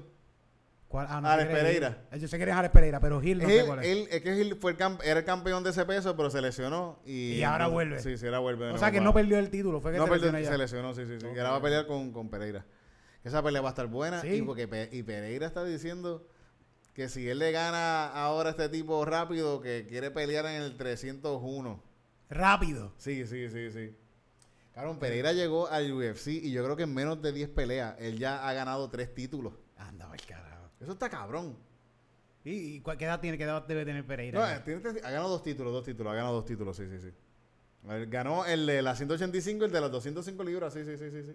¿Cuál? 0.89 1.07
Ah, 1.09 1.21
no 1.21 1.29
Alex 1.29 1.49
sé 1.51 1.55
Pereira. 1.55 1.99
Yo 2.19 2.27
sé 2.27 2.37
que 2.39 2.43
eres 2.45 2.55
Alex 2.57 2.73
Pereira, 2.73 2.99
pero 2.99 3.21
Gil 3.21 3.39
no 3.39 3.47
sé 3.49 3.59
Hill- 3.59 3.67
cuál 3.67 3.79
es. 3.81 3.87
él- 3.87 4.09
es 4.11 4.23
que 4.23 4.35
Hill 4.41 4.57
fue 4.61 4.73
el 4.73 4.77
camp- 4.79 5.03
era 5.05 5.21
el 5.21 5.25
campeón 5.27 5.63
de 5.63 5.71
ese 5.71 5.85
peso, 5.85 6.17
pero 6.17 6.31
se 6.31 6.41
lesionó. 6.41 6.99
Y, 7.05 7.35
Y 7.35 7.43
ahora 7.45 7.69
vuelve. 7.69 8.01
Sí, 8.01 8.17
sí, 8.17 8.25
ahora 8.27 8.39
vuelve. 8.41 8.71
o 8.71 8.79
sea, 8.79 8.91
que 8.91 9.01
no 9.01 9.13
perdió 9.15 9.39
el 9.39 9.51
título, 9.51 9.81
fue 9.81 9.93
que 9.93 9.99
No 9.99 10.05
se 10.07 10.11
perdió, 10.11 10.33
se 10.33 10.59
lesionó, 10.59 10.95
sí, 10.95 11.05
sí, 11.07 11.21
sí. 11.21 11.27
Y 11.33 11.39
ahora 11.39 11.51
va 11.51 11.57
a 11.59 11.63
pelear 11.63 11.87
con, 11.87 12.11
con 12.11 12.29
Pereira. 12.31 12.65
Esa 13.23 13.41
pelea 13.43 13.61
va 13.61 13.69
a 13.69 13.73
estar 13.73 13.87
buena. 13.87 14.23
Sí. 14.23 14.29
Y, 14.37 14.43
porque 14.43 14.67
Pe- 14.67 14.89
y 14.91 15.03
Pereira 15.05 15.47
está 15.47 15.63
diciendo 15.63 16.27
que 16.95 17.09
si 17.09 17.29
él 17.29 17.39
le 17.39 17.53
gana 17.53 18.07
ahora 18.09 18.51
a 18.51 18.53
este 18.53 18.69
tipo 18.69 19.05
rápido, 19.05 19.61
que 19.61 19.87
quiere 19.89 20.11
pelear 20.11 20.47
en 20.47 20.63
el 20.63 20.77
301. 20.77 21.83
Rápido. 22.29 22.93
Sí, 22.97 23.27
sí, 23.27 23.49
sí, 23.49 23.71
sí. 23.71 23.97
Cabrón, 24.75 24.99
Pereira 24.99 25.33
llegó 25.33 25.67
al 25.69 25.93
UFC 25.93 26.29
y 26.29 26.53
yo 26.53 26.63
creo 26.65 26.77
que 26.77 26.85
en 26.85 26.95
menos 26.95 27.21
de 27.21 27.33
10 27.33 27.49
peleas 27.51 27.97
él 27.99 28.19
ya 28.19 28.47
ha 28.49 28.53
ganado 28.53 28.89
3 28.89 29.15
títulos. 29.15 29.55
Anda, 29.77 30.09
el 30.13 30.25
carajo. 30.27 30.71
Eso 30.81 30.93
está 30.93 31.09
cabrón. 31.11 31.57
¿Y, 32.45 32.77
y 32.77 32.81
cuál- 32.81 32.97
qué 32.97 33.05
edad 33.05 33.21
tiene? 33.21 33.37
¿Qué 33.37 33.45
edad 33.45 33.67
debe 33.67 33.85
tener 33.85 34.07
Pereira? 34.07 34.39
No, 34.41 34.47
eh, 34.51 34.61
tiene 34.65 34.81
ha 35.01 35.11
ganado 35.11 35.29
dos 35.29 35.43
títulos, 35.43 35.73
dos 35.73 35.85
títulos, 35.85 36.13
ha 36.13 36.17
ganado 36.17 36.37
dos 36.37 36.47
títulos, 36.47 36.77
sí, 36.77 36.85
sí, 36.89 36.99
sí. 37.01 37.13
Ganó 38.09 38.45
el 38.47 38.67
de 38.67 38.81
las 38.83 38.99
185 38.99 39.65
y 39.65 39.67
el 39.67 39.73
de 39.73 39.81
las 39.81 39.91
205 39.91 40.45
libras, 40.45 40.73
sí, 40.73 40.85
sí, 40.85 40.97
sí, 40.97 41.11
sí. 41.11 41.23
sí. 41.25 41.35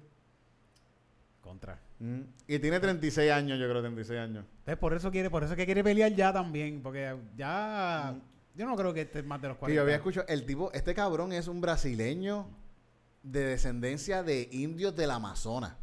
Contra. 1.42 1.80
Mm. 2.00 2.22
Y 2.48 2.60
tiene 2.60 2.80
36 2.80 3.32
años, 3.32 3.60
yo 3.60 3.68
creo, 3.70 3.82
36 3.82 4.20
años. 4.20 4.46
Entonces, 4.60 4.78
por 4.78 4.94
eso 4.94 5.12
quiere, 5.12 5.30
por 5.30 5.44
eso 5.44 5.54
es 5.54 5.58
que 5.58 5.66
quiere 5.66 5.84
pelear 5.84 6.14
ya 6.14 6.34
también, 6.34 6.82
porque 6.82 7.16
ya 7.38 8.16
yo 8.54 8.66
no 8.66 8.76
creo 8.76 8.94
que 8.94 9.02
esté 9.02 9.24
más 9.24 9.42
de 9.42 9.50
los 9.50 9.58
Que 9.58 9.60
40. 9.62 9.76
yo 9.76 9.82
había 9.82 9.96
escuchado, 9.96 10.28
el 10.28 10.46
tipo, 10.46 10.72
este 10.74 10.94
cabrón 10.94 11.34
es 11.34 11.48
un 11.48 11.62
brasileño 11.62 12.48
de 13.24 13.44
descendencia 13.44 14.24
de 14.24 14.48
indios 14.52 14.96
del 14.96 15.12
Amazonas. 15.12 15.74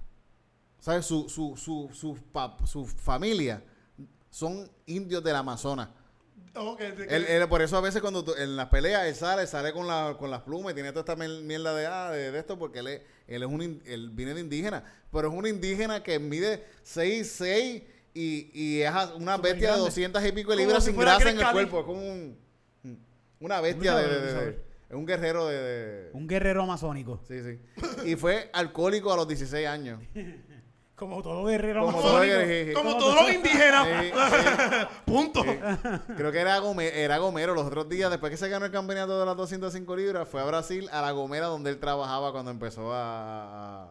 ¿Sabes? 0.78 1.06
Su, 1.06 1.28
su, 1.28 1.56
su, 1.56 1.88
su, 1.92 2.18
su 2.66 2.86
familia 2.86 3.62
son 4.30 4.68
indios 4.86 5.22
del 5.22 5.36
Amazonas. 5.36 5.88
Que- 6.76 6.86
Él, 7.09 7.24
él- 7.28 7.48
por 7.48 7.62
eso 7.62 7.76
a 7.76 7.80
veces 7.80 8.00
cuando 8.03 8.22
tú- 8.24 8.34
en 8.36 8.57
las 8.57 8.66
peleas 8.68 9.07
él 9.07 9.14
sale, 9.14 9.46
sale 9.46 9.72
con, 9.72 9.86
la, 9.86 10.16
con 10.18 10.30
las 10.30 10.42
plumas 10.42 10.72
y 10.72 10.74
tiene 10.74 10.90
toda 10.92 11.00
esta 11.00 11.16
miel- 11.16 11.42
mierda 11.44 11.74
de, 11.74 11.86
ah, 11.86 12.11
de, 12.11 12.30
de 12.30 12.38
esto 12.38 12.59
porque 12.59 12.80
él, 12.80 12.88
es, 12.88 13.00
él 13.26 13.42
es 13.42 13.48
un 13.48 13.62
in- 13.62 13.82
él 13.86 14.11
viene 14.11 14.34
de 14.34 14.40
indígena, 14.42 14.84
pero 15.11 15.28
es 15.28 15.34
un 15.34 15.46
indígena 15.46 16.03
que 16.03 16.18
mide 16.18 16.62
6'6 16.84 17.84
y, 18.14 18.50
y 18.53 18.80
es 18.82 18.92
una 19.16 19.38
bestia 19.38 19.55
de 19.55 19.61
grande. 19.68 19.84
200 19.84 20.24
y 20.26 20.32
pico 20.32 20.50
de 20.50 20.57
libras 20.59 20.84
si 20.84 20.90
sin 20.90 21.00
grasa 21.00 21.30
en 21.30 21.40
el 21.40 21.50
cuerpo, 21.53 21.80
es 21.80 21.86
como 21.86 22.00
un, 22.00 22.38
una 23.40 23.61
bestia 23.62 23.96
de, 23.96 24.03
de- 24.09 24.09
de- 24.14 24.20
Luchador, 24.20 24.44
de- 24.44 24.72
es 24.90 24.94
un 24.96 25.07
guerrero 25.07 25.46
de, 25.46 25.57
de- 25.57 26.11
Un 26.12 26.26
guerrero 26.28 26.62
amazónico. 26.64 27.18
sí, 27.26 27.40
sí. 27.42 27.59
Y 28.11 28.16
fue 28.16 28.50
alcohólico 28.53 29.11
a 29.11 29.16
los 29.16 29.26
16 29.26 29.66
años. 29.66 30.00
Como 31.03 31.20
todo 31.22 31.44
guerrero 31.44 31.80
Como 31.84 31.98
amazónico. 31.98 32.18
todo 32.18 32.20
guerrero. 32.46 32.74
como 32.74 32.96
todos 32.96 33.14
los 33.22 33.32
indígenas. 33.32 33.86
Sí, 33.88 34.12
sí. 34.12 34.86
Punto. 35.05 35.44
Creo 36.16 36.30
que 36.30 36.38
era, 36.38 36.61
Gome- 36.61 36.92
era 36.94 37.18
Gomero 37.18 37.55
los 37.55 37.66
otros 37.66 37.88
días, 37.88 38.09
después 38.11 38.30
que 38.30 38.36
se 38.36 38.48
ganó 38.48 38.66
el 38.66 38.70
campeonato 38.72 39.18
de 39.18 39.26
las 39.26 39.36
205 39.36 39.96
libras, 39.96 40.28
fue 40.28 40.40
a 40.40 40.44
Brasil, 40.44 40.88
a 40.92 41.03
la 41.03 41.11
Gomera 41.11 41.46
donde 41.46 41.70
él 41.70 41.78
trabajaba 41.80 42.30
cuando 42.30 42.53
empezó 42.53 42.92
a... 42.94 43.90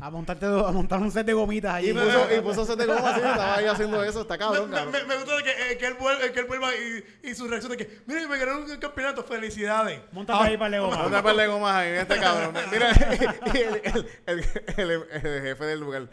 a- 0.00 0.10
montarte 0.10 0.46
a 0.46 0.70
montar 0.72 0.98
un 1.00 1.10
set 1.10 1.26
de 1.26 1.32
gomitas 1.34 1.74
allí. 1.74 1.90
Y 1.90 1.92
puso, 1.92 2.34
y 2.36 2.40
puso 2.40 2.64
set 2.64 2.78
de 2.78 2.86
goma 2.86 3.10
así, 3.10 3.20
estaba 3.24 3.54
ahí 3.56 3.66
haciendo 3.66 4.02
eso, 4.02 4.22
está 4.22 4.34
Me, 4.34 4.38
cabrón, 4.38 4.70
me- 4.70 4.76
cabrón. 4.76 4.92
me- 4.92 5.04
me 5.04 5.16
gusta 5.16 5.42
que, 5.42 5.72
eh, 5.72 5.78
que 5.78 5.86
él 5.86 5.94
vuelva, 6.00 6.32
que 6.32 6.40
él 6.40 6.46
vuelva 6.46 6.68
y, 6.74 7.28
y 7.30 7.34
su 7.34 7.46
reacción 7.48 7.72
de 7.72 7.78
que, 7.78 8.00
mire, 8.06 8.26
me 8.26 8.38
gané 8.38 8.52
un 8.54 8.76
campeonato, 8.78 9.24
felicidades. 9.24 10.00
Montate 10.12 10.42
ahí 10.44 10.56
para 10.56 10.76
el 10.76 10.82
Ponte 10.82 10.96
goma. 11.04 11.18
a 11.18 11.22
par 11.22 11.36
de 11.36 11.46
gomas 11.46 11.74
ahí, 11.76 11.90
este 11.92 12.18
cabrón. 12.18 12.54
Mira, 12.70 12.90
y 13.54 13.58
el, 13.58 13.82
el- 14.26 14.44
el- 14.76 14.90
el- 14.90 15.06
el 15.12 15.42
jefe 15.42 15.64
del 15.64 15.80
lugar, 15.80 16.08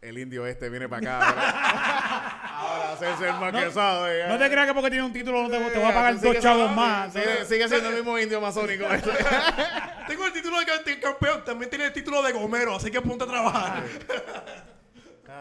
el 0.00 0.18
indio 0.18 0.46
este, 0.46 0.68
viene 0.68 0.88
para 0.88 1.18
acá. 1.18 2.58
Ahora, 2.58 2.92
hacerse 2.92 3.28
el 3.28 3.34
maquesado. 3.34 4.06
No 4.28 4.38
te 4.38 4.50
creas 4.50 4.66
que 4.66 4.74
porque 4.74 4.90
tiene 4.90 5.04
un 5.04 5.12
título 5.12 5.42
no 5.42 5.48
te, 5.50 5.58
te 5.58 5.78
voy 5.78 5.90
a 5.90 5.94
pagar 5.94 6.20
dos 6.20 6.38
chavos 6.38 6.70
más. 6.74 7.12
Sigue, 7.12 7.44
sigue 7.46 7.68
siendo 7.68 7.88
el 7.90 7.96
mismo 7.96 8.18
indio 8.18 8.40
masónico. 8.40 8.84
este. 8.84 9.10
Tengo 10.08 10.26
el 10.26 10.32
título 10.32 10.58
de 10.60 10.64
ca- 10.66 10.82
de 10.82 11.00
campeón, 11.00 11.44
también 11.44 11.68
tiene 11.68 11.86
el 11.86 11.92
título 11.92 12.22
de 12.22 12.32
gomero, 12.32 12.76
así 12.76 12.90
que 12.90 13.00
ponte 13.02 13.24
a 13.24 13.26
trabajar. 13.26 13.82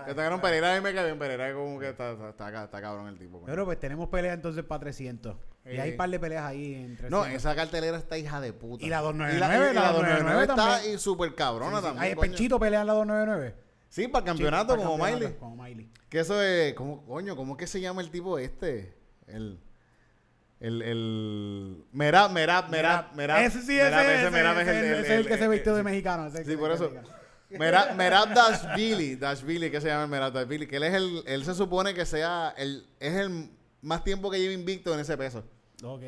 Este 0.05 0.16
cabrón 0.22 0.39
Pereira 0.41 0.76
mí 0.76 0.82
me 0.82 0.93
cae 0.93 1.05
bien. 1.05 1.18
Pereira 1.20 1.53
como 1.53 1.80
que 1.80 1.89
está, 1.89 2.12
está, 2.12 2.30
está, 2.30 2.64
está 2.66 2.82
cabrón 2.82 3.08
el 3.08 3.18
tipo. 3.18 3.43
Pero 3.45 3.66
pues 3.66 3.80
tenemos 3.80 4.10
peleas 4.10 4.36
entonces 4.36 4.64
para 4.64 4.80
300. 4.82 5.36
Y 5.66 5.78
hay 5.78 5.91
un 5.91 5.97
par 5.97 6.10
de 6.10 6.20
peleas 6.20 6.45
ahí 6.45 6.76
en 6.76 6.95
300. 6.97 7.10
No, 7.10 7.26
esa 7.26 7.55
cartelera 7.55 7.97
está 7.97 8.18
hija 8.18 8.39
de 8.41 8.53
puta. 8.53 8.86
Y 8.86 8.89
la 8.89 8.99
299, 9.01 9.38
Y 9.38 9.39
la, 9.39 9.72
y 9.72 9.76
la 9.76 9.82
la 9.82 9.88
299 9.93 10.43
está 10.43 10.86
y 10.88 10.97
súper 10.97 11.36
cabrona 11.36 11.82
también. 11.82 12.03
Hay. 12.03 12.16
Pechito 12.16 12.60
pelea 12.60 12.82
en 12.82 12.88
la 12.88 12.93
299. 12.93 13.66
Sí, 13.90 14.08
para 14.08 14.24
el 14.24 14.26
campeonato 14.26 14.76
Sí, 14.76 14.82
como 14.82 14.98
para 14.98 15.14
el 15.14 15.20
Miley. 15.20 15.34
Como 15.40 15.64
Miley. 15.64 15.90
Que 16.10 16.20
eso 16.20 16.42
es, 16.42 16.74
¿cómo, 16.74 17.06
coño, 17.06 17.36
¿cómo 17.36 17.54
es 17.54 17.60
que 17.60 17.68
se 17.68 17.80
llama 17.82 18.02
el 18.02 18.10
tipo 18.12 18.38
este? 18.38 18.94
El, 19.28 19.60
el, 20.60 20.82
el, 20.82 21.84
Merab, 21.92 22.32
Merab, 22.32 22.70
Merab, 22.70 23.14
Merab. 23.16 23.42
Ese 23.44 23.62
sí, 23.62 23.74
Merab, 23.74 24.02
ese, 24.06 24.22
ese, 24.22 24.32
Merab 24.32 24.60
ese, 24.60 24.80
ese 24.92 25.00
es 25.02 25.10
el 25.10 25.28
que 25.28 25.38
se 25.38 25.48
vistió 25.48 25.76
de 25.76 25.84
mexicano. 25.84 26.28
es 26.28 26.36
el 26.36 26.46
Sí, 26.46 26.56
por 26.58 26.72
eso. 26.72 26.90
mexicano. 26.90 27.16
Merab, 27.50 27.96
Merab 27.96 28.34
Dashvili, 28.34 29.16
Dashvili, 29.16 29.72
que 29.72 29.80
se 29.80 29.88
llama 29.88 30.08
Merab 30.08 30.34
Dashvili, 30.34 30.68
que 30.68 30.78
él 30.78 30.84
es 30.84 30.94
el, 30.94 31.24
él 31.26 31.46
se 31.46 31.54
supone 31.54 31.94
que 31.94 32.06
sea, 32.06 32.54
el, 32.58 32.86
es 33.00 33.14
el 33.14 33.50
más 33.82 34.04
tiempo 34.04 34.30
que 34.30 34.40
lleva 34.40 34.54
invicto 34.54 34.94
en 34.94 35.00
ese 35.00 35.16
peso. 35.18 35.46
Ok. 35.84 36.02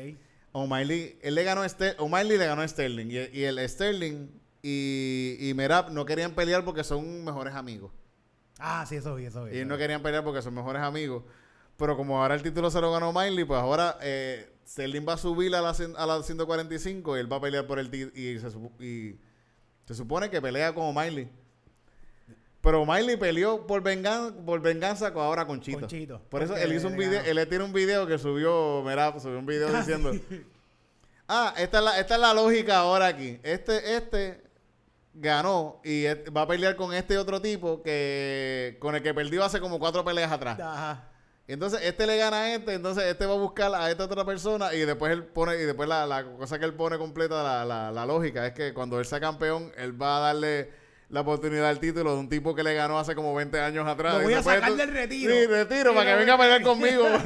O'Malley, 0.52 1.18
él 1.22 1.34
le 1.36 1.44
ganó 1.44 1.62
a 1.62 1.66
Ster- 1.66 1.94
O'Malley 1.98 2.36
le 2.36 2.44
ganó 2.46 2.60
a 2.62 2.68
Sterling. 2.68 3.06
Y, 3.06 3.38
y 3.38 3.44
el 3.44 3.66
Sterling 3.68 4.28
y, 4.62 5.36
y 5.40 5.54
Merab 5.54 5.90
no 5.90 6.04
querían 6.04 6.34
pelear 6.34 6.64
porque 6.64 6.84
son 6.84 7.24
mejores 7.24 7.54
amigos. 7.54 7.90
Ah, 8.58 8.84
sí, 8.86 8.96
eso 8.96 9.14
vi, 9.14 9.24
eso 9.24 9.44
vi. 9.44 9.58
Y 9.58 9.64
no 9.64 9.78
querían 9.78 10.02
pelear 10.02 10.22
porque 10.22 10.42
son 10.42 10.54
mejores 10.54 10.82
amigos. 10.82 11.24
Pero 11.76 11.96
como 11.96 12.20
ahora 12.20 12.34
el 12.34 12.42
título 12.42 12.70
se 12.70 12.80
lo 12.80 12.92
ganó 12.92 13.10
Miley, 13.12 13.44
pues 13.44 13.58
ahora 13.58 13.96
eh, 14.02 14.52
Sterling 14.66 15.06
va 15.08 15.14
a 15.14 15.16
subir 15.16 15.54
a 15.54 15.62
la, 15.62 15.70
a 15.70 16.06
la 16.06 16.22
145 16.22 17.16
y 17.16 17.20
él 17.20 17.32
va 17.32 17.36
a 17.36 17.40
pelear 17.40 17.66
por 17.66 17.78
el 17.78 17.90
título. 17.90 18.12
Y 18.14 18.38
se, 18.38 18.48
y 18.84 19.18
se 19.86 19.94
supone 19.94 20.28
que 20.28 20.42
pelea 20.42 20.74
como 20.74 20.92
Miley. 20.92 21.30
Pero 22.60 22.84
Miley 22.84 23.16
peleó 23.16 23.66
por, 23.66 23.82
vengan, 23.82 24.44
por 24.44 24.60
venganza 24.60 25.10
con, 25.14 25.22
ahora 25.22 25.46
con 25.46 25.62
Chito. 25.62 25.80
Con 25.80 25.88
Chito, 25.88 26.20
Por 26.28 26.42
eso 26.42 26.54
él 26.54 26.74
hizo 26.74 26.88
un 26.88 26.96
video. 26.98 27.20
Ah, 27.20 27.26
él 27.26 27.36
le 27.36 27.46
tiene 27.46 27.64
un 27.64 27.72
video 27.72 28.06
que 28.06 28.18
subió, 28.18 28.82
mira, 28.84 29.18
subió 29.18 29.38
un 29.38 29.46
video 29.46 29.72
diciendo, 29.78 30.12
ah, 31.26 31.54
esta 31.56 31.78
es, 31.78 31.84
la, 31.84 31.98
esta 31.98 32.14
es 32.16 32.20
la 32.20 32.34
lógica 32.34 32.80
ahora 32.80 33.06
aquí. 33.06 33.40
Este, 33.42 33.96
este 33.96 34.49
ganó 35.14 35.80
y 35.84 36.04
va 36.30 36.42
a 36.42 36.46
pelear 36.46 36.76
con 36.76 36.94
este 36.94 37.18
otro 37.18 37.40
tipo 37.42 37.82
que 37.82 38.76
con 38.80 38.94
el 38.94 39.02
que 39.02 39.12
perdió 39.12 39.44
hace 39.44 39.60
como 39.60 39.78
cuatro 39.78 40.04
peleas 40.04 40.30
atrás. 40.32 40.58
Ajá. 40.60 41.06
Entonces 41.48 41.80
este 41.82 42.06
le 42.06 42.16
gana 42.16 42.36
a 42.42 42.54
este, 42.54 42.74
entonces 42.74 43.02
este 43.04 43.26
va 43.26 43.34
a 43.34 43.38
buscar 43.38 43.74
a 43.74 43.90
esta 43.90 44.04
otra 44.04 44.24
persona 44.24 44.72
y 44.72 44.80
después 44.80 45.12
él 45.12 45.24
pone, 45.24 45.56
y 45.56 45.64
después 45.64 45.88
la, 45.88 46.06
la 46.06 46.24
cosa 46.24 46.60
que 46.60 46.64
él 46.64 46.74
pone 46.74 46.96
completa, 46.96 47.42
la, 47.42 47.64
la, 47.64 47.90
la 47.90 48.06
lógica, 48.06 48.46
es 48.46 48.52
que 48.52 48.72
cuando 48.72 49.00
él 49.00 49.04
sea 49.04 49.18
campeón, 49.18 49.72
él 49.76 50.00
va 50.00 50.18
a 50.18 50.20
darle 50.20 50.70
la 51.08 51.22
oportunidad 51.22 51.68
al 51.68 51.80
título 51.80 52.14
de 52.14 52.20
un 52.20 52.28
tipo 52.28 52.54
que 52.54 52.62
le 52.62 52.72
ganó 52.74 53.00
hace 53.00 53.16
como 53.16 53.34
20 53.34 53.58
años 53.60 53.84
atrás. 53.88 54.14
Lo 54.14 54.20
Y 54.20 54.24
voy 54.26 54.34
a 54.34 54.44
sacar 54.44 54.76
del 54.76 54.92
retiro. 54.92 55.34
Sí, 55.34 55.46
retiro, 55.46 55.92
para 55.92 56.12
que 56.12 56.16
venga 56.18 56.34
a 56.34 56.38
pelear 56.38 56.62
conmigo. 56.62 57.04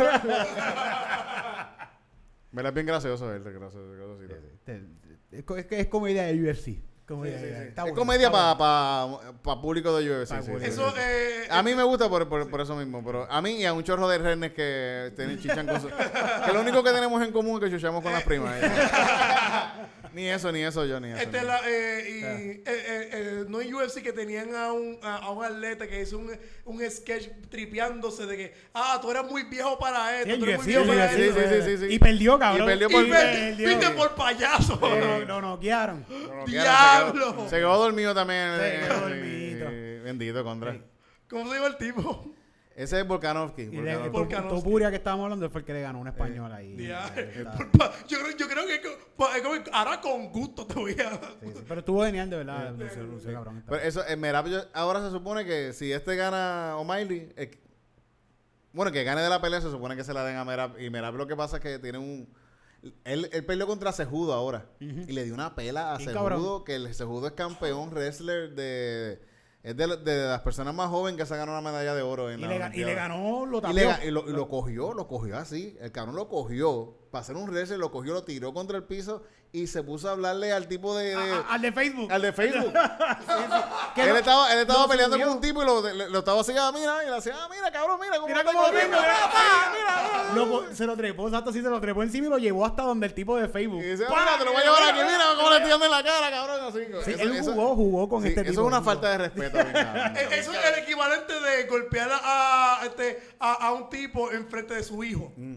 Me 2.53 2.63
es 2.67 2.73
bien 2.75 2.87
gracioso 2.87 3.31
él, 3.35 3.43
gracioso, 3.43 3.91
graciosito. 3.93 4.35
Te- 4.65 4.85
Es, 5.33 5.45
es, 5.45 5.67
es 5.81 5.87
comedia 5.89 6.23
de 6.23 6.41
UFC. 6.51 6.79
Comedia, 7.07 7.39
Sí, 7.39 7.45
sí, 7.45 7.51
sí. 7.55 7.63
Está 7.69 7.83
es 7.83 7.85
bueno, 7.91 7.97
comedia 7.97 8.31
para 8.31 9.05
bueno. 9.05 9.21
pa, 9.43 9.55
pa 9.57 9.61
público 9.61 9.95
de 9.99 10.11
UFC. 10.23 10.33
Eso, 10.63 10.95
eh, 10.99 11.47
A 11.51 11.63
mí 11.63 11.75
me 11.75 11.83
gusta 11.83 12.09
por, 12.09 12.27
por, 12.29 12.49
por 12.49 12.61
eso 12.63 12.75
mismo, 12.77 13.03
pero 13.05 13.27
a 13.31 13.43
mí 13.43 13.57
y 13.61 13.67
a 13.67 13.75
un 13.75 13.85
chorro 13.85 14.09
de 14.09 14.17
renes 14.19 14.53
que 14.53 15.13
tienen 15.15 15.39
chichan 15.39 15.67
con 15.67 15.81
su- 15.83 15.89
Que 15.89 16.53
lo 16.53 16.61
único 16.63 16.83
que 16.83 16.93
tenemos 16.93 17.23
en 17.23 17.31
común 17.33 17.57
es 17.63 17.69
que 17.69 17.77
chuchamos 17.77 18.03
con 18.03 18.13
las 18.13 18.23
primas. 18.23 18.55
ni 20.15 20.29
eso, 20.29 20.51
ni 20.53 20.63
eso 20.63 20.85
yo, 20.87 20.99
ni 21.01 21.09
eso. 21.11 21.19
Este 21.21 21.41
ni- 21.41 21.47
la, 21.47 21.61
eh, 21.69 22.05
y, 22.09 22.25
eh, 22.25 22.63
eh, 22.67 23.09
eh, 23.13 23.45
no 23.49 23.61
en 23.61 23.75
UFC 23.75 24.03
que 24.03 24.13
tenían 24.13 24.55
a 24.55 24.73
un, 24.73 24.99
a, 25.03 25.17
a 25.17 25.31
un 25.31 25.45
atleta 25.45 25.87
que 25.87 26.01
hizo 26.01 26.17
un, 26.19 26.31
un 26.65 26.91
sketch 26.91 27.29
tripeándose 27.51 28.25
de 28.27 28.37
que, 28.37 28.55
ah, 28.75 28.99
tú 29.03 29.11
eres 29.11 29.25
muy 29.25 29.43
viejo 29.43 29.79
para 29.79 30.21
esto, 30.21 30.33
Sí, 30.35 30.39
tú 30.39 30.45
eres 30.47 30.59
UFC, 30.59 30.65
muy 30.67 30.75
viejo 30.75 30.87
para 30.87 31.09
sí, 31.15 31.23
esto. 31.23 31.41
sí, 31.41 31.47
sí, 31.49 31.63
sí, 31.79 31.87
sí. 31.89 31.95
Y 31.95 31.99
perdió, 31.99 32.39
cabrón. 32.39 32.63
Y 32.63 32.67
perdió 32.71 32.89
Y 32.89 32.93
por- 32.93 33.05
ve- 33.05 33.11
perdió. 33.11 33.69
viste 33.69 33.91
por 33.91 34.15
payaso. 34.15 34.79
No, 34.81 35.25
no, 35.27 35.41
no, 35.41 35.59
guiaron. 35.59 36.07
No, 36.09 36.35
no, 36.37 36.45
¡Diablo! 36.47 37.25
Se 37.27 37.35
quedó, 37.37 37.49
se 37.51 37.57
quedó 37.57 37.77
dormido 37.79 38.15
también. 38.15 38.51
Se 38.59 38.71
quedó 38.81 38.95
eh, 38.95 39.01
dormidito. 39.01 39.65
eh, 39.71 40.01
bendito, 40.05 40.45
contra. 40.45 40.73
Sí. 40.73 40.81
¿Cómo 41.29 41.49
se 41.51 41.55
llama 41.57 41.67
el 41.69 41.77
tipo? 41.77 42.35
Ese 42.77 43.01
es 43.01 43.07
Volkanovski. 43.07 43.67
Topuria 44.49 44.91
que 44.91 44.97
estábamos 44.97 45.25
hablando 45.25 45.49
fue 45.51 45.61
el 45.61 45.65
que 45.65 45.73
le 45.75 45.81
ganó 45.83 46.01
un 46.01 46.09
español 46.09 46.53
ahí. 46.53 46.75
Por 47.57 47.71
pa- 47.71 47.93
Yo 48.09 48.19
creo, 48.19 48.37
yo 48.37 48.49
creo 48.49 48.67
que 48.67 49.71
ahora 49.73 50.01
con 50.01 50.33
gusto 50.33 50.67
te 50.67 50.75
voy 50.75 50.93
a... 50.93 51.13
Sí, 51.41 51.47
sí, 51.55 51.65
Pero 51.69 51.81
estuvo 51.81 52.05
genial, 52.05 52.29
de 52.31 52.37
verdad. 52.39 52.75
Lució 53.05 53.33
cabrón. 53.33 53.63
Pero 53.69 53.81
eso, 53.83 54.05
eh, 54.07 54.17
Merab, 54.17 54.49
yo- 54.49 54.65
ahora 54.73 55.01
se 55.03 55.11
supone 55.11 55.45
que 55.45 55.73
si 55.73 55.93
este 55.93 56.17
gana 56.17 56.75
O'Malley, 56.77 57.33
eh, 57.37 57.61
bueno, 58.73 58.91
que 58.91 59.05
gane 59.05 59.21
de 59.23 59.29
la 59.29 59.41
pelea, 59.41 59.61
se 59.61 59.71
supone 59.71 59.95
que 59.95 60.03
se 60.03 60.13
la 60.13 60.25
den 60.25 60.37
a 60.37 60.45
Merab. 60.45 60.81
Y 60.81 60.91
Merab 60.91 61.15
lo 61.15 61.29
que 61.29 61.37
pasa 61.37 61.59
es 61.59 61.63
que 61.63 61.79
tiene 61.79 61.99
un. 61.99 62.29
Él, 63.05 63.31
él 63.33 63.45
peleó 63.47 63.67
contra 63.69 63.93
Cejudo 63.93 64.35
ahora. 64.35 64.67
Y 64.81 65.13
le 65.13 65.23
dio 65.25 65.33
una 65.33 65.55
pela 65.55 65.95
a 65.95 65.99
cabrón. 66.13 66.65
que 66.65 66.75
el 66.75 66.93
Cejudo 66.93 67.29
es 67.29 67.33
campeón 67.35 67.91
wrestler 67.91 68.53
de. 68.55 69.21
Es 69.65 69.75
de, 69.77 69.97
de 69.97 70.29
las 70.29 70.43
personas 70.43 70.75
más 70.75 70.91
jóvenes 70.91 71.19
que 71.19 71.27
se 71.27 71.37
ganó 71.37 71.53
una 71.53 71.63
medalla 71.63 71.95
de 71.95 72.03
oro 72.03 72.31
en 72.31 72.39
Y 72.39 72.43
la 72.43 72.69
le, 72.69 72.77
y 72.77 72.85
le 72.85 72.95
ganó, 72.95 73.47
lo 73.47 73.59
Y, 73.59 73.61
ga- 73.63 74.05
y 74.07 74.11
lo, 74.11 74.29
y 74.29 74.33
lo 74.33 74.47
cogió, 74.49 74.93
lo 74.93 75.09
cogió 75.09 75.39
así. 75.39 75.77
El 75.81 75.91
cabrón 75.91 76.17
lo 76.17 76.29
cogió 76.29 76.95
para 77.11 77.23
hacer 77.23 77.35
un 77.35 77.49
wrestler, 77.49 77.79
lo 77.79 77.91
cogió, 77.91 78.13
lo 78.13 78.25
tiró 78.25 78.53
contra 78.53 78.77
el 78.77 78.85
piso 78.85 79.23
y 79.55 79.67
se 79.69 79.83
puso 79.85 80.09
a 80.09 80.13
hablarle 80.13 80.53
al 80.53 80.67
tipo 80.69 80.97
de. 80.97 81.15
de- 81.17 81.33
A- 81.33 81.37
a- 81.49 81.55
al 81.55 81.63
de 81.63 81.73
Facebook. 81.73 82.13
al 82.13 82.21
de 82.23 82.33
Facebook. 82.33 82.75
Él 83.97 84.17
estaba, 84.17 84.53
él 84.53 84.59
estaba 84.59 84.89
peleando 84.89 85.15
subió. 85.15 85.27
con 85.29 85.37
un 85.37 85.41
tipo 85.41 85.63
y 85.63 85.67
lo, 85.67 85.81
le- 85.93 86.09
lo 86.11 86.19
estaba 86.19 86.41
así, 86.41 86.53
ah, 86.59 86.73
mira, 86.75 87.05
y 87.05 87.07
le 87.11 87.17
hacía, 87.17 87.35
ah, 87.37 87.49
mira, 87.49 87.71
cabrón, 87.71 87.99
mira 88.01 88.17
cómo 88.17 88.27
Mira 88.27 88.43
cómo 88.45 88.63
lo 88.63 88.71
tengo, 88.71 88.97
mira, 88.97 89.15
mira, 90.67 90.75
se 90.75 90.85
lo 90.87 90.97
trepó, 90.97 91.29
exacto, 91.29 91.53
sí, 91.53 91.63
se 91.63 91.69
lo 91.71 91.81
trepó 91.81 92.03
encima 92.03 92.27
y 92.27 92.31
lo 92.31 92.39
llevó 92.39 92.67
hasta 92.67 92.83
donde 92.83 93.07
el 93.07 93.15
tipo 93.15 93.37
de 93.37 93.49
Facebook. 93.49 93.81
Y 93.83 93.91
dice, 93.91 94.05
mira, 94.09 94.37
te 94.39 94.45
lo 94.45 94.53
voy 94.53 94.61
a 94.61 94.65
llevar 94.65 94.83
aquí, 94.83 94.99
mira 94.99 95.25
cómo 95.37 95.49
le 95.51 95.57
estoy 95.57 95.71
dando 95.71 95.85
en 95.87 95.91
la 95.93 96.03
cara, 96.03 96.31
cabrón. 96.31 96.61
Así, 96.65 96.79
Sí, 97.05 97.11
Eso- 97.13 97.23
él 97.23 97.37
eso- 97.37 97.53
jugó, 97.53 97.77
jugó 97.77 98.09
con 98.09 98.23
sí, 98.23 98.29
este 98.29 98.41
Eso 98.41 98.51
tipo. 98.51 98.63
es 98.63 98.67
una 98.67 98.83
falta 98.83 99.11
de 99.11 99.19
respeto. 99.19 99.59
Eh, 100.15 100.29
Eso 100.33 100.53
es 100.53 100.65
el 100.65 100.83
equivalente 100.83 101.33
de 101.41 101.65
golpear 101.67 102.11
a, 102.13 102.81
a, 102.83 102.87
este, 102.87 103.23
a, 103.39 103.53
a 103.69 103.73
un 103.73 103.89
tipo 103.89 104.31
enfrente 104.33 104.75
de 104.75 104.83
su 104.83 105.03
hijo. 105.05 105.33
Mm. 105.37 105.57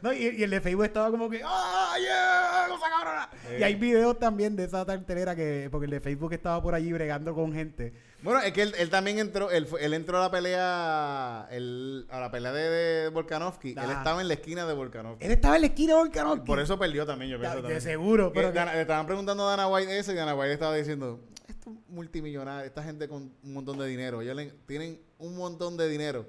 No, 0.00 0.12
y, 0.12 0.28
y 0.36 0.42
el 0.42 0.50
de 0.50 0.60
Facebook 0.60 0.84
estaba 0.84 1.10
como 1.10 1.28
que, 1.30 1.42
¡ah, 1.44 1.94
yeah! 2.00 2.47
¡Cosa 2.68 2.86
cabrona! 2.90 3.30
Y 3.58 3.62
hay 3.62 3.74
videos 3.74 4.18
también 4.18 4.56
de 4.56 4.64
esa 4.64 4.84
tartelera 4.84 5.34
que, 5.36 5.68
porque 5.70 5.84
el 5.86 5.90
de 5.90 6.00
Facebook 6.00 6.32
estaba 6.32 6.62
por 6.62 6.74
allí 6.74 6.92
bregando 6.92 7.34
con 7.34 7.52
gente. 7.52 7.92
Bueno, 8.22 8.40
es 8.40 8.52
que 8.52 8.62
él, 8.62 8.74
él 8.78 8.90
también 8.90 9.18
entró, 9.18 9.50
él, 9.50 9.68
él 9.80 9.94
entró 9.94 10.18
a 10.18 10.22
la 10.22 10.30
pelea, 10.30 11.48
él- 11.50 12.06
a 12.10 12.18
la 12.20 12.30
pelea 12.30 12.52
de, 12.52 12.68
de 12.70 13.08
Volkanovski. 13.10 13.70
Él 13.70 13.78
Ah. 13.78 13.92
estaba 13.98 14.20
en 14.20 14.28
la 14.28 14.34
esquina 14.34 14.66
de 14.66 14.74
Volkanovski. 14.74 15.24
Él 15.24 15.30
estaba 15.32 15.54
en 15.56 15.62
la 15.62 15.66
esquina 15.68 15.92
de 15.94 15.98
Volkanovski. 16.00 16.46
Por 16.46 16.58
eso 16.60 16.78
perdió 16.78 17.06
también, 17.06 17.30
yo 17.30 17.38
pienso 17.38 17.56
de 17.56 17.62
también. 17.62 17.80
seguro, 17.80 18.32
pero 18.32 18.52
que- 18.52 18.64
le 18.64 18.80
estaban 18.80 19.06
preguntando 19.06 19.46
a 19.46 19.50
Dana 19.50 19.68
White 19.68 19.98
eso 19.98 20.12
y 20.12 20.16
Dana 20.16 20.34
White 20.34 20.52
estaba 20.52 20.74
diciendo, 20.74 21.20
esto 21.46 21.70
es 21.70 21.76
multimillonario, 21.88 22.66
esta 22.66 22.82
gente 22.82 23.08
con 23.08 23.32
un 23.42 23.52
montón 23.54 23.78
de 23.78 23.86
dinero, 23.86 24.20
ellos 24.20 24.34
le- 24.36 24.50
tienen 24.66 25.00
un 25.18 25.36
montón 25.36 25.76
de 25.76 25.88
dinero, 25.88 26.26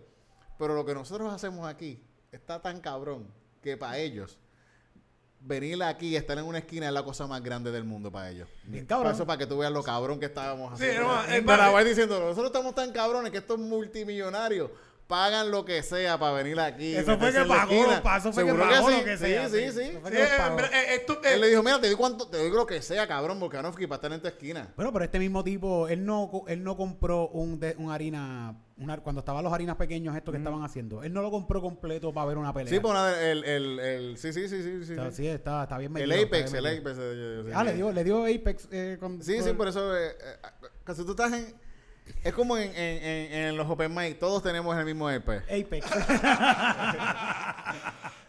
pero 0.60 0.76
lo 0.76 0.86
que 0.86 0.94
nosotros 0.94 1.34
hacemos 1.34 1.68
aquí 1.68 2.04
está 2.32 2.62
tan 2.62 2.82
cabrón 2.82 3.28
que 3.64 3.78
para 3.78 3.98
ellos 3.98 4.38
venir 5.42 5.82
aquí 5.84 6.08
y 6.10 6.16
estar 6.16 6.38
en 6.38 6.46
una 6.46 6.58
esquina 6.60 6.88
es 6.88 6.94
la 6.94 7.04
cosa 7.04 7.26
más 7.28 7.42
grande 7.42 7.72
del 7.72 7.84
mundo 7.84 8.12
para 8.12 8.30
ellos. 8.30 8.48
Bien 8.66 8.86
cabrón. 8.86 9.14
eso 9.14 9.26
para 9.26 9.38
que 9.38 9.46
tú 9.48 9.58
veas 9.58 9.72
lo 9.72 9.82
cabrón 9.84 10.20
que 10.20 10.26
estábamos 10.28 10.78
Sí, 10.78 10.86
haciendo. 10.86 11.08
no, 11.08 11.24
es 11.24 11.44
más- 11.46 11.74
White 11.74 11.90
diciendo, 11.90 12.20
nosotros 12.20 12.48
estamos 12.48 12.76
tan 12.76 12.92
cabrones 12.92 13.32
que 13.32 13.38
estos 13.40 13.58
multimillonarios 13.60 14.70
pagan 15.10 15.49
lo 15.49 15.66
que 15.66 15.82
sea 15.82 16.20
para 16.20 16.34
venir 16.34 16.60
aquí. 16.60 16.95
Eso 16.95 17.18
fue 17.18 17.34
que 17.34 17.39
pagó, 17.39 17.74
esquina". 17.74 18.03
pa- 18.03 18.18
eso 18.18 18.32
fue 18.32 18.45
que 18.45 18.53
pagó 18.53 18.89
sí. 18.91 18.97
lo 18.99 19.03
que 19.03 19.18
Sí, 19.18 19.26
sea, 19.26 19.49
Sí, 19.49 19.55
sí. 19.55 19.72
sí, 19.72 19.72
sí. 19.72 19.82
Eh, 19.82 19.99
eh, 20.14 20.70
eh, 20.72 20.95
esto, 20.97 21.20
Él 21.24 21.34
eh, 21.34 21.38
le 21.39 21.47
dijo, 21.49 21.64
mira, 21.64 21.82
te 21.82 21.88
doy, 21.88 21.95
cuánto, 21.95 22.28
te 22.28 22.38
doy 22.38 22.51
lo 22.51 22.68
que 22.68 22.80
sea, 22.84 23.07
cabrón, 23.07 23.39
Volkanovski, 23.39 23.88
para 23.88 23.95
estar 23.95 24.14
en 24.14 24.22
tu 24.22 24.28
esquina. 24.28 24.72
Bueno, 24.76 24.93
pero 24.93 25.03
este 25.05 25.18
mismo 25.18 25.43
tipo, 25.43 25.88
él 25.88 26.05
no, 26.05 26.30
él 26.47 26.64
no 26.64 26.78
compró 26.78 27.28
un, 27.30 27.60
de, 27.60 27.74
un 27.80 27.89
harina, 27.89 28.55
una- 28.78 28.97
cuando 28.99 29.22
estaban 29.22 29.43
los 29.43 29.51
harinas 29.51 29.78
pequeños 29.78 30.16
estos 30.16 30.32
que 30.32 30.38
estaban 30.38 30.64
haciendo, 30.64 31.01
él 31.01 31.12
no 31.12 31.24
lo 31.24 31.32
compró 31.32 31.60
completo 31.60 32.14
para 32.14 32.28
ver 32.28 32.38
una 32.38 32.53
pelea. 32.53 32.70
Sí, 32.72 32.80
nada, 32.88 33.20
el, 33.32 33.43
el, 33.45 33.80
el, 33.80 34.18
sí, 34.20 34.32
sí, 34.32 34.47
sí, 34.47 34.62
sí, 34.62 34.86
sí. 34.86 34.93
O 34.93 34.95
sea, 34.95 35.12
sí, 35.12 35.26
está, 35.28 35.64
está 35.64 35.80
bien 35.80 35.91
el 35.97 36.07
metido, 36.07 36.28
Apex, 36.28 36.45
está 36.53 36.57
el 36.60 36.64
bien 36.66 36.84
metido. 36.84 36.91
Apex. 36.91 36.99
eh, 36.99 37.49
eh, 37.49 37.53
Ah, 37.55 37.62
sí. 37.62 37.66
le 37.66 37.74
dio, 37.74 37.91
le 37.91 38.03
dio 38.03 38.26
Apex 38.26 38.68
eh, 38.72 38.97
con... 38.99 39.24
Sí, 39.24 39.39
sí, 39.41 39.47
con- 39.47 39.57
por 39.57 39.68
eso, 39.70 39.97
eh, 39.97 40.10
eh, 40.12 40.47
casi 40.84 41.03
tú 41.03 41.12
estás 41.12 41.34
en, 41.34 41.55
es 42.24 42.34
como 42.34 42.57
en, 42.57 42.70
en, 42.76 43.03
en, 43.03 43.34
en 43.34 43.57
los 43.57 43.70
Open 43.70 43.93
Mic, 43.93 44.20
todos 44.20 44.41
tenemos 44.43 44.78
el 44.78 44.86
mismo 44.86 45.07
Apex. 45.07 45.43
Apex. 45.45 45.86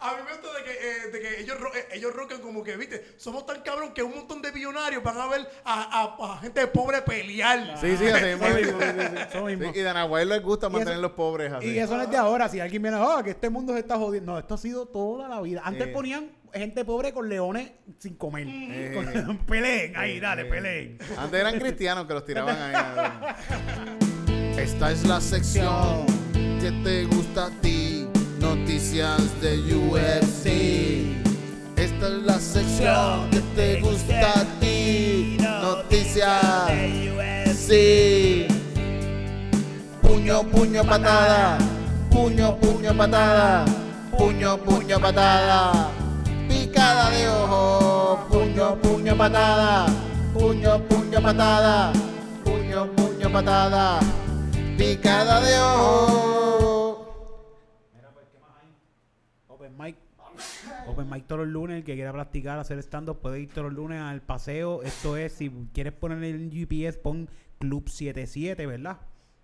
A 0.02 0.14
mí 0.14 0.22
me 0.26 0.32
gusta 0.34 0.48
de 0.58 0.64
que, 0.64 0.70
eh, 0.70 1.10
de 1.12 1.20
que 1.20 1.40
ellos, 1.42 1.60
ro- 1.60 1.74
eh, 1.74 1.86
ellos 1.92 2.14
rocan 2.14 2.40
como 2.40 2.64
que, 2.64 2.74
viste, 2.78 3.06
somos 3.18 3.44
tan 3.44 3.60
cabrón 3.60 3.92
que 3.92 4.02
un 4.02 4.14
montón 4.14 4.40
de 4.40 4.50
billonarios 4.50 5.02
van 5.02 5.18
a 5.18 5.26
ver 5.28 5.46
a, 5.62 6.00
a- 6.18 6.34
a 6.34 6.38
gente 6.38 6.66
pobre 6.68 7.02
pelear. 7.02 7.76
Sí, 7.78 7.98
sí, 7.98 8.06
así 8.08 8.24
mismo. 8.24 8.46
Eso 8.46 8.56
mismo, 8.56 8.80
sí, 8.80 8.86
sí, 8.98 9.06
sí. 9.10 9.16
eso 9.28 9.44
mismo. 9.44 9.72
Sí, 9.74 9.78
y 9.78 9.80
a 9.82 9.84
Dana 9.84 10.04
White 10.06 10.24
les 10.26 10.42
gusta 10.42 10.70
mantener 10.70 10.94
eso- 10.94 11.02
los 11.02 11.10
pobres 11.12 11.52
así. 11.52 11.66
Y 11.72 11.78
eso 11.78 11.96
no 11.98 12.02
es 12.04 12.10
de 12.10 12.16
ahora. 12.16 12.48
Si 12.48 12.58
alguien 12.60 12.80
viene, 12.80 12.96
ah, 12.98 13.20
que 13.22 13.30
este 13.30 13.50
mundo 13.50 13.74
se 13.74 13.80
está 13.80 13.98
jodiendo. 13.98 14.32
No, 14.32 14.38
esto 14.38 14.54
ha 14.54 14.58
sido 14.58 14.86
toda 14.86 15.28
la 15.28 15.38
vida. 15.42 15.60
Antes 15.64 15.88
Sí. 15.88 15.92
ponían 15.92 16.30
gente 16.54 16.84
pobre 16.84 17.12
con 17.12 17.28
leones 17.28 17.70
sin 17.98 18.14
comer. 18.14 18.46
Con- 18.94 19.38
peleen, 19.38 19.96
ahí, 19.96 20.20
dale, 20.20 20.44
peleen. 20.44 20.98
Antes 21.16 21.40
eran 21.40 21.58
cristianos 21.58 22.06
que 22.06 22.14
los 22.14 22.24
tiraban 22.24 22.56
ahí. 22.56 23.36
Esta 24.58 24.92
es 24.92 25.06
la 25.06 25.20
sección 25.20 26.06
que 26.60 26.70
te 26.84 27.04
gusta 27.04 27.46
a 27.46 27.50
ti. 27.60 28.06
Noticias 28.40 29.40
de 29.40 29.58
UFC. 29.74 30.46
Esta 31.78 32.06
es 32.08 32.22
la 32.24 32.38
sección 32.38 33.30
que 33.30 33.40
te 33.54 33.80
gusta 33.80 34.40
a 34.40 34.44
ti. 34.60 35.36
Noticias 35.40 36.66
de 36.68 38.46
UFC. 38.48 40.00
Puño, 40.02 40.42
puño, 40.44 40.84
patada. 40.84 41.58
Puño, 42.10 42.56
puño, 42.58 42.96
patada. 42.96 43.64
Puño, 44.16 44.58
puño, 44.58 45.00
patada. 45.00 45.90
Picada 46.50 47.10
de 47.10 47.28
ojo. 47.28 48.26
Puño, 48.28 48.76
puño, 48.82 49.16
patada. 49.16 49.86
Puño, 50.34 50.82
puño, 50.88 51.22
patada. 51.22 51.92
Puño, 52.44 52.90
una 53.30 53.32
patada, 53.32 54.00
picada 54.76 55.40
de 55.40 55.58
ojo. 55.60 57.06
Open 59.46 59.76
mic. 59.78 59.96
Open 60.88 61.08
mic 61.08 61.26
todos 61.26 61.42
los 61.42 61.48
lunes. 61.48 61.78
El 61.78 61.84
que 61.84 61.94
quiera 61.94 62.12
practicar, 62.12 62.58
hacer 62.58 62.78
stand-up, 62.80 63.20
puede 63.20 63.40
ir 63.40 63.50
todos 63.50 63.66
los 63.66 63.74
lunes 63.74 64.00
al 64.00 64.20
paseo. 64.20 64.82
Esto 64.82 65.16
es, 65.16 65.32
si 65.32 65.50
quieres 65.72 65.92
poner 65.92 66.24
el 66.24 66.50
GPS, 66.50 66.98
pon 66.98 67.28
Club 67.58 67.88
77, 67.88 68.66
¿verdad? 68.66 68.98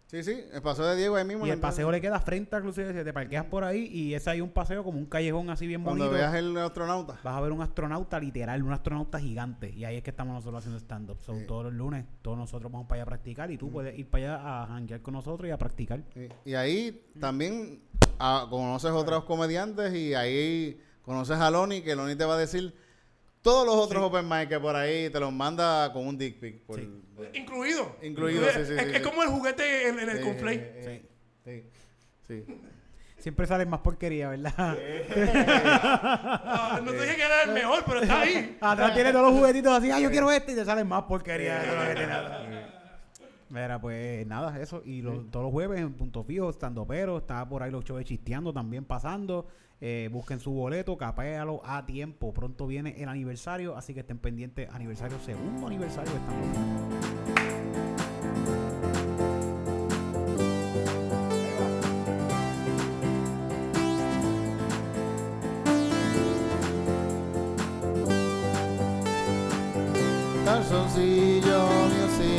Sí, 0.06 0.22
sí, 0.22 0.40
el 0.52 0.62
paseo 0.62 0.86
de 0.86 0.94
Diego 0.94 1.16
ahí 1.16 1.24
mismo. 1.24 1.44
Y 1.48 1.50
el 1.50 1.58
paseo 1.58 1.90
le 1.90 2.00
queda 2.00 2.20
frente 2.20 2.54
al 2.54 2.62
Club 2.62 2.72
77. 2.72 3.04
Te 3.04 3.12
parqueas 3.12 3.44
por 3.46 3.64
ahí 3.64 3.86
y 3.92 4.14
ese 4.14 4.30
hay 4.30 4.40
un 4.40 4.50
paseo 4.50 4.84
como 4.84 4.98
un 5.00 5.06
callejón 5.06 5.50
así 5.50 5.66
bien 5.66 5.82
Cuando 5.82 6.04
bonito. 6.04 6.16
veas 6.20 6.32
el 6.36 6.56
astronauta. 6.56 7.18
Vas 7.24 7.34
a 7.36 7.40
ver 7.40 7.50
un 7.50 7.60
astronauta 7.60 8.20
literal, 8.20 8.62
un 8.62 8.72
astronauta 8.72 9.18
gigante. 9.18 9.70
Y 9.70 9.84
ahí 9.84 9.96
es 9.96 10.04
que 10.04 10.10
estamos 10.10 10.34
nosotros 10.34 10.60
haciendo 10.60 10.78
stand-up. 10.78 11.18
So, 11.20 11.34
Sí. 11.34 11.44
Todos 11.48 11.64
los 11.64 11.72
lunes, 11.74 12.04
todos 12.22 12.38
nosotros 12.38 12.70
vamos 12.70 12.86
para 12.86 13.02
allá 13.02 13.02
a 13.02 13.06
practicar. 13.06 13.50
Y 13.50 13.58
tú 13.58 13.68
puedes 13.68 13.98
ir 13.98 14.08
para 14.08 14.34
allá 14.36 14.62
a 14.62 14.66
janguear 14.68 15.02
con 15.02 15.14
nosotros 15.14 15.48
y 15.48 15.50
a 15.50 15.58
practicar. 15.58 16.00
Sí, 16.14 16.28
Y 16.44 16.54
ahí 16.54 17.04
también 17.18 17.80
ah, 18.20 18.46
conoces 18.48 18.92
otros 18.92 19.24
comediantes 19.24 19.92
y 19.92 20.14
ahí 20.14 20.80
conoces 21.02 21.36
a 21.38 21.50
Loni, 21.50 21.82
que 21.82 21.96
Loni 21.96 22.14
te 22.14 22.24
va 22.24 22.34
a 22.34 22.38
decir 22.38 22.74
todos 23.46 23.64
los 23.64 23.76
otros 23.76 24.02
open 24.02 24.28
mic 24.28 24.48
que 24.48 24.58
por 24.58 24.74
ahí 24.74 25.08
te 25.08 25.20
los 25.20 25.32
manda 25.32 25.92
con 25.92 26.04
un 26.04 26.18
dick 26.18 26.40
pic. 26.40 26.62
por- 26.66 26.80
Sí. 26.80 27.02
por- 27.14 27.36
Incluido. 27.36 27.94
Incluido, 28.02 28.44
sí, 28.46 28.50
sí, 28.54 28.60
Es, 28.60 28.66
sí, 28.68 28.74
es 28.90 28.96
sí. 28.96 29.02
como 29.02 29.22
el 29.22 29.28
juguete 29.28 29.88
en, 29.88 30.00
en 30.00 30.08
el 30.08 30.16
Sí, 30.22 30.28
eh, 30.48 31.08
eh, 31.46 31.70
sí, 32.26 32.42
sí. 32.44 32.60
Siempre 33.18 33.46
salen 33.46 33.70
más 33.70 33.80
porquería, 33.80 34.30
¿verdad? 34.30 34.52
Ah, 34.58 34.74
no 36.84 36.90
te 36.90 37.00
dije 37.02 37.14
que 37.16 37.22
era 37.22 37.42
el 37.44 37.52
mejor, 37.52 37.84
pero 37.86 38.00
está 38.02 38.20
ahí. 38.20 38.58
Atrás 38.60 38.94
tiene 38.94 39.12
todos 39.12 39.26
los 39.30 39.38
juguetitos 39.38 39.72
así, 39.78 39.90
ah, 39.92 40.00
yo 40.00 40.10
quiero 40.10 40.28
este, 40.32 40.52
y 40.52 40.56
te 40.56 40.64
salen 40.64 40.88
más 40.88 41.04
porquería. 41.04 41.62
Mira, 43.48 43.80
pues 43.80 44.26
nada, 44.26 44.60
eso. 44.60 44.82
Y 44.84 45.02
los- 45.02 45.30
todos 45.30 45.44
los 45.44 45.52
jueves 45.52 45.80
en 45.80 45.94
Punto 45.94 46.24
Fijo, 46.24 46.50
estando 46.50 46.84
pero, 46.84 47.18
está 47.18 47.48
por 47.48 47.62
ahí 47.62 47.70
los 47.70 47.84
shows 47.84 47.98
de 48.00 48.04
chisteando 48.04 48.52
también 48.52 48.84
pasando. 48.84 49.46
Eh, 49.80 50.08
busquen 50.10 50.40
su 50.40 50.52
boleto, 50.52 50.96
capéalo 50.96 51.60
a 51.64 51.84
tiempo. 51.86 52.32
Pronto 52.32 52.66
viene 52.66 53.02
el 53.02 53.08
aniversario, 53.08 53.76
así 53.76 53.94
que 53.94 54.00
estén 54.00 54.18
pendientes. 54.18 54.68
Aniversario, 54.70 55.18
segundo 55.20 55.66
aniversario 55.66 56.12
Pero. 56.12 57.46
Calzoncillo 70.44 71.68
Music. 71.90 72.36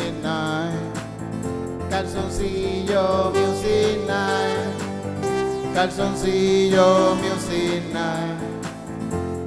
Calzoncillo 1.89 3.31
Music 3.31 3.99
Night. 4.07 4.66
Calzoncillo 5.77 7.13
Music 7.21 7.83
Night. 7.93 8.39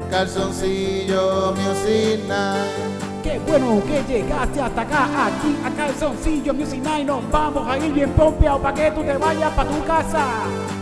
Calzoncillo 0.08 1.52
Music 1.56 2.20
Night. 2.28 3.24
Qué 3.24 3.40
bueno 3.48 3.82
que 3.84 4.00
llegaste 4.04 4.60
hasta 4.60 4.82
acá, 4.82 5.26
aquí 5.26 5.56
a 5.64 5.70
Calzoncillo 5.70 6.54
Music 6.54 6.84
Night. 6.84 7.04
Nos 7.04 7.28
vamos 7.32 7.68
a 7.68 7.76
ir 7.78 7.92
bien 7.92 8.10
pompeados 8.10 8.60
para 8.60 8.74
que 8.76 8.92
tú 8.92 9.02
te 9.02 9.16
vayas 9.16 9.50
para 9.54 9.70
tu 9.70 9.84
casa. 9.84 10.24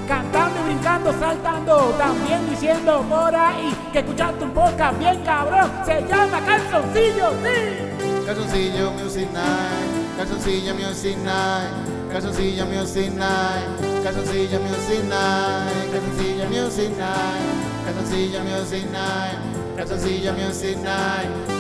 Cantando 0.07 0.61
y 0.61 0.65
brincando, 0.65 1.19
saltando, 1.19 1.95
también 1.97 2.47
diciendo 2.51 3.03
por 3.09 3.35
ahí 3.35 3.75
que 3.91 4.01
escuchaste 4.01 4.45
un 4.45 4.51
podcast 4.51 4.99
bien 4.99 5.23
cabrón. 5.25 5.73
Se 5.87 6.03
llama 6.07 6.43
Calzoncillo, 6.45 7.31
sí. 7.43 8.27
Calzoncillo 8.27 8.91
Music 8.91 9.29
Night. 9.33 10.19
Calzoncillo 10.19 10.75
Music 10.75 11.17
Night. 11.25 12.13
Calzoncillo 12.13 12.67
Music 12.67 13.11
Night. 13.15 13.88
Calzoncillo 14.09 14.59
Music 14.61 15.05
Night. 15.05 15.93
Calzoncillo 15.93 16.49
Music 16.49 16.91
Night. 16.97 17.85
Calzoncillo 17.85 18.41
Music 18.43 18.87
Night. 18.91 19.39
Calzoncillo 19.77 20.33
Music. 20.33 20.79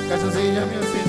Calzoncillo 0.08 0.66
Music. 0.66 1.04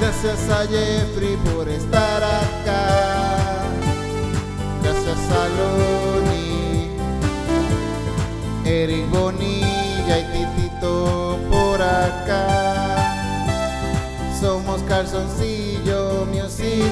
Gracias 0.00 0.48
a 0.48 0.66
Jeffrey 0.66 1.36
por 1.52 1.68
estar 1.68 2.24
acá. 2.24 3.68
Gracias 4.82 5.30
a 5.30 5.48
Loni. 5.58 6.88
Eric 8.64 9.10
Bonilla 9.10 10.18
y 10.20 10.46
Titito 10.56 11.38
por 11.50 11.82
acá. 11.82 12.96
Somos 14.40 14.80
calzoncillo 14.84 16.24
Music 16.32 16.90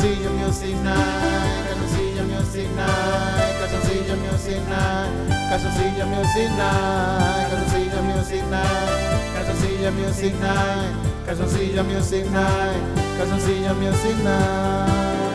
Calzoncillo 0.00 0.30
Music 0.30 0.76
Night, 0.76 1.68
calzoncillo 1.68 2.24
Music 2.24 2.68
Night, 2.74 3.58
calzoncillo 3.58 4.16
Music 4.16 4.58
Night, 4.66 5.50
calzoncillo 5.50 6.06
Music 6.06 6.48
Night, 6.56 7.50
calzoncillo 7.50 8.02
Music 8.02 8.42
Night, 8.48 9.34
calzoncillo 9.34 9.92
Music 9.92 10.32
Night, 10.40 11.26
calzoncillo 11.26 11.84
Music 11.84 12.24
Night, 12.30 13.18
calzoncillo 13.18 13.74
Music 13.74 14.16
Night. 14.24 15.29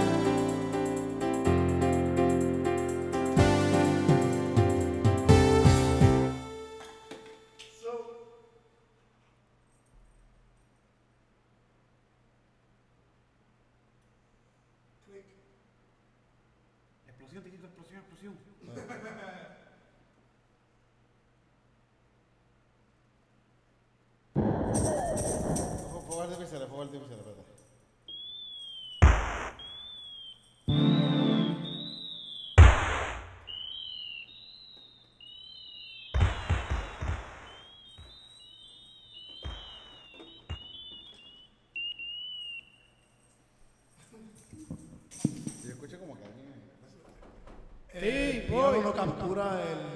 Criado 48.48 48.80
lo 48.80 48.94
captura 48.94 49.60
el 49.64 49.95